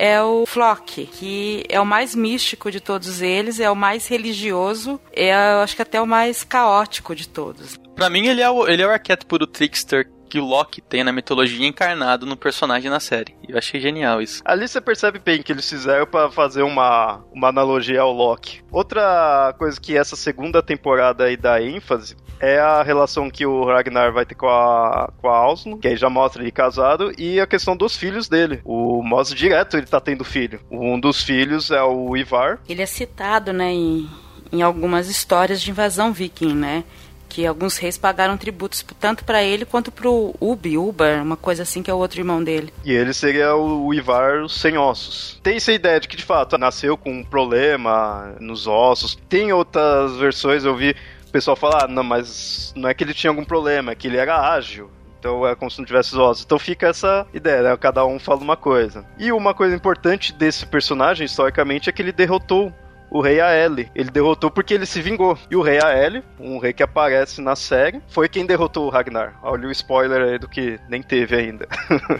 é 0.00 0.22
o 0.22 0.46
Flock, 0.46 1.04
que 1.04 1.62
é 1.68 1.78
o 1.78 1.84
mais 1.84 2.14
místico 2.14 2.70
de 2.70 2.80
todos 2.80 3.20
eles, 3.20 3.60
é 3.60 3.70
o 3.70 3.76
mais 3.76 4.08
religioso, 4.08 4.98
é, 5.12 5.30
eu 5.52 5.58
acho 5.60 5.76
que 5.76 5.82
até 5.82 6.00
o 6.00 6.06
mais 6.06 6.42
caótico 6.42 7.14
de 7.14 7.28
todos. 7.28 7.78
Pra 7.94 8.08
mim, 8.08 8.26
ele 8.26 8.40
é 8.40 8.48
o, 8.48 8.66
ele 8.66 8.80
é 8.80 8.86
o 8.86 8.90
arquétipo 8.90 9.38
do 9.38 9.46
trickster 9.46 10.10
que 10.30 10.38
o 10.38 10.44
Loki 10.44 10.80
tem 10.80 11.04
na 11.04 11.12
mitologia 11.12 11.66
encarnado 11.66 12.24
no 12.24 12.36
personagem 12.36 12.88
na 12.88 13.00
série. 13.00 13.34
Eu 13.46 13.58
achei 13.58 13.80
genial 13.80 14.22
isso. 14.22 14.40
Ali 14.44 14.66
você 14.66 14.80
percebe 14.80 15.18
bem 15.18 15.42
que 15.42 15.52
eles 15.52 15.68
fizeram 15.68 16.06
para 16.06 16.30
fazer 16.30 16.62
uma, 16.62 17.22
uma 17.32 17.48
analogia 17.48 18.00
ao 18.00 18.12
Loki. 18.12 18.62
Outra 18.70 19.54
coisa 19.58 19.78
que 19.78 19.98
essa 19.98 20.16
segunda 20.16 20.62
temporada 20.62 21.24
aí 21.24 21.36
dá 21.36 21.60
ênfase 21.60 22.16
é 22.40 22.58
a 22.58 22.82
relação 22.82 23.30
que 23.30 23.44
o 23.44 23.64
Ragnar 23.64 24.12
vai 24.12 24.24
ter 24.24 24.34
com 24.34 24.48
a, 24.48 25.12
com 25.20 25.28
a 25.28 25.36
Ausno, 25.36 25.78
que 25.78 25.86
aí 25.86 25.96
já 25.96 26.08
mostra 26.08 26.42
ele 26.42 26.50
casado, 26.50 27.12
e 27.18 27.38
a 27.38 27.46
questão 27.46 27.76
dos 27.76 27.96
filhos 27.96 28.28
dele. 28.28 28.60
O 28.64 29.02
Moss 29.02 29.34
direto 29.34 29.76
ele 29.76 29.86
tá 29.86 30.00
tendo 30.00 30.24
filho. 30.24 30.60
Um 30.70 30.98
dos 30.98 31.22
filhos 31.22 31.70
é 31.70 31.82
o 31.82 32.16
Ivar. 32.16 32.58
Ele 32.68 32.82
é 32.82 32.86
citado, 32.86 33.52
né, 33.52 33.70
em, 33.72 34.08
em 34.50 34.62
algumas 34.62 35.08
histórias 35.08 35.60
de 35.60 35.70
invasão 35.70 36.12
viking, 36.12 36.54
né? 36.54 36.84
que 37.30 37.46
alguns 37.46 37.78
reis 37.78 37.96
pagaram 37.96 38.36
tributos 38.36 38.84
tanto 38.98 39.24
para 39.24 39.40
ele 39.40 39.64
quanto 39.64 39.92
pro 39.92 40.34
Ubi, 40.40 40.76
Uber, 40.76 41.22
uma 41.22 41.36
coisa 41.36 41.62
assim 41.62 41.80
que 41.80 41.88
é 41.88 41.94
o 41.94 41.96
outro 41.96 42.20
irmão 42.20 42.42
dele. 42.42 42.72
E 42.84 42.92
ele 42.92 43.14
seria 43.14 43.54
o 43.54 43.94
Ivar 43.94 44.48
sem 44.48 44.76
ossos. 44.76 45.38
Tem 45.40 45.56
essa 45.56 45.72
ideia 45.72 46.00
de 46.00 46.08
que 46.08 46.16
de 46.16 46.24
fato 46.24 46.58
nasceu 46.58 46.96
com 46.96 47.12
um 47.12 47.24
problema 47.24 48.34
nos 48.40 48.66
ossos. 48.66 49.16
Tem 49.28 49.52
outras 49.52 50.16
versões, 50.16 50.64
eu 50.64 50.74
vi 50.74 50.94
o 51.30 51.32
pessoal 51.32 51.56
falar, 51.56 51.84
ah, 51.84 51.88
não, 51.88 52.02
mas 52.02 52.72
não 52.76 52.88
é 52.88 52.94
que 52.94 53.04
ele 53.04 53.14
tinha 53.14 53.30
algum 53.30 53.44
problema, 53.44 53.92
é 53.92 53.94
que 53.94 54.08
ele 54.08 54.16
era 54.16 54.52
ágil. 54.52 54.90
Então 55.18 55.46
é 55.46 55.54
como 55.54 55.70
se 55.70 55.78
não 55.78 55.86
tivesse 55.86 56.12
os 56.12 56.18
ossos. 56.18 56.44
Então 56.44 56.58
fica 56.58 56.88
essa 56.88 57.26
ideia, 57.32 57.62
né? 57.62 57.76
Cada 57.76 58.04
um 58.04 58.18
fala 58.18 58.40
uma 58.40 58.56
coisa. 58.56 59.04
E 59.18 59.30
uma 59.30 59.54
coisa 59.54 59.76
importante 59.76 60.32
desse 60.32 60.66
personagem, 60.66 61.26
historicamente, 61.26 61.88
é 61.88 61.92
que 61.92 62.00
ele 62.00 62.10
derrotou 62.10 62.72
o 63.10 63.20
rei 63.20 63.40
Aele. 63.40 63.90
Ele 63.94 64.10
derrotou 64.10 64.50
porque 64.50 64.72
ele 64.72 64.86
se 64.86 65.02
vingou. 65.02 65.36
E 65.50 65.56
o 65.56 65.62
rei 65.62 65.78
Aele, 65.82 66.24
um 66.38 66.58
rei 66.58 66.72
que 66.72 66.82
aparece 66.82 67.42
na 67.42 67.54
série, 67.54 68.00
foi 68.08 68.28
quem 68.28 68.46
derrotou 68.46 68.86
o 68.86 68.90
Ragnar. 68.90 69.38
Olha 69.42 69.68
o 69.68 69.72
spoiler 69.72 70.22
aí 70.22 70.38
do 70.38 70.48
que 70.48 70.80
nem 70.88 71.02
teve 71.02 71.36
ainda. 71.36 71.68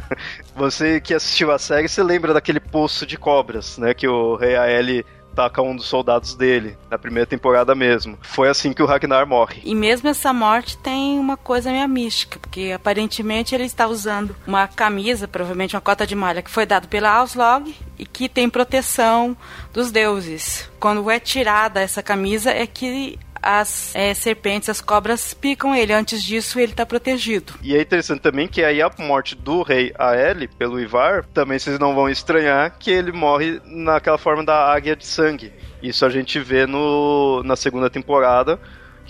você 0.54 1.00
que 1.00 1.14
assistiu 1.14 1.50
a 1.50 1.58
série, 1.58 1.88
você 1.88 2.02
lembra 2.02 2.34
daquele 2.34 2.60
poço 2.60 3.06
de 3.06 3.16
cobras, 3.16 3.78
né? 3.78 3.94
Que 3.94 4.06
o 4.06 4.36
rei 4.36 4.56
Aele 4.56 5.06
ataca 5.32 5.62
um 5.62 5.74
dos 5.74 5.86
soldados 5.86 6.34
dele, 6.34 6.76
na 6.90 6.98
primeira 6.98 7.26
temporada 7.26 7.74
mesmo. 7.74 8.18
Foi 8.20 8.48
assim 8.48 8.72
que 8.72 8.82
o 8.82 8.86
Ragnar 8.86 9.26
morre. 9.26 9.60
E 9.64 9.74
mesmo 9.74 10.08
essa 10.08 10.32
morte 10.32 10.76
tem 10.76 11.18
uma 11.18 11.36
coisa 11.36 11.70
meio 11.70 11.88
mística, 11.88 12.38
porque 12.38 12.72
aparentemente 12.74 13.54
ele 13.54 13.64
está 13.64 13.86
usando 13.86 14.34
uma 14.46 14.66
camisa, 14.68 15.28
provavelmente 15.28 15.74
uma 15.74 15.80
cota 15.80 16.06
de 16.06 16.14
malha, 16.14 16.42
que 16.42 16.50
foi 16.50 16.66
dado 16.66 16.88
pela 16.88 17.10
Auslog 17.10 17.74
e 17.98 18.06
que 18.06 18.28
tem 18.28 18.48
proteção 18.48 19.36
dos 19.72 19.90
deuses. 19.90 20.70
Quando 20.78 21.10
é 21.10 21.18
tirada 21.18 21.80
essa 21.80 22.02
camisa 22.02 22.50
é 22.50 22.66
que 22.66 23.18
as 23.42 23.94
é, 23.94 24.12
serpentes, 24.14 24.68
as 24.68 24.80
cobras 24.80 25.34
picam 25.34 25.74
ele. 25.74 25.92
Antes 25.92 26.22
disso, 26.22 26.58
ele 26.58 26.72
está 26.72 26.84
protegido. 26.84 27.54
E 27.62 27.76
é 27.76 27.80
interessante 27.80 28.20
também 28.20 28.48
que 28.48 28.62
aí 28.62 28.80
a 28.82 28.90
morte 28.98 29.34
do 29.34 29.62
rei 29.62 29.92
Aele 29.98 30.48
pelo 30.48 30.80
Ivar, 30.80 31.24
também 31.26 31.58
vocês 31.58 31.78
não 31.78 31.94
vão 31.94 32.08
estranhar 32.08 32.76
que 32.78 32.90
ele 32.90 33.12
morre 33.12 33.60
naquela 33.64 34.18
forma 34.18 34.44
da 34.44 34.72
águia 34.72 34.96
de 34.96 35.06
sangue. 35.06 35.52
Isso 35.82 36.04
a 36.04 36.10
gente 36.10 36.38
vê 36.38 36.66
no, 36.66 37.42
na 37.42 37.56
segunda 37.56 37.88
temporada, 37.88 38.60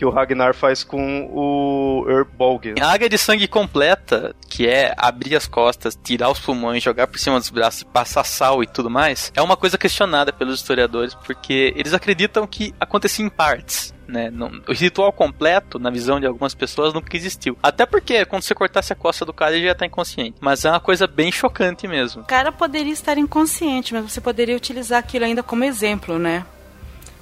que 0.00 0.04
o 0.06 0.08
Ragnar 0.08 0.54
faz 0.54 0.82
com 0.82 1.28
o 1.30 2.06
Erbolg. 2.08 2.72
A 2.80 2.90
águia 2.90 3.06
de 3.06 3.18
sangue 3.18 3.46
completa, 3.46 4.34
que 4.48 4.66
é 4.66 4.94
abrir 4.96 5.36
as 5.36 5.46
costas, 5.46 5.94
tirar 6.02 6.30
os 6.30 6.40
pulmões, 6.40 6.82
jogar 6.82 7.06
por 7.06 7.18
cima 7.18 7.38
dos 7.38 7.50
braços 7.50 7.82
passar 7.82 8.24
sal 8.24 8.62
e 8.62 8.66
tudo 8.66 8.88
mais, 8.88 9.30
é 9.36 9.42
uma 9.42 9.58
coisa 9.58 9.76
questionada 9.76 10.32
pelos 10.32 10.58
historiadores, 10.58 11.14
porque 11.14 11.74
eles 11.76 11.92
acreditam 11.92 12.46
que 12.46 12.74
acontecia 12.80 13.26
em 13.26 13.28
partes. 13.28 13.92
Né? 14.08 14.28
o 14.66 14.72
ritual 14.72 15.12
completo, 15.12 15.78
na 15.78 15.88
visão 15.88 16.18
de 16.18 16.26
algumas 16.26 16.52
pessoas, 16.52 16.92
nunca 16.92 17.16
existiu. 17.16 17.56
Até 17.62 17.86
porque 17.86 18.24
quando 18.24 18.42
você 18.42 18.54
cortasse 18.56 18.92
a 18.92 18.96
costa 18.96 19.24
do 19.24 19.32
cara, 19.32 19.54
ele 19.54 19.66
já 19.66 19.74
tá 19.74 19.86
inconsciente. 19.86 20.36
Mas 20.40 20.64
é 20.64 20.70
uma 20.70 20.80
coisa 20.80 21.06
bem 21.06 21.30
chocante 21.30 21.86
mesmo. 21.86 22.22
O 22.22 22.24
cara 22.24 22.50
poderia 22.50 22.92
estar 22.92 23.16
inconsciente, 23.18 23.94
mas 23.94 24.10
você 24.10 24.20
poderia 24.20 24.56
utilizar 24.56 24.98
aquilo 24.98 25.26
ainda 25.26 25.44
como 25.44 25.62
exemplo, 25.62 26.18
né? 26.18 26.44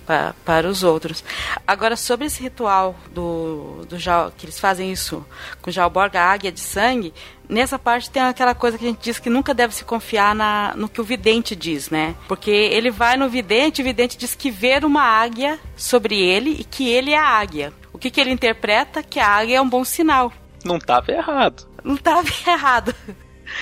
Para, 0.09 0.35
para 0.43 0.67
os 0.67 0.83
outros. 0.83 1.23
Agora, 1.67 1.95
sobre 1.95 2.27
esse 2.27 2.43
ritual 2.43 2.97
do, 3.13 3.85
do 3.87 3.97
que 4.39 4.47
eles 4.47 4.59
fazem 4.59 4.91
isso 4.91 5.23
com 5.61 5.71
Jalborg, 5.71 6.17
a 6.17 6.25
águia 6.25 6.51
de 6.51 6.61
sangue, 6.61 7.13
nessa 7.47 7.79
parte 7.79 8.09
tem 8.09 8.23
aquela 8.23 8.55
coisa 8.55 8.79
que 8.79 8.87
a 8.87 8.89
gente 8.89 9.03
diz 9.03 9.19
que 9.19 9.29
nunca 9.29 9.53
deve 9.53 9.75
se 9.75 9.85
confiar 9.85 10.35
na, 10.35 10.73
no 10.75 10.89
que 10.89 10.99
o 10.99 11.05
vidente 11.05 11.55
diz, 11.55 11.91
né? 11.91 12.15
Porque 12.27 12.51
ele 12.51 12.91
vai 12.91 13.19
no 13.19 13.29
vidente, 13.29 13.83
o 13.83 13.85
vidente 13.85 14.17
diz 14.17 14.35
que 14.35 14.51
ver 14.51 14.83
uma 14.83 15.03
águia 15.03 15.59
sobre 15.77 16.19
ele 16.19 16.57
e 16.59 16.65
que 16.65 16.89
ele 16.89 17.11
é 17.11 17.19
a 17.19 17.27
águia. 17.27 17.71
O 17.93 17.99
que, 17.99 18.11
que 18.11 18.19
ele 18.19 18.31
interpreta? 18.31 19.03
Que 19.03 19.21
a 19.21 19.29
águia 19.29 19.59
é 19.59 19.61
um 19.61 19.69
bom 19.69 19.85
sinal. 19.85 20.33
Não 20.65 20.79
estava 20.79 21.13
errado. 21.13 21.69
Não 21.85 21.97
estava 21.97 22.27
errado. 22.49 22.95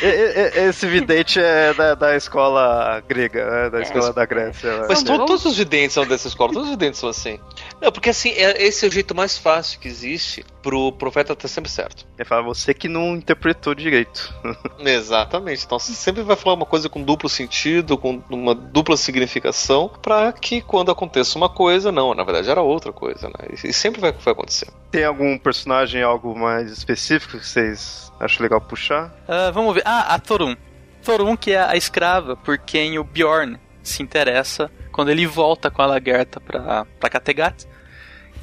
Esse 0.03 0.87
vidente 0.87 1.41
é 1.41 1.73
da, 1.73 1.95
da 1.95 2.17
escola 2.17 3.03
grega, 3.09 3.51
né? 3.51 3.71
da 3.71 3.79
é. 3.79 3.83
escola 3.83 4.13
da 4.13 4.27
Grécia. 4.27 4.85
Mas 4.89 5.03
todos 5.03 5.45
os 5.45 5.57
videntes 5.57 5.95
são 5.95 6.07
dessa 6.07 6.29
escola, 6.29 6.53
todos 6.53 6.69
os 6.69 6.75
videntes 6.75 7.01
são 7.01 7.09
assim. 7.09 7.39
Não, 7.81 7.93
porque 7.93 8.11
assim, 8.11 8.31
é, 8.31 8.63
esse 8.63 8.85
é 8.85 8.89
o 8.89 8.93
jeito 8.93 9.15
mais 9.15 9.37
fácil 9.37 9.79
que 9.79 9.89
existe 9.89 10.45
pro 10.63 10.93
profeta 10.93 11.33
estar 11.33 11.49
sempre 11.49 11.71
certo. 11.71 12.07
É 12.19 12.25
falar 12.25 12.43
você 12.43 12.73
que 12.73 12.89
não 12.89 13.15
interpretou 13.15 13.75
direito. 13.75 14.35
Exatamente. 14.81 15.65
Então 15.65 15.79
você 15.79 15.93
sempre 15.93 16.23
vai 16.23 16.37
falar 16.37 16.55
uma 16.55 16.67
coisa 16.67 16.89
com 16.89 17.03
duplo 17.03 17.29
sentido, 17.29 17.99
com 17.99 18.23
uma 18.31 18.55
dupla 18.55 18.97
significação, 18.97 19.91
para 20.03 20.33
que 20.33 20.61
quando 20.61 20.91
aconteça 20.91 21.37
uma 21.37 21.49
coisa, 21.49 21.93
não, 21.93 22.15
na 22.15 22.25
verdade 22.25 22.51
era 22.51 22.63
outra 22.63 22.93
coisa, 22.93 23.29
né? 23.29 23.49
E 23.63 23.73
sempre 23.73 24.01
vai, 24.01 24.13
vai 24.13 24.33
acontecer. 24.33 24.69
Tem 24.91 25.05
algum 25.05 25.39
personagem, 25.39 26.03
algo 26.03 26.37
mais 26.37 26.71
específico 26.73 27.39
que 27.39 27.47
vocês 27.47 28.11
acham 28.19 28.43
legal 28.43 28.61
puxar? 28.61 29.09
Uh, 29.29 29.53
vamos 29.53 29.75
ver. 29.75 29.83
Ah, 29.85 30.15
a 30.15 30.19
Torun. 30.19 30.57
Torun, 31.05 31.37
que 31.37 31.53
é 31.53 31.61
a 31.61 31.77
escrava 31.77 32.37
por 32.37 32.59
quem 32.59 32.99
o 32.99 33.05
Bjorn 33.05 33.59
se 33.83 34.03
interessa 34.03 34.71
quando 34.97 35.11
ele 35.11 35.27
volta 35.27 35.71
com 35.71 35.83
a 35.83 35.87
Lagerta 35.87 36.41
pra, 36.41 36.87
pra 36.99 37.11
Kattegat. 37.11 37.67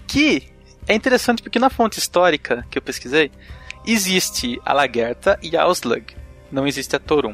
Que 0.05 0.43
é 0.87 0.93
interessante 0.93 1.41
porque 1.41 1.57
na 1.57 1.71
fonte 1.71 1.97
histórica 1.97 2.63
que 2.69 2.77
eu 2.77 2.81
pesquisei, 2.81 3.31
existe 3.83 4.61
a 4.63 4.71
Lagerta 4.71 5.39
e 5.41 5.57
a 5.57 5.63
Auslug. 5.63 6.15
Não 6.51 6.67
existe 6.67 6.95
a 6.95 6.99
Torun. 6.99 7.33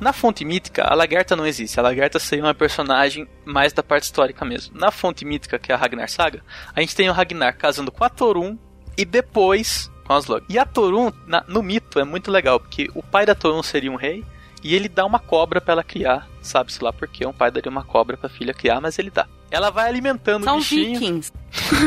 Na 0.00 0.12
fonte 0.12 0.44
mítica, 0.44 0.84
a 0.84 0.94
Lagerta 0.94 1.34
não 1.34 1.44
existe. 1.44 1.80
A 1.80 1.82
Lagerta 1.82 2.20
seria 2.20 2.44
uma 2.44 2.54
personagem 2.54 3.26
mais 3.44 3.72
da 3.72 3.82
parte 3.82 4.04
histórica 4.04 4.44
mesmo. 4.44 4.78
Na 4.78 4.92
fonte 4.92 5.24
mítica, 5.24 5.58
que 5.58 5.72
é 5.72 5.74
a 5.74 5.78
Ragnar 5.78 6.08
Saga, 6.08 6.40
a 6.76 6.80
gente 6.80 6.94
tem 6.94 7.10
o 7.10 7.12
Ragnar 7.12 7.56
casando 7.56 7.90
com 7.90 8.04
a 8.04 8.08
Torun 8.08 8.56
e 8.96 9.04
depois 9.04 9.90
com 10.04 10.12
a 10.12 10.16
Auslug. 10.16 10.46
E 10.48 10.60
a 10.60 10.64
Torun, 10.64 11.10
na, 11.26 11.42
no 11.48 11.60
mito, 11.60 11.98
é 11.98 12.04
muito 12.04 12.30
legal, 12.30 12.60
porque 12.60 12.88
o 12.94 13.02
pai 13.02 13.26
da 13.26 13.34
Torun 13.34 13.64
seria 13.64 13.90
um 13.90 13.96
rei 13.96 14.24
e 14.64 14.74
ele 14.74 14.88
dá 14.88 15.04
uma 15.04 15.18
cobra 15.18 15.60
para 15.60 15.72
ela 15.72 15.84
criar. 15.84 16.26
Sabe-se 16.40 16.82
lá 16.82 16.90
porque 16.90 17.26
um 17.26 17.34
pai 17.34 17.50
daria 17.50 17.70
uma 17.70 17.84
cobra 17.84 18.16
pra 18.16 18.30
filha 18.30 18.54
criar, 18.54 18.80
mas 18.80 18.98
ele 18.98 19.10
dá. 19.10 19.26
Ela 19.50 19.70
vai 19.70 19.86
alimentando 19.86 20.44
São 20.44 20.56
o 20.56 20.58
bichinho. 20.58 20.98
vikings. 20.98 21.32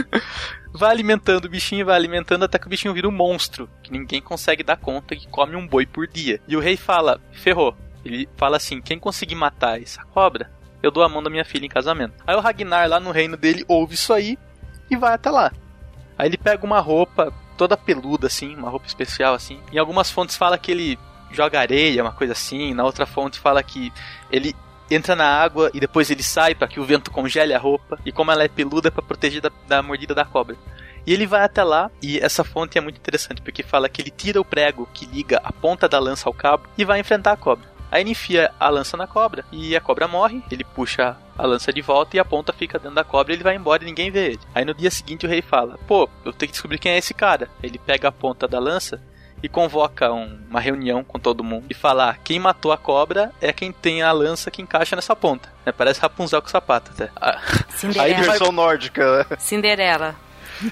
vai 0.72 0.92
alimentando 0.92 1.46
o 1.46 1.50
bichinho, 1.50 1.86
vai 1.86 1.96
alimentando 1.96 2.46
até 2.46 2.60
que 2.60 2.68
o 2.68 2.70
bichinho 2.70 2.94
vira 2.94 3.10
um 3.10 3.12
monstro, 3.12 3.68
que 3.82 3.92
ninguém 3.92 4.22
consegue 4.22 4.62
dar 4.64 4.78
conta 4.78 5.16
que 5.16 5.28
come 5.28 5.56
um 5.56 5.68
boi 5.68 5.88
por 5.88 6.08
dia. 6.08 6.40
E 6.48 6.56
o 6.56 6.60
rei 6.60 6.78
fala: 6.78 7.20
ferrou. 7.32 7.76
Ele 8.06 8.30
fala 8.38 8.58
assim: 8.58 8.80
quem 8.80 9.00
conseguir 9.00 9.36
matar 9.36 9.82
essa 9.82 10.04
cobra, 10.06 10.52
eu 10.82 10.92
dou 10.92 11.04
a 11.04 11.10
mão 11.10 11.24
da 11.24 11.32
minha 11.32 11.44
filha 11.44 11.66
em 11.66 11.70
casamento. 11.70 12.24
Aí 12.28 12.36
o 12.36 12.40
Ragnar, 12.40 12.88
lá 12.88 13.00
no 13.00 13.12
reino 13.12 13.36
dele, 13.36 13.66
ouve 13.68 13.96
isso 13.96 14.14
aí 14.14 14.38
e 14.90 14.96
vai 14.96 15.14
até 15.16 15.32
lá. 15.32 15.52
Aí 16.18 16.30
ele 16.30 16.38
pega 16.38 16.66
uma 16.66 16.80
roupa 16.80 17.34
toda 17.58 17.76
peluda, 17.76 18.28
assim, 18.28 18.56
uma 18.56 18.70
roupa 18.70 18.86
especial, 18.86 19.34
assim. 19.34 19.60
Em 19.72 19.80
algumas 19.80 20.12
fontes 20.12 20.38
fala 20.38 20.58
que 20.58 20.72
ele 20.72 21.00
joga 21.32 21.60
areia, 21.60 22.04
uma 22.04 22.12
coisa 22.12 22.34
assim. 22.34 22.74
Na 22.74 22.84
outra 22.84 23.06
fonte 23.06 23.40
fala 23.40 23.62
que 23.64 23.92
ele 24.32 24.56
entra 24.90 25.16
na 25.16 25.26
água 25.26 25.70
e 25.74 25.80
depois 25.80 26.10
ele 26.10 26.24
sai 26.24 26.56
para 26.56 26.68
que 26.68 26.80
o 26.80 26.86
vento 26.86 27.12
congele 27.12 27.54
a 27.54 27.60
roupa. 27.60 28.00
E 28.06 28.12
como 28.12 28.32
ela 28.32 28.44
é 28.44 28.48
peluda, 28.48 28.88
é 28.88 28.92
para 28.92 29.04
proteger 29.04 29.42
da, 29.42 29.52
da 29.68 29.82
mordida 29.82 30.16
da 30.16 30.26
cobra. 30.26 30.56
E 31.06 31.14
ele 31.14 31.26
vai 31.26 31.42
até 31.42 31.64
lá, 31.64 31.90
e 32.02 32.20
essa 32.20 32.44
fonte 32.44 32.78
é 32.78 32.82
muito 32.82 32.98
interessante, 32.98 33.42
porque 33.42 33.64
fala 33.64 33.88
que 33.88 34.02
ele 34.02 34.12
tira 34.12 34.42
o 34.42 34.46
prego 34.46 34.90
que 34.94 35.06
liga 35.06 35.40
a 35.42 35.54
ponta 35.54 35.88
da 35.88 36.00
lança 36.00 36.28
ao 36.28 36.34
cabo 36.34 36.68
e 36.78 36.84
vai 36.84 37.00
enfrentar 37.00 37.32
a 37.32 37.38
cobra. 37.38 37.66
Aí 37.90 38.02
ele 38.02 38.12
enfia 38.12 38.52
a 38.60 38.70
lança 38.70 38.98
na 38.98 39.08
cobra 39.08 39.46
e 39.52 39.76
a 39.76 39.80
cobra 39.82 40.08
morre. 40.08 40.44
Ele 40.52 40.64
puxa 40.64 41.16
a 41.38 41.46
lança 41.46 41.72
de 41.72 41.82
volta 41.82 42.18
e 42.18 42.20
a 42.20 42.26
ponta 42.26 42.52
fica 42.52 42.78
dentro 42.78 42.96
da 42.96 43.04
cobra 43.04 43.32
e 43.32 43.36
ele 43.38 43.44
vai 43.44 43.56
embora 43.56 43.84
e 43.84 43.86
ninguém 43.86 44.12
vê 44.12 44.32
ele. 44.32 44.40
Aí 44.54 44.66
no 44.66 44.74
dia 44.74 44.92
seguinte 44.92 45.26
o 45.26 45.30
rei 45.30 45.42
fala: 45.42 45.80
Pô, 45.88 46.10
eu 46.26 46.34
tenho 46.34 46.50
que 46.50 46.54
descobrir 46.54 46.80
quem 46.80 46.92
é 46.92 46.98
esse 46.98 47.14
cara. 47.14 47.50
Ele 47.64 47.78
pega 47.78 48.10
a 48.10 48.12
ponta 48.12 48.46
da 48.46 48.60
lança 48.60 49.02
e 49.42 49.50
convoca 49.50 50.12
um, 50.12 50.40
uma 50.50 50.60
reunião 50.60 51.04
com 51.04 51.20
todo 51.20 51.44
mundo 51.44 51.66
e 51.70 51.74
fala: 51.74 52.12
ah, 52.12 52.16
quem 52.16 52.40
matou 52.40 52.72
a 52.72 52.78
cobra 52.78 53.32
é 53.42 53.52
quem 53.54 53.72
tem 53.72 54.02
a 54.02 54.12
lança 54.12 54.52
que 54.52 54.62
encaixa 54.62 54.96
nessa 54.96 55.16
ponta. 55.16 55.52
É, 55.66 55.72
parece 55.72 56.00
Rapunzel 56.00 56.42
com 56.42 56.48
sapato 56.48 56.92
até. 56.94 57.10
Cinderela. 57.70 58.18
Aí 58.18 58.26
versão 58.26 58.52
nórdica, 58.52 59.18
né? 59.18 59.38
Cinderela. 59.38 60.16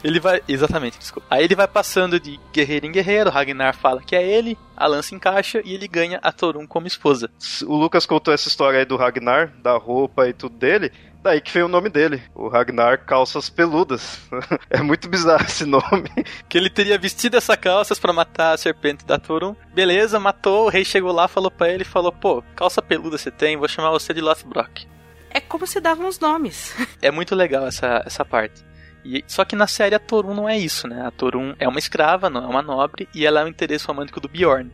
Ele 0.03 0.19
vai. 0.19 0.41
Exatamente, 0.47 0.97
desculpa. 0.97 1.27
Aí 1.29 1.43
ele 1.43 1.55
vai 1.55 1.67
passando 1.67 2.19
de 2.19 2.39
guerreiro 2.51 2.85
em 2.85 2.91
guerreiro, 2.91 3.29
Ragnar 3.29 3.75
fala 3.75 4.01
que 4.01 4.15
é 4.15 4.23
ele, 4.23 4.57
a 4.75 4.87
lança 4.87 5.13
encaixa 5.13 5.61
e 5.63 5.73
ele 5.73 5.87
ganha 5.87 6.19
a 6.23 6.31
Torun 6.31 6.65
como 6.65 6.87
esposa. 6.87 7.29
O 7.65 7.75
Lucas 7.75 8.05
contou 8.05 8.33
essa 8.33 8.47
história 8.47 8.79
aí 8.79 8.85
do 8.85 8.97
Ragnar, 8.97 9.53
da 9.61 9.77
roupa 9.77 10.27
e 10.27 10.33
tudo 10.33 10.57
dele. 10.57 10.91
Daí 11.25 11.41
que 11.41 11.51
veio 11.51 11.65
o 11.65 11.69
nome 11.69 11.89
dele, 11.89 12.21
o 12.35 12.47
Ragnar 12.47 13.03
Calças 13.03 13.49
Peludas. 13.49 14.21
é 14.69 14.79
muito 14.83 15.09
bizarro 15.09 15.43
esse 15.43 15.65
nome. 15.65 16.07
Que 16.47 16.55
ele 16.55 16.69
teria 16.69 16.99
vestido 16.99 17.35
essa 17.35 17.57
calças 17.57 17.97
para 17.97 18.13
matar 18.13 18.53
a 18.53 18.57
serpente 18.57 19.03
da 19.03 19.17
Torun. 19.17 19.55
Beleza, 19.73 20.19
matou, 20.19 20.67
o 20.67 20.69
rei 20.69 20.85
chegou 20.85 21.11
lá, 21.11 21.27
falou 21.27 21.49
para 21.49 21.71
ele, 21.71 21.83
falou, 21.83 22.11
pô, 22.11 22.43
calça 22.55 22.79
peluda 22.79 23.17
você 23.17 23.31
tem, 23.31 23.57
vou 23.57 23.67
chamar 23.67 23.89
você 23.89 24.13
de 24.13 24.21
Lothbrok. 24.21 24.87
É 25.31 25.39
como 25.39 25.65
se 25.65 25.81
davam 25.81 26.07
os 26.07 26.19
nomes. 26.19 26.75
é 27.01 27.09
muito 27.09 27.33
legal 27.33 27.65
essa, 27.65 28.03
essa 28.05 28.23
parte. 28.23 28.63
E, 29.03 29.23
só 29.25 29.43
que 29.43 29.55
na 29.55 29.65
série 29.65 29.95
a 29.95 29.99
Torun 29.99 30.35
não 30.35 30.47
é 30.47 30.55
isso, 30.55 30.87
né? 30.87 31.07
A 31.07 31.09
Torun 31.09 31.55
é 31.57 31.67
uma 31.67 31.79
escrava, 31.79 32.29
não 32.29 32.43
é 32.43 32.47
uma 32.47 32.61
nobre, 32.61 33.09
e 33.15 33.25
ela 33.25 33.41
é 33.41 33.43
o 33.43 33.47
interesse 33.47 33.87
romântico 33.87 34.19
do 34.19 34.29
Bjorn. 34.29 34.71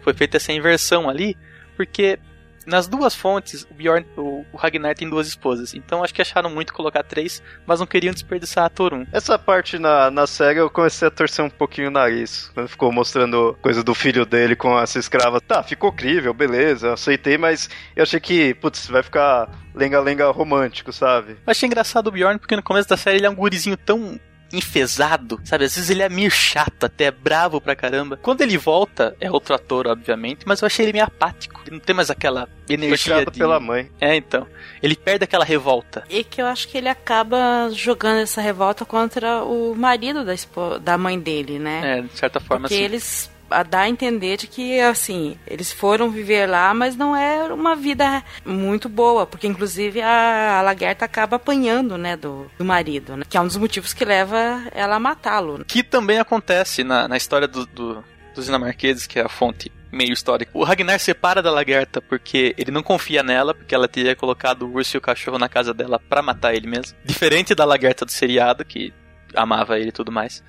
Foi 0.00 0.14
feita 0.14 0.38
essa 0.38 0.50
inversão 0.50 1.10
ali, 1.10 1.36
porque 1.76 2.18
nas 2.66 2.86
duas 2.86 3.14
fontes, 3.14 3.66
o 3.70 3.74
Bjorn, 3.74 4.06
o, 4.16 4.44
o, 4.52 4.56
Ragnar 4.56 4.94
tem 4.94 5.08
duas 5.08 5.26
esposas. 5.26 5.74
Então 5.74 6.02
acho 6.02 6.14
que 6.14 6.22
acharam 6.22 6.50
muito 6.50 6.72
colocar 6.72 7.02
três, 7.02 7.42
mas 7.66 7.80
não 7.80 7.86
queriam 7.86 8.12
desperdiçar 8.12 8.64
a 8.64 8.68
Torun. 8.68 9.06
Essa 9.12 9.38
parte 9.38 9.78
na, 9.78 10.10
na 10.10 10.26
série 10.26 10.60
eu 10.60 10.70
comecei 10.70 11.08
a 11.08 11.10
torcer 11.10 11.44
um 11.44 11.50
pouquinho 11.50 11.88
o 11.88 11.90
nariz. 11.90 12.50
Quando 12.54 12.68
ficou 12.68 12.92
mostrando 12.92 13.56
coisa 13.60 13.82
do 13.82 13.94
filho 13.94 14.24
dele 14.24 14.54
com 14.54 14.78
essa 14.78 14.98
escrava. 14.98 15.40
Tá, 15.40 15.62
ficou 15.62 15.92
crível, 15.92 16.32
beleza, 16.32 16.92
aceitei, 16.92 17.38
mas 17.38 17.68
eu 17.96 18.02
achei 18.02 18.20
que, 18.20 18.54
putz, 18.54 18.86
vai 18.86 19.02
ficar 19.02 19.50
lenga-lenga 19.74 20.30
romântico, 20.30 20.92
sabe? 20.92 21.36
achei 21.46 21.66
engraçado 21.66 22.08
o 22.08 22.10
Bjorn 22.10 22.38
porque 22.38 22.56
no 22.56 22.62
começo 22.62 22.88
da 22.88 22.96
série 22.96 23.18
ele 23.18 23.26
é 23.26 23.30
um 23.30 23.34
gurizinho 23.34 23.76
tão 23.76 24.18
enfesado, 24.52 25.40
sabe? 25.44 25.64
Às 25.64 25.74
vezes 25.74 25.90
ele 25.90 26.02
é 26.02 26.08
meio 26.08 26.30
chato, 26.30 26.84
até 26.84 27.10
bravo 27.10 27.60
pra 27.60 27.76
caramba. 27.76 28.16
Quando 28.16 28.40
ele 28.40 28.56
volta, 28.56 29.16
é 29.20 29.30
outro 29.30 29.54
ator, 29.54 29.86
obviamente, 29.86 30.40
mas 30.46 30.60
eu 30.60 30.66
achei 30.66 30.84
ele 30.84 30.92
meio 30.92 31.04
apático. 31.04 31.60
Ele 31.66 31.76
não 31.76 31.80
tem 31.80 31.94
mais 31.94 32.10
aquela 32.10 32.48
energia 32.68 33.16
Foi 33.16 33.26
de... 33.26 33.38
pela 33.38 33.60
mãe. 33.60 33.90
É, 34.00 34.16
então. 34.16 34.46
Ele 34.82 34.96
perde 34.96 35.24
aquela 35.24 35.44
revolta. 35.44 36.04
E 36.08 36.24
que 36.24 36.40
eu 36.40 36.46
acho 36.46 36.68
que 36.68 36.78
ele 36.78 36.88
acaba 36.88 37.70
jogando 37.72 38.20
essa 38.20 38.40
revolta 38.40 38.84
contra 38.84 39.42
o 39.44 39.74
marido 39.74 40.24
da, 40.24 40.34
da 40.80 40.98
mãe 40.98 41.18
dele, 41.18 41.58
né? 41.58 41.98
É, 41.98 42.02
de 42.02 42.18
certa 42.18 42.40
forma, 42.40 42.68
Porque 42.68 42.82
eles 42.82 43.30
a 43.50 43.62
dar 43.62 43.80
a 43.82 43.88
entender 43.88 44.36
de 44.36 44.46
que, 44.46 44.80
assim, 44.80 45.36
eles 45.46 45.72
foram 45.72 46.10
viver 46.10 46.46
lá, 46.46 46.72
mas 46.72 46.96
não 46.96 47.14
é 47.14 47.52
uma 47.52 47.74
vida 47.74 48.22
muito 48.44 48.88
boa, 48.88 49.26
porque 49.26 49.46
inclusive 49.46 50.00
a, 50.00 50.58
a 50.58 50.62
Lagerta 50.62 51.04
acaba 51.04 51.36
apanhando, 51.36 51.98
né, 51.98 52.16
do, 52.16 52.50
do 52.56 52.64
marido, 52.64 53.16
né, 53.16 53.24
que 53.28 53.36
é 53.36 53.40
um 53.40 53.46
dos 53.46 53.56
motivos 53.56 53.92
que 53.92 54.04
leva 54.04 54.62
ela 54.72 54.96
a 54.96 55.00
matá-lo. 55.00 55.64
Que 55.66 55.82
também 55.82 56.18
acontece 56.18 56.84
na, 56.84 57.08
na 57.08 57.16
história 57.16 57.48
do, 57.48 57.66
do, 57.66 58.04
dos 58.34 58.46
dinamarqueses, 58.46 59.06
que 59.06 59.18
é 59.18 59.22
a 59.22 59.28
fonte 59.28 59.70
meio 59.92 60.12
histórica. 60.12 60.52
O 60.54 60.62
Ragnar 60.62 61.00
separa 61.00 61.42
da 61.42 61.50
Lagerta 61.50 62.00
porque 62.00 62.54
ele 62.56 62.70
não 62.70 62.82
confia 62.82 63.22
nela, 63.22 63.52
porque 63.52 63.74
ela 63.74 63.88
teria 63.88 64.14
colocado 64.14 64.62
o 64.62 64.72
urso 64.74 64.96
e 64.96 64.98
o 64.98 65.00
cachorro 65.00 65.38
na 65.38 65.48
casa 65.48 65.74
dela 65.74 65.98
para 65.98 66.22
matar 66.22 66.54
ele 66.54 66.68
mesmo. 66.68 66.96
Diferente 67.04 67.54
da 67.54 67.64
Lagerta 67.64 68.04
do 68.04 68.12
seriado, 68.12 68.64
que 68.64 68.92
amava 69.34 69.78
ele 69.78 69.88
e 69.88 69.92
tudo 69.92 70.12
mais 70.12 70.42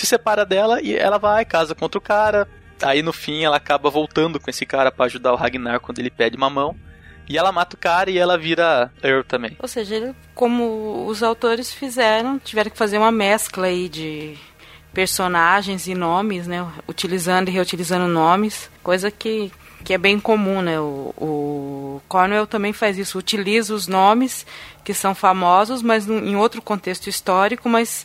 se 0.00 0.06
separa 0.06 0.46
dela 0.46 0.80
e 0.80 0.96
ela 0.96 1.18
vai, 1.18 1.44
casa 1.44 1.74
contra 1.74 1.98
o 1.98 2.00
cara. 2.00 2.48
Aí 2.82 3.02
no 3.02 3.12
fim 3.12 3.44
ela 3.44 3.56
acaba 3.56 3.90
voltando 3.90 4.40
com 4.40 4.48
esse 4.48 4.64
cara 4.64 4.90
para 4.90 5.04
ajudar 5.04 5.32
o 5.32 5.36
Ragnar 5.36 5.80
quando 5.80 5.98
ele 5.98 6.10
pede 6.10 6.36
uma 6.36 6.48
mão. 6.48 6.74
E 7.28 7.38
ela 7.38 7.52
mata 7.52 7.76
o 7.76 7.78
cara 7.78 8.10
e 8.10 8.18
ela 8.18 8.36
vira 8.36 8.90
Earl 9.02 9.22
também. 9.22 9.56
Ou 9.60 9.68
seja, 9.68 9.94
ele, 9.94 10.14
como 10.34 11.06
os 11.06 11.22
autores 11.22 11.72
fizeram, 11.72 12.38
tiveram 12.40 12.70
que 12.70 12.78
fazer 12.78 12.98
uma 12.98 13.12
mescla 13.12 13.66
aí 13.66 13.88
de 13.88 14.36
personagens 14.92 15.86
e 15.86 15.94
nomes, 15.94 16.48
né? 16.48 16.66
Utilizando 16.88 17.48
e 17.48 17.52
reutilizando 17.52 18.08
nomes, 18.08 18.68
coisa 18.82 19.12
que, 19.12 19.52
que 19.84 19.94
é 19.94 19.98
bem 19.98 20.18
comum, 20.18 20.60
né? 20.60 20.80
O, 20.80 21.14
o 21.16 22.02
Cornwell 22.08 22.48
também 22.48 22.72
faz 22.72 22.98
isso, 22.98 23.18
utiliza 23.18 23.74
os 23.74 23.86
nomes 23.86 24.44
que 24.82 24.92
são 24.92 25.14
famosos, 25.14 25.82
mas 25.82 26.08
em 26.08 26.34
outro 26.34 26.60
contexto 26.60 27.06
histórico, 27.06 27.68
mas 27.68 28.04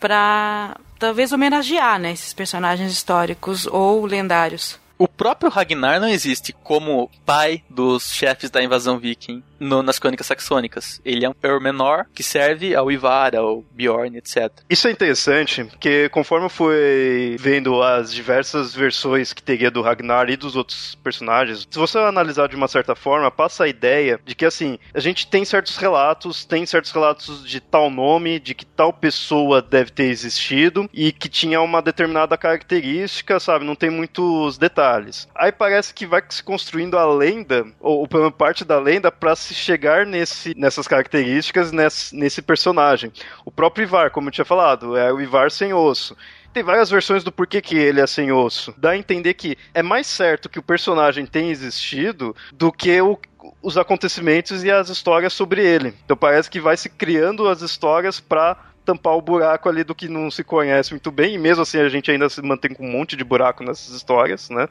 para 0.00 0.76
talvez 1.04 1.32
homenagear 1.32 2.00
né, 2.00 2.12
esses 2.12 2.32
personagens 2.32 2.90
históricos 2.90 3.66
ou 3.66 4.06
lendários. 4.06 4.80
O 5.04 5.08
próprio 5.08 5.50
Ragnar 5.50 6.00
não 6.00 6.08
existe 6.08 6.50
como 6.50 7.10
pai 7.26 7.62
dos 7.68 8.10
chefes 8.10 8.48
da 8.48 8.62
invasão 8.62 8.98
viking 8.98 9.42
no, 9.60 9.82
nas 9.82 9.98
crônicas 9.98 10.26
saxônicas. 10.26 10.98
Ele 11.04 11.26
é 11.26 11.28
um 11.28 11.34
Earl 11.42 11.60
menor 11.60 12.06
que 12.14 12.22
serve 12.22 12.74
ao 12.74 12.90
Ivar, 12.90 13.36
ao 13.36 13.62
Bjorn, 13.70 14.16
etc. 14.16 14.50
Isso 14.68 14.88
é 14.88 14.90
interessante, 14.90 15.62
porque 15.64 16.08
conforme 16.08 16.46
eu 16.46 16.50
fui 16.50 17.36
vendo 17.38 17.82
as 17.82 18.14
diversas 18.14 18.74
versões 18.74 19.34
que 19.34 19.42
teria 19.42 19.70
do 19.70 19.82
Ragnar 19.82 20.30
e 20.30 20.38
dos 20.38 20.56
outros 20.56 20.94
personagens, 20.94 21.68
se 21.70 21.78
você 21.78 21.98
analisar 21.98 22.48
de 22.48 22.56
uma 22.56 22.66
certa 22.66 22.94
forma, 22.94 23.30
passa 23.30 23.64
a 23.64 23.68
ideia 23.68 24.18
de 24.24 24.34
que 24.34 24.46
assim, 24.46 24.78
a 24.94 25.00
gente 25.00 25.26
tem 25.26 25.44
certos 25.44 25.76
relatos, 25.76 26.46
tem 26.46 26.64
certos 26.64 26.92
relatos 26.92 27.46
de 27.46 27.60
tal 27.60 27.90
nome, 27.90 28.40
de 28.40 28.54
que 28.54 28.64
tal 28.64 28.90
pessoa 28.90 29.60
deve 29.60 29.90
ter 29.90 30.04
existido 30.04 30.88
e 30.94 31.12
que 31.12 31.28
tinha 31.28 31.60
uma 31.60 31.82
determinada 31.82 32.38
característica, 32.38 33.38
sabe? 33.38 33.66
Não 33.66 33.76
tem 33.76 33.90
muitos 33.90 34.56
detalhes. 34.56 34.93
Aí 35.34 35.52
parece 35.52 35.92
que 35.92 36.06
vai 36.06 36.22
se 36.28 36.42
construindo 36.42 36.98
a 36.98 37.06
lenda, 37.06 37.66
ou, 37.80 38.08
ou 38.10 38.30
parte 38.30 38.64
da 38.64 38.78
lenda, 38.78 39.10
para 39.10 39.34
se 39.36 39.54
chegar 39.54 40.06
nesse, 40.06 40.54
nessas 40.56 40.86
características 40.86 41.72
nesse, 41.72 42.14
nesse 42.14 42.42
personagem. 42.42 43.12
O 43.44 43.50
próprio 43.50 43.84
Ivar, 43.84 44.10
como 44.10 44.28
eu 44.28 44.32
tinha 44.32 44.44
falado, 44.44 44.96
é 44.96 45.12
o 45.12 45.20
Ivar 45.20 45.50
sem 45.50 45.72
osso 45.72 46.16
tem 46.54 46.62
várias 46.62 46.88
versões 46.88 47.24
do 47.24 47.32
porquê 47.32 47.60
que 47.60 47.76
ele 47.76 48.00
é 48.00 48.06
sem 48.06 48.30
osso. 48.30 48.72
Dá 48.78 48.90
a 48.90 48.96
entender 48.96 49.34
que 49.34 49.58
é 49.74 49.82
mais 49.82 50.06
certo 50.06 50.48
que 50.48 50.60
o 50.60 50.62
personagem 50.62 51.26
tenha 51.26 51.50
existido 51.50 52.34
do 52.52 52.70
que 52.70 53.00
o, 53.02 53.18
os 53.60 53.76
acontecimentos 53.76 54.62
e 54.62 54.70
as 54.70 54.88
histórias 54.88 55.32
sobre 55.32 55.66
ele. 55.66 55.92
Então 56.04 56.16
parece 56.16 56.48
que 56.48 56.60
vai 56.60 56.76
se 56.76 56.88
criando 56.88 57.48
as 57.48 57.60
histórias 57.60 58.20
para 58.20 58.56
tampar 58.84 59.14
o 59.14 59.22
buraco 59.22 59.68
ali 59.68 59.82
do 59.82 59.94
que 59.94 60.08
não 60.08 60.30
se 60.30 60.44
conhece 60.44 60.92
muito 60.92 61.10
bem, 61.10 61.34
e 61.34 61.38
mesmo 61.38 61.62
assim 61.62 61.78
a 61.78 61.88
gente 61.88 62.10
ainda 62.10 62.28
se 62.28 62.42
mantém 62.42 62.74
com 62.74 62.86
um 62.86 62.90
monte 62.90 63.16
de 63.16 63.24
buraco 63.24 63.64
nessas 63.64 63.94
histórias, 63.94 64.50
né? 64.50 64.68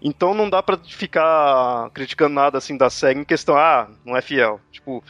Então 0.00 0.34
não 0.34 0.50
dá 0.50 0.62
para 0.62 0.78
ficar 0.78 1.90
criticando 1.90 2.34
nada 2.34 2.58
assim 2.58 2.76
da 2.76 2.90
série 2.90 3.20
em 3.20 3.24
questão, 3.24 3.56
ah, 3.56 3.88
não 4.04 4.16
é 4.16 4.20
fiel. 4.20 4.60
Tipo, 4.70 5.02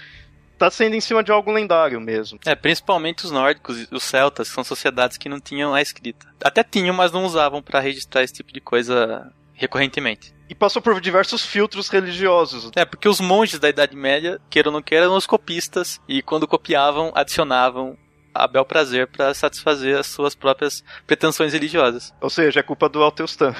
tá 0.59 0.70
sendo 0.70 0.94
em 0.94 1.00
cima 1.00 1.24
de 1.24 1.32
algo 1.32 1.50
lendário 1.50 2.00
mesmo. 2.00 2.38
É, 2.46 2.55
principalmente 2.55 3.24
os 3.24 3.30
nórdicos, 3.30 3.88
os 3.90 4.03
celtas, 4.03 4.48
que 4.48 4.55
são 4.55 4.62
sociedades 4.62 5.16
que 5.16 5.28
não 5.28 5.40
tinham 5.40 5.74
a 5.74 5.82
escrita. 5.82 6.26
Até 6.44 6.62
tinham, 6.62 6.94
mas 6.94 7.11
não 7.11 7.24
usavam 7.24 7.61
para 7.61 7.80
registrar 7.80 8.22
esse 8.22 8.34
tipo 8.34 8.53
de 8.53 8.61
coisa 8.61 9.32
recorrentemente. 9.55 10.34
E 10.48 10.55
passou 10.55 10.82
por 10.82 11.00
diversos 11.00 11.44
filtros 11.44 11.88
religiosos. 11.88 12.70
É, 12.76 12.84
porque 12.84 13.09
os 13.09 13.20
monges 13.20 13.59
da 13.59 13.68
Idade 13.68 13.96
Média, 13.96 14.40
queiram 14.50 14.70
ou 14.70 14.74
não 14.74 14.82
queiram, 14.82 15.07
eram 15.07 15.16
os 15.16 15.26
copistas, 15.26 16.00
e 16.07 16.20
quando 16.20 16.46
copiavam, 16.46 17.11
adicionavam 17.14 17.96
a 18.35 18.47
bel 18.47 18.64
prazer 18.64 19.07
para 19.07 19.35
satisfazer 19.35 19.99
as 19.99 20.07
suas 20.07 20.35
próprias 20.35 20.83
pretensões 21.07 21.53
religiosas. 21.53 22.12
Ou 22.20 22.30
seja, 22.30 22.61
é 22.61 22.62
culpa 22.62 22.89
do 22.89 23.03
Alteustan. 23.03 23.55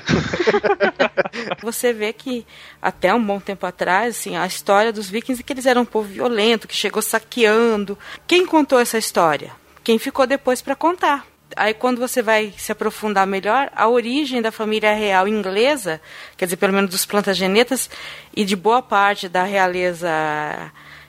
Você 1.62 1.93
vê 1.93 2.12
que 2.12 2.47
até 2.81 3.14
um 3.14 3.25
bom 3.25 3.39
tempo 3.41 3.66
atrás, 3.66 4.18
assim, 4.18 4.37
a 4.37 4.47
história 4.47 4.93
dos 4.93 5.11
vikings 5.11 5.43
é 5.43 5.45
que 5.45 5.53
eles 5.53 5.66
eram 5.66 5.83
um 5.83 5.87
povo 5.87 6.09
violento, 6.09 6.68
que 6.68 6.75
chegou 6.75 7.03
saqueando. 7.03 7.99
Quem 8.27 8.47
contou 8.47 8.79
essa 8.79 8.99
história? 8.99 9.53
Quem 9.85 9.99
ficou 9.99 10.27
depois 10.27 10.62
para 10.62 10.77
contar? 10.77 11.27
Aí 11.57 11.75
quando 11.75 11.99
você 11.99 12.23
vai 12.23 12.55
se 12.57 12.73
aprofundar 12.73 13.27
melhor, 13.27 13.70
a 13.75 13.89
origem 13.89 14.41
da 14.41 14.51
família 14.51 14.95
real 14.95 15.29
inglesa, 15.29 16.01
quer 16.37 16.47
dizer, 16.47 16.57
pelo 16.57 16.73
menos 16.73 16.91
dos 16.91 17.05
plantagenetas 17.05 17.91
e 18.35 18.45
de 18.45 18.57
boa 18.57 18.81
parte 18.81 19.29
da 19.29 19.45
realeza 19.45 20.09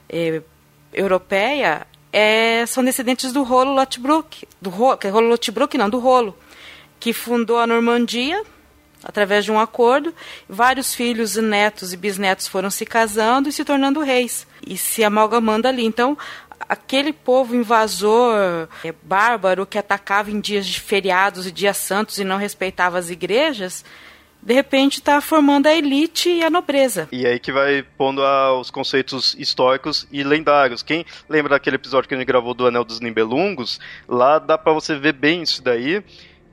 eh, 0.09 0.41
europeia, 0.91 1.87
é, 2.13 2.63
são 2.67 2.85
descendentes 2.85 3.33
do 3.33 3.41
Rolo 3.41 3.73
Lotbrook, 3.73 4.47
do 4.61 4.69
Rolo, 4.69 4.97
que 4.97 5.07
é 5.07 5.09
Rolo 5.09 5.29
Lotbrook 5.29 5.75
não, 5.79 5.89
do 5.89 5.97
Rolo, 5.97 6.37
que 6.99 7.11
fundou 7.11 7.57
a 7.57 7.65
Normandia 7.65 8.43
através 9.03 9.43
de 9.43 9.51
um 9.51 9.59
acordo. 9.59 10.13
Vários 10.47 10.93
filhos, 10.93 11.35
netos 11.35 11.91
e 11.91 11.97
bisnetos 11.97 12.47
foram 12.47 12.69
se 12.69 12.85
casando 12.85 13.49
e 13.49 13.51
se 13.51 13.65
tornando 13.65 13.99
reis 13.99 14.45
e 14.65 14.77
se 14.77 15.03
amalgamando 15.03 15.67
ali. 15.67 15.83
Então, 15.83 16.15
aquele 16.69 17.11
povo 17.11 17.55
invasor, 17.55 18.69
é, 18.83 18.93
bárbaro, 19.01 19.65
que 19.65 19.79
atacava 19.79 20.29
em 20.29 20.39
dias 20.39 20.67
de 20.67 20.79
feriados 20.79 21.47
e 21.47 21.51
dias 21.51 21.77
santos 21.77 22.19
e 22.19 22.23
não 22.23 22.37
respeitava 22.37 22.99
as 22.99 23.09
igrejas, 23.09 23.83
de 24.45 24.53
repente 24.53 24.95
está 24.95 25.21
formando 25.21 25.67
a 25.67 25.73
elite 25.73 26.29
e 26.29 26.43
a 26.43 26.49
nobreza. 26.49 27.07
E 27.11 27.25
aí 27.25 27.39
que 27.39 27.51
vai 27.51 27.83
pondo 27.97 28.23
a, 28.23 28.59
os 28.59 28.69
conceitos 28.69 29.35
históricos 29.39 30.05
e 30.11 30.23
lendários. 30.23 30.83
Quem 30.83 31.05
lembra 31.29 31.51
daquele 31.51 31.77
episódio 31.77 32.07
que 32.07 32.13
a 32.13 32.17
gente 32.17 32.27
gravou 32.27 32.53
do 32.53 32.67
Anel 32.67 32.83
dos 32.83 32.99
Nibelungos, 32.99 33.79
lá 34.07 34.39
dá 34.39 34.57
para 34.57 34.73
você 34.73 34.95
ver 34.95 35.13
bem 35.13 35.41
isso 35.41 35.61
daí 35.61 36.03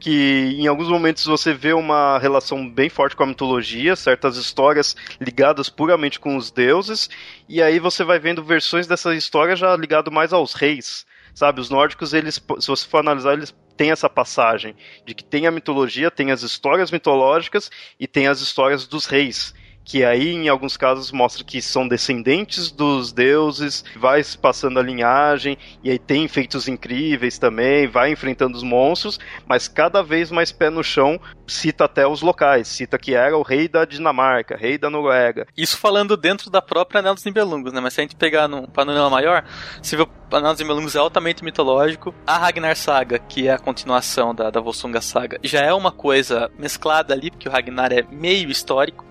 que 0.01 0.57
em 0.59 0.67
alguns 0.67 0.89
momentos 0.89 1.27
você 1.27 1.53
vê 1.53 1.75
uma 1.75 2.19
relação 2.19 2.67
bem 2.67 2.89
forte 2.89 3.15
com 3.15 3.23
a 3.23 3.27
mitologia, 3.27 3.95
certas 3.95 4.37
histórias 4.39 4.97
ligadas 5.21 5.69
puramente 5.69 6.19
com 6.19 6.37
os 6.37 6.51
deuses, 6.51 7.11
e 7.47 7.63
aí 7.63 7.79
você 7.79 8.03
vai 8.03 8.19
vendo 8.19 8.43
versões 8.43 8.87
dessa 8.87 9.15
história 9.15 9.55
já 9.55 9.77
ligado 9.77 10.11
mais 10.11 10.33
aos 10.33 10.55
reis, 10.55 11.05
sabe? 11.35 11.61
Os 11.61 11.69
nórdicos, 11.69 12.15
eles, 12.15 12.43
se 12.59 12.67
você 12.67 12.89
for 12.89 12.99
analisar, 12.99 13.35
eles 13.35 13.55
têm 13.81 13.91
essa 13.91 14.11
passagem 14.11 14.77
de 15.07 15.15
que 15.15 15.25
tem 15.25 15.47
a 15.47 15.51
mitologia, 15.51 16.11
tem 16.11 16.31
as 16.31 16.43
histórias 16.43 16.91
mitológicas 16.91 17.71
e 17.99 18.07
tem 18.07 18.27
as 18.27 18.43
histórias 18.43 18.87
dos 18.87 19.07
reis 19.07 19.55
que 19.91 20.05
aí 20.05 20.35
em 20.35 20.49
alguns 20.49 20.77
casos 20.77 21.11
mostra 21.11 21.43
que 21.43 21.61
são 21.61 21.89
descendentes 21.89 22.71
dos 22.71 23.13
deuses, 23.13 23.85
vai 23.97 24.23
passando 24.41 24.79
a 24.79 24.83
linhagem 24.85 25.59
e 25.83 25.91
aí 25.91 25.99
tem 25.99 26.29
feitos 26.29 26.69
incríveis 26.69 27.41
também, 27.41 27.89
vai 27.89 28.13
enfrentando 28.13 28.57
os 28.57 28.63
monstros, 28.63 29.19
mas 29.49 29.67
cada 29.67 30.01
vez 30.01 30.31
mais 30.31 30.53
pé 30.53 30.71
no 30.71 30.85
chão, 30.85 31.21
cita 31.45 31.87
até 31.87 32.07
os 32.07 32.23
locais, 32.23 32.69
cita 32.69 32.97
que 33.01 33.17
era 33.17 33.37
o 33.37 33.43
rei 33.43 33.67
da 33.67 33.85
Dinamarca, 33.85 34.57
rei 34.57 34.79
da 34.79 34.89
Noruega. 34.89 35.49
Isso 35.57 35.77
falando 35.77 36.17
dentro 36.17 36.51
da 36.51 36.63
própria 36.63 37.01
Anel 37.01 37.15
dos 37.15 37.25
Nibelungos, 37.25 37.73
né? 37.73 37.81
Mas 37.81 37.95
se 37.95 38.01
a 38.01 38.05
gente 38.05 38.15
pegar 38.15 38.47
num 38.47 38.67
panorama 38.67 39.11
maior, 39.11 39.45
se 39.83 39.97
vê 39.97 40.05
o 40.05 40.09
Anel 40.31 40.53
dos 40.53 40.61
Nibelungos 40.61 40.95
é 40.95 41.01
altamente 41.01 41.43
mitológico, 41.43 42.15
a 42.25 42.39
Ragnar 42.39 42.77
Saga, 42.77 43.19
que 43.19 43.49
é 43.49 43.55
a 43.55 43.59
continuação 43.59 44.33
da, 44.33 44.51
da 44.51 44.61
Volsunga 44.61 45.01
Saga, 45.01 45.41
já 45.43 45.63
é 45.63 45.75
uma 45.75 45.91
coisa 45.91 46.49
mesclada 46.57 47.13
ali, 47.13 47.29
porque 47.33 47.49
o 47.49 47.53
Ragnar 47.53 47.93
é 47.93 48.05
meio 48.09 48.51
histórico, 48.51 49.10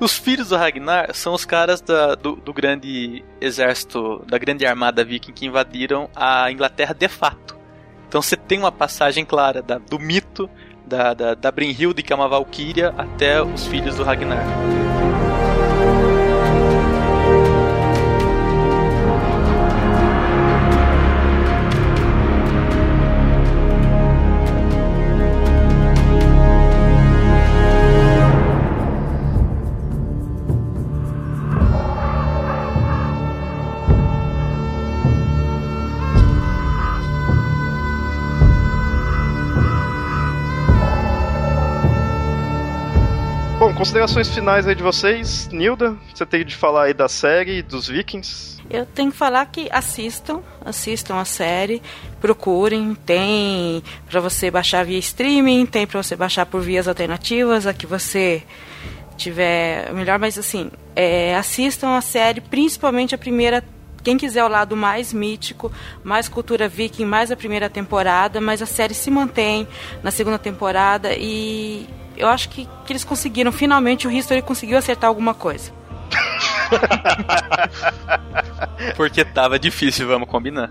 os 0.00 0.16
filhos 0.16 0.48
do 0.48 0.56
Ragnar 0.56 1.14
são 1.14 1.34
os 1.34 1.44
caras 1.44 1.80
da, 1.80 2.14
do, 2.14 2.36
do, 2.36 2.52
grande 2.52 3.24
exército, 3.40 4.24
da 4.26 4.38
grande 4.38 4.64
armada 4.64 5.04
viking 5.04 5.32
que 5.32 5.46
invadiram 5.46 6.08
a 6.14 6.50
Inglaterra 6.50 6.94
de 6.94 7.08
fato. 7.08 7.56
Então 8.06 8.22
você 8.22 8.36
tem 8.36 8.58
uma 8.58 8.72
passagem 8.72 9.24
clara 9.24 9.60
da, 9.60 9.78
do 9.78 9.98
mito 9.98 10.48
da, 10.86 11.12
da, 11.12 11.34
da 11.34 11.52
que 11.52 12.12
é 12.12 12.16
uma 12.16 12.28
valquíria, 12.28 12.94
até 12.96 13.42
os 13.42 13.66
filhos 13.66 13.96
do 13.96 14.04
Ragnar. 14.04 14.87
Considerações 43.78 44.28
finais 44.28 44.66
aí 44.66 44.74
de 44.74 44.82
vocês. 44.82 45.48
Nilda, 45.52 45.96
você 46.12 46.26
tem 46.26 46.44
de 46.44 46.56
falar 46.56 46.86
aí 46.86 46.94
da 46.94 47.08
série, 47.08 47.62
dos 47.62 47.86
Vikings? 47.86 48.60
Eu 48.68 48.84
tenho 48.84 49.12
que 49.12 49.16
falar 49.16 49.46
que 49.46 49.68
assistam, 49.70 50.42
assistam 50.64 51.20
a 51.20 51.24
série, 51.24 51.80
procurem, 52.20 52.96
tem 53.06 53.80
para 54.10 54.20
você 54.20 54.50
baixar 54.50 54.84
via 54.84 54.98
streaming, 54.98 55.64
tem 55.64 55.86
para 55.86 56.02
você 56.02 56.16
baixar 56.16 56.44
por 56.44 56.60
vias 56.60 56.88
alternativas, 56.88 57.68
a 57.68 57.72
que 57.72 57.86
você 57.86 58.42
tiver 59.16 59.92
melhor, 59.92 60.18
mas 60.18 60.36
assim, 60.36 60.72
é, 60.96 61.36
assistam 61.36 61.96
a 61.96 62.00
série, 62.00 62.40
principalmente 62.40 63.14
a 63.14 63.18
primeira 63.18 63.62
quem 64.02 64.16
quiser 64.16 64.44
o 64.44 64.48
lado 64.48 64.76
mais 64.76 65.12
mítico, 65.12 65.70
mais 66.02 66.28
cultura 66.28 66.68
viking, 66.68 67.04
mais 67.04 67.30
a 67.30 67.36
primeira 67.36 67.68
temporada, 67.68 68.40
mas 68.40 68.62
a 68.62 68.66
série 68.66 68.94
se 68.94 69.10
mantém 69.10 69.68
na 70.02 70.10
segunda 70.10 70.38
temporada 70.38 71.12
e 71.14 71.86
eu 72.18 72.28
acho 72.28 72.48
que, 72.48 72.68
que 72.84 72.92
eles 72.92 73.04
conseguiram, 73.04 73.52
finalmente 73.52 74.06
o 74.06 74.10
History 74.10 74.42
conseguiu 74.42 74.78
acertar 74.78 75.08
alguma 75.08 75.34
coisa. 75.34 75.72
Porque 78.96 79.24
tava 79.24 79.58
difícil, 79.58 80.06
vamos 80.06 80.28
combinar. 80.28 80.70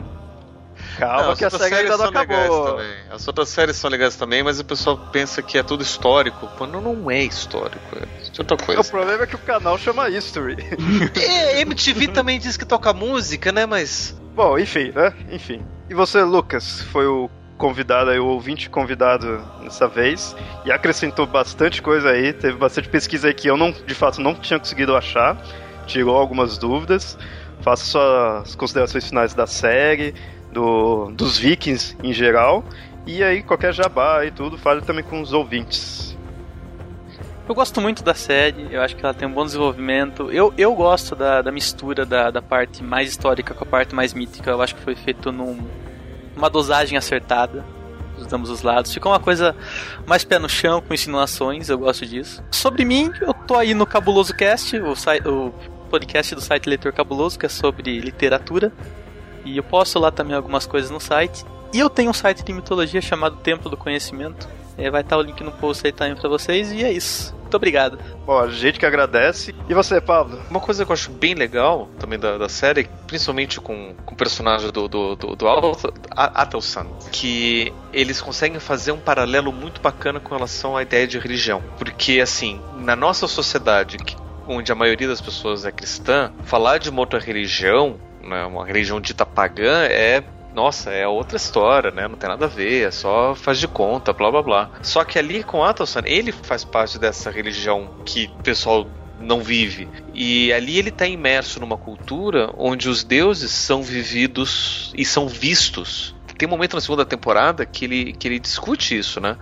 Calma 0.97 1.27
não, 1.27 1.35
que 1.35 1.45
a 1.45 1.49
série 1.49 1.75
ainda 1.75 1.97
não 1.97 2.05
acabou. 2.05 2.79
As 3.11 3.27
outras 3.27 3.49
séries 3.49 3.75
são 3.75 3.89
legais 3.89 4.15
também, 4.15 4.43
mas 4.43 4.59
o 4.59 4.65
pessoal 4.65 4.97
pensa 5.11 5.43
que 5.43 5.57
é 5.57 5.63
tudo 5.63 5.83
histórico. 5.83 6.47
Quando 6.57 6.81
não 6.81 7.11
é 7.11 7.23
histórico, 7.23 7.79
é 7.95 8.07
outra 8.39 8.57
coisa. 8.57 8.81
O 8.81 8.85
problema 8.85 9.23
é 9.23 9.27
que 9.27 9.35
o 9.35 9.39
canal 9.39 9.77
chama 9.77 10.09
History. 10.09 10.57
é, 11.15 11.61
MTV 11.61 12.09
também 12.09 12.39
diz 12.39 12.57
que 12.57 12.65
toca 12.65 12.91
música, 12.93 13.51
né? 13.51 13.65
Mas. 13.65 14.15
Bom, 14.35 14.57
enfim, 14.57 14.91
né? 14.93 15.13
Enfim. 15.31 15.63
E 15.89 15.93
você, 15.93 16.23
Lucas, 16.23 16.81
foi 16.91 17.05
o 17.05 17.29
convidado 17.57 18.11
aí, 18.11 18.19
o 18.19 18.25
ouvinte 18.25 18.69
convidado 18.69 19.43
dessa 19.63 19.87
vez, 19.87 20.35
e 20.63 20.71
acrescentou 20.71 21.25
bastante 21.25 21.81
coisa 21.81 22.11
aí, 22.11 22.31
teve 22.31 22.57
bastante 22.57 22.87
pesquisa 22.87 23.27
aí 23.27 23.33
que 23.33 23.49
eu 23.49 23.57
não, 23.57 23.71
de 23.71 23.93
fato, 23.93 24.21
não 24.21 24.33
tinha 24.35 24.59
conseguido 24.59 24.95
achar, 24.95 25.35
tirou 25.85 26.15
algumas 26.15 26.57
dúvidas. 26.57 27.17
Faça 27.61 27.83
suas 27.83 28.55
considerações 28.55 29.07
finais 29.07 29.33
da 29.33 29.47
série, 29.47 30.13
do, 30.51 31.11
dos 31.11 31.37
vikings 31.37 31.97
em 32.03 32.13
geral, 32.13 32.63
e 33.05 33.23
aí 33.23 33.41
qualquer 33.41 33.73
jabá 33.73 34.23
e 34.25 34.31
tudo, 34.31 34.57
fale 34.57 34.81
também 34.81 35.03
com 35.03 35.21
os 35.21 35.33
ouvintes. 35.33 36.15
Eu 37.47 37.55
gosto 37.55 37.79
muito 37.79 38.03
da 38.03 38.13
série, 38.13 38.67
eu 38.71 38.81
acho 38.81 38.95
que 38.95 39.03
ela 39.03 39.13
tem 39.13 39.25
um 39.27 39.31
bom 39.31 39.45
desenvolvimento. 39.45 40.29
Eu, 40.31 40.53
eu 40.57 40.75
gosto 40.75 41.15
da, 41.15 41.41
da 41.41 41.49
mistura 41.49 42.05
da, 42.05 42.29
da 42.29 42.41
parte 42.41 42.83
mais 42.83 43.09
histórica 43.09 43.53
com 43.53 43.63
a 43.63 43.67
parte 43.67 43.95
mais 43.95 44.13
mítica. 44.13 44.49
Eu 44.49 44.61
acho 44.61 44.75
que 44.75 44.81
foi 44.81 44.95
feito 44.95 45.31
num, 45.31 45.57
uma 46.38 46.49
dosagem 46.49 46.97
acertada 46.97 47.65
dos 48.17 48.31
ambos 48.33 48.49
os 48.49 48.61
lados. 48.61 48.93
Ficou 48.93 49.11
uma 49.11 49.19
coisa 49.19 49.55
mais 50.05 50.23
pé 50.23 50.39
no 50.39 50.49
chão, 50.49 50.81
com 50.81 50.93
insinuações, 50.93 51.69
eu 51.69 51.77
gosto 51.77 52.05
disso. 52.05 52.43
Sobre 52.51 52.83
mim, 52.83 53.11
eu 53.21 53.33
tô 53.33 53.55
aí 53.55 53.73
no 53.73 53.85
Cabuloso 53.85 54.35
Cast, 54.35 54.75
o, 54.79 54.93
o 55.25 55.51
podcast 55.89 56.35
do 56.35 56.41
site 56.41 56.67
Leitor 56.67 56.91
Cabuloso, 56.93 57.38
que 57.38 57.45
é 57.45 57.49
sobre 57.49 57.99
literatura. 57.99 58.71
E 59.45 59.57
eu 59.57 59.63
posto 59.63 59.99
lá 59.99 60.11
também 60.11 60.35
algumas 60.35 60.65
coisas 60.65 60.89
no 60.89 60.99
site. 60.99 61.45
E 61.73 61.79
eu 61.79 61.89
tenho 61.89 62.09
um 62.09 62.13
site 62.13 62.43
de 62.43 62.53
mitologia 62.53 63.01
chamado 63.01 63.38
Templo 63.38 63.69
do 63.69 63.77
Conhecimento. 63.77 64.47
É, 64.78 64.91
vai 64.91 65.01
estar 65.01 65.17
o 65.17 65.21
link 65.21 65.43
no 65.43 65.51
post 65.51 65.86
aí 65.86 65.91
também 65.91 66.15
pra 66.15 66.30
vocês. 66.30 66.71
E 66.71 66.84
é 66.84 66.91
isso. 66.91 67.36
Muito 67.47 67.55
obrigado. 67.55 67.97
Bom, 68.25 68.38
a 68.38 68.49
gente 68.49 68.78
que 68.78 68.86
agradece. 68.86 69.55
E 69.69 69.73
você, 69.73 70.01
Pablo? 70.01 70.38
Uma 70.49 70.59
coisa 70.59 70.86
que 70.86 70.91
eu 70.91 70.93
acho 70.93 71.09
bem 71.11 71.34
legal 71.34 71.88
também 71.97 72.19
da, 72.19 72.38
da 72.38 72.49
série, 72.49 72.89
principalmente 73.07 73.61
com, 73.61 73.95
com 74.05 74.13
o 74.13 74.17
personagem 74.17 74.69
do, 74.69 74.88
do, 74.89 75.15
do, 75.15 75.36
do 75.36 75.45
Atelsan, 76.11 76.88
que 77.09 77.73
eles 77.93 78.19
conseguem 78.19 78.59
fazer 78.59 78.91
um 78.91 78.99
paralelo 78.99 79.53
muito 79.53 79.80
bacana 79.80 80.19
com 80.19 80.36
relação 80.36 80.75
à 80.75 80.82
ideia 80.82 81.07
de 81.07 81.17
religião. 81.17 81.63
Porque, 81.78 82.19
assim, 82.19 82.59
na 82.75 82.97
nossa 82.97 83.28
sociedade, 83.28 83.97
onde 84.45 84.69
a 84.71 84.75
maioria 84.75 85.07
das 85.07 85.21
pessoas 85.21 85.65
é 85.65 85.71
cristã, 85.71 86.34
falar 86.43 86.80
de 86.80 86.89
uma 86.89 86.99
outra 86.99 87.19
religião, 87.19 87.95
né, 88.21 88.45
uma 88.45 88.65
religião 88.65 88.99
dita 88.99 89.25
pagã, 89.25 89.84
é 89.84 90.21
nossa, 90.57 90.89
é 90.89 91.07
outra 91.07 91.37
história, 91.37 91.91
né? 91.91 92.07
Não 92.07 92.17
tem 92.17 92.27
nada 92.27 92.45
a 92.45 92.49
ver, 92.49 92.87
é 92.87 92.91
só 92.91 93.35
faz 93.35 93.59
de 93.59 93.67
conta, 93.67 94.11
blá 94.11 94.31
blá 94.31 94.41
blá. 94.41 94.71
Só 94.81 95.03
que 95.03 95.19
ali 95.19 95.43
com 95.43 95.63
Atelson, 95.63 96.01
ele 96.03 96.31
faz 96.31 96.63
parte 96.63 96.97
dessa 96.97 97.29
religião 97.29 98.01
que 98.03 98.25
o 98.39 98.41
pessoal 98.41 98.87
não 99.19 99.39
vive. 99.39 99.87
E 100.15 100.51
ali 100.51 100.79
ele 100.79 100.89
está 100.89 101.05
imerso 101.05 101.59
numa 101.59 101.77
cultura 101.77 102.51
onde 102.57 102.89
os 102.89 103.03
deuses 103.03 103.51
são 103.51 103.83
vividos 103.83 104.91
e 104.97 105.05
são 105.05 105.27
vistos. 105.27 106.15
Tem 106.35 106.47
um 106.47 106.51
momento 106.51 106.73
na 106.73 106.81
segunda 106.81 107.05
temporada 107.05 107.63
que 107.63 107.85
ele, 107.85 108.13
que 108.13 108.27
ele 108.27 108.39
discute 108.39 108.97
isso, 108.97 109.21
né? 109.21 109.37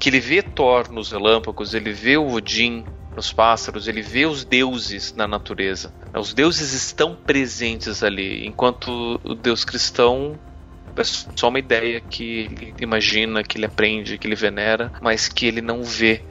Que 0.00 0.08
ele 0.08 0.18
vê 0.18 0.40
Thor 0.40 0.90
nos 0.90 1.12
relâmpagos, 1.12 1.74
ele 1.74 1.92
vê 1.92 2.16
o 2.16 2.32
Odin 2.32 2.86
nos 3.14 3.34
pássaros, 3.34 3.86
ele 3.86 4.00
vê 4.00 4.24
os 4.24 4.46
deuses 4.46 5.14
na 5.14 5.28
natureza. 5.28 5.92
Os 6.18 6.32
deuses 6.32 6.72
estão 6.72 7.14
presentes 7.14 8.02
ali, 8.02 8.46
enquanto 8.46 9.20
o 9.22 9.34
deus 9.34 9.62
cristão 9.62 10.38
só 11.02 11.48
uma 11.48 11.58
ideia 11.58 12.00
que 12.00 12.24
ele 12.40 12.74
imagina, 12.80 13.42
que 13.42 13.58
ele 13.58 13.66
aprende, 13.66 14.18
que 14.18 14.26
ele 14.26 14.36
venera, 14.36 14.92
mas 15.00 15.28
que 15.28 15.46
ele 15.46 15.60
não 15.60 15.82
vê. 15.82 16.22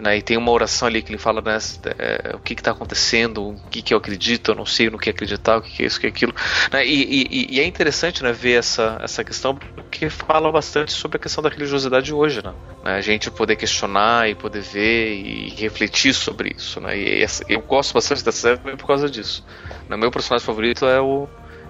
Né? 0.00 0.18
E 0.18 0.22
tem 0.22 0.36
uma 0.36 0.50
oração 0.50 0.88
ali 0.88 1.02
que 1.02 1.10
ele 1.10 1.18
fala 1.18 1.42
né, 1.42 1.58
é, 1.98 2.34
o 2.34 2.38
que 2.38 2.54
está 2.54 2.70
acontecendo, 2.70 3.50
o 3.50 3.68
que, 3.70 3.82
que 3.82 3.92
eu 3.92 3.98
acredito, 3.98 4.50
eu 4.50 4.54
não 4.54 4.64
sei 4.64 4.88
no 4.88 4.98
que 4.98 5.10
acreditar, 5.10 5.58
o 5.58 5.62
que, 5.62 5.70
que 5.70 5.82
é 5.82 5.86
isso, 5.86 5.98
o 5.98 6.00
que 6.00 6.06
é 6.06 6.10
aquilo. 6.10 6.34
Né? 6.72 6.86
E, 6.86 7.26
e, 7.30 7.56
e, 7.56 7.60
é 7.60 7.66
interessante 7.66 8.22
né, 8.22 8.32
ver 8.32 8.58
essa, 8.58 8.98
essa 9.02 9.22
questão, 9.22 9.54
porque 9.54 10.08
fala 10.08 10.50
bastante 10.50 10.92
sobre 10.92 11.18
a 11.18 11.20
questão 11.20 11.42
da 11.42 11.50
religiosidade 11.50 12.12
hoje. 12.14 12.42
Né? 12.42 12.54
A 12.84 13.00
gente 13.00 13.30
poder 13.30 13.56
questionar 13.56 14.30
e 14.30 14.34
poder 14.34 14.62
ver 14.62 15.14
e 15.14 15.50
refletir 15.50 16.14
sobre 16.14 16.54
isso. 16.56 16.80
Né? 16.80 16.98
E 16.98 17.22
essa, 17.22 17.44
eu 17.48 17.60
gosto 17.60 17.92
bastante 17.92 18.24
dessa 18.24 18.56
série 18.56 18.76
por 18.76 18.86
causa 18.86 19.10
disso. 19.10 19.44
Né? 19.88 19.96
Meu 19.96 20.10
personagem 20.10 20.46
favorito 20.46 20.86
é 20.86 21.00
o, 21.00 21.28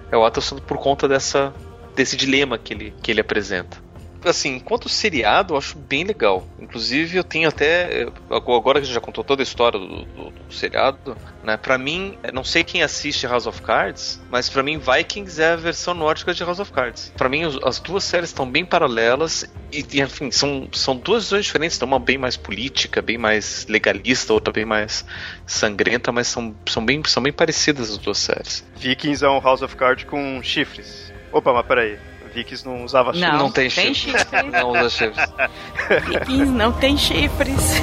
é 0.09 0.15
o 0.15 0.25
Atlas 0.25 0.49
por 0.61 0.77
conta 0.77 1.09
dessa 1.09 1.53
desse 1.95 2.15
dilema 2.15 2.57
que 2.57 2.73
ele, 2.73 2.93
que 3.01 3.11
ele 3.11 3.21
apresenta. 3.21 3.81
Assim, 4.25 4.55
enquanto 4.55 4.87
seriado, 4.87 5.53
eu 5.53 5.57
acho 5.57 5.77
bem 5.77 6.03
legal. 6.05 6.47
Inclusive, 6.57 7.17
eu 7.17 7.23
tenho 7.23 7.49
até. 7.49 8.07
Agora 8.29 8.79
que 8.79 8.83
a 8.83 8.85
gente 8.85 8.93
já 8.93 9.01
contou 9.01 9.23
toda 9.23 9.41
a 9.41 9.43
história 9.43 9.77
do, 9.77 10.05
do, 10.05 10.29
do 10.31 10.53
seriado, 10.53 11.17
né? 11.43 11.57
Pra 11.57 11.77
mim, 11.77 12.17
não 12.31 12.43
sei 12.43 12.63
quem 12.63 12.81
assiste 12.83 13.27
House 13.27 13.47
of 13.47 13.61
Cards, 13.61 14.21
mas 14.31 14.49
para 14.49 14.63
mim, 14.63 14.79
Vikings 14.79 15.41
é 15.41 15.51
a 15.51 15.55
versão 15.55 15.93
nórdica 15.93 16.33
de 16.33 16.43
House 16.43 16.59
of 16.59 16.71
Cards. 16.71 17.11
Para 17.17 17.27
mim, 17.27 17.41
as 17.63 17.79
duas 17.79 18.03
séries 18.03 18.29
estão 18.29 18.49
bem 18.49 18.63
paralelas 18.63 19.45
e, 19.71 19.85
enfim, 20.01 20.31
são, 20.31 20.69
são 20.71 20.95
duas 20.95 21.23
visões 21.23 21.45
diferentes. 21.45 21.81
Uma 21.81 21.99
bem 21.99 22.17
mais 22.17 22.37
política, 22.37 23.01
bem 23.01 23.17
mais 23.17 23.65
legalista, 23.67 24.31
outra 24.31 24.53
bem 24.53 24.65
mais 24.65 25.05
sangrenta, 25.45 26.13
mas 26.13 26.27
são, 26.27 26.55
são, 26.69 26.85
bem, 26.85 27.03
são 27.05 27.21
bem 27.21 27.33
parecidas 27.33 27.91
as 27.91 27.97
duas 27.97 28.19
séries. 28.19 28.65
Vikings 28.77 29.23
é 29.23 29.29
um 29.29 29.41
House 29.41 29.61
of 29.61 29.75
Cards 29.75 30.05
com 30.05 30.41
chifres. 30.41 31.12
Opa, 31.33 31.51
mas 31.53 31.65
peraí. 31.65 31.97
Vikings 32.33 32.65
não 32.65 32.83
usava 32.83 33.13
chifres. 33.13 33.31
Não, 33.31 33.37
Não 33.39 33.51
tem 33.51 33.69
tem 33.69 33.93
chifres. 33.93 34.21
chifres. 34.21 34.51
Não 34.51 34.71
usa 34.71 34.89
chifres. 34.89 35.29
Vikings 36.07 36.51
não 36.51 36.71
tem 36.71 36.97
chifres. 36.97 37.81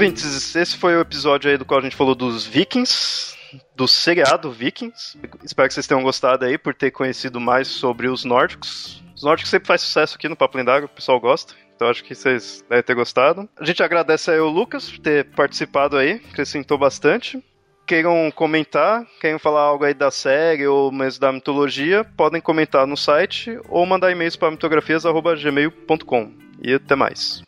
Ouvintes, 0.00 0.56
esse 0.56 0.78
foi 0.78 0.96
o 0.96 1.00
episódio 1.02 1.50
aí 1.50 1.58
do 1.58 1.64
qual 1.66 1.78
a 1.78 1.82
gente 1.82 1.94
falou 1.94 2.14
dos 2.14 2.46
Vikings, 2.46 3.36
do 3.76 3.86
seriado 3.86 4.50
Vikings. 4.50 5.18
Espero 5.44 5.68
que 5.68 5.74
vocês 5.74 5.86
tenham 5.86 6.02
gostado 6.02 6.46
aí 6.46 6.56
por 6.56 6.74
ter 6.74 6.90
conhecido 6.90 7.38
mais 7.38 7.68
sobre 7.68 8.08
os 8.08 8.24
nórdicos. 8.24 9.04
Os 9.14 9.22
nórdicos 9.22 9.50
sempre 9.50 9.66
faz 9.66 9.82
sucesso 9.82 10.16
aqui 10.16 10.26
no 10.26 10.34
Papo 10.34 10.56
Lendário, 10.56 10.86
o 10.86 10.88
pessoal 10.88 11.20
gosta. 11.20 11.52
Então 11.76 11.86
acho 11.86 12.02
que 12.02 12.14
vocês 12.14 12.64
devem 12.66 12.82
ter 12.82 12.94
gostado. 12.94 13.46
A 13.58 13.64
gente 13.66 13.82
agradece 13.82 14.30
aí 14.30 14.38
ao 14.38 14.48
Lucas 14.48 14.88
por 14.88 15.00
ter 15.00 15.26
participado 15.32 15.98
aí, 15.98 16.12
acrescentou 16.30 16.78
bastante. 16.78 17.38
Queiram 17.86 18.30
comentar, 18.30 19.06
queiram 19.20 19.38
falar 19.38 19.60
algo 19.60 19.84
aí 19.84 19.92
da 19.92 20.10
série 20.10 20.66
ou 20.66 20.90
mesmo 20.90 21.20
da 21.20 21.30
mitologia, 21.30 22.04
podem 22.16 22.40
comentar 22.40 22.86
no 22.86 22.96
site 22.96 23.60
ou 23.68 23.84
mandar 23.84 24.10
e-mails 24.10 24.34
para 24.34 24.50
mitografias.gmail.com. 24.50 26.32
E 26.62 26.72
até 26.72 26.96
mais. 26.96 27.42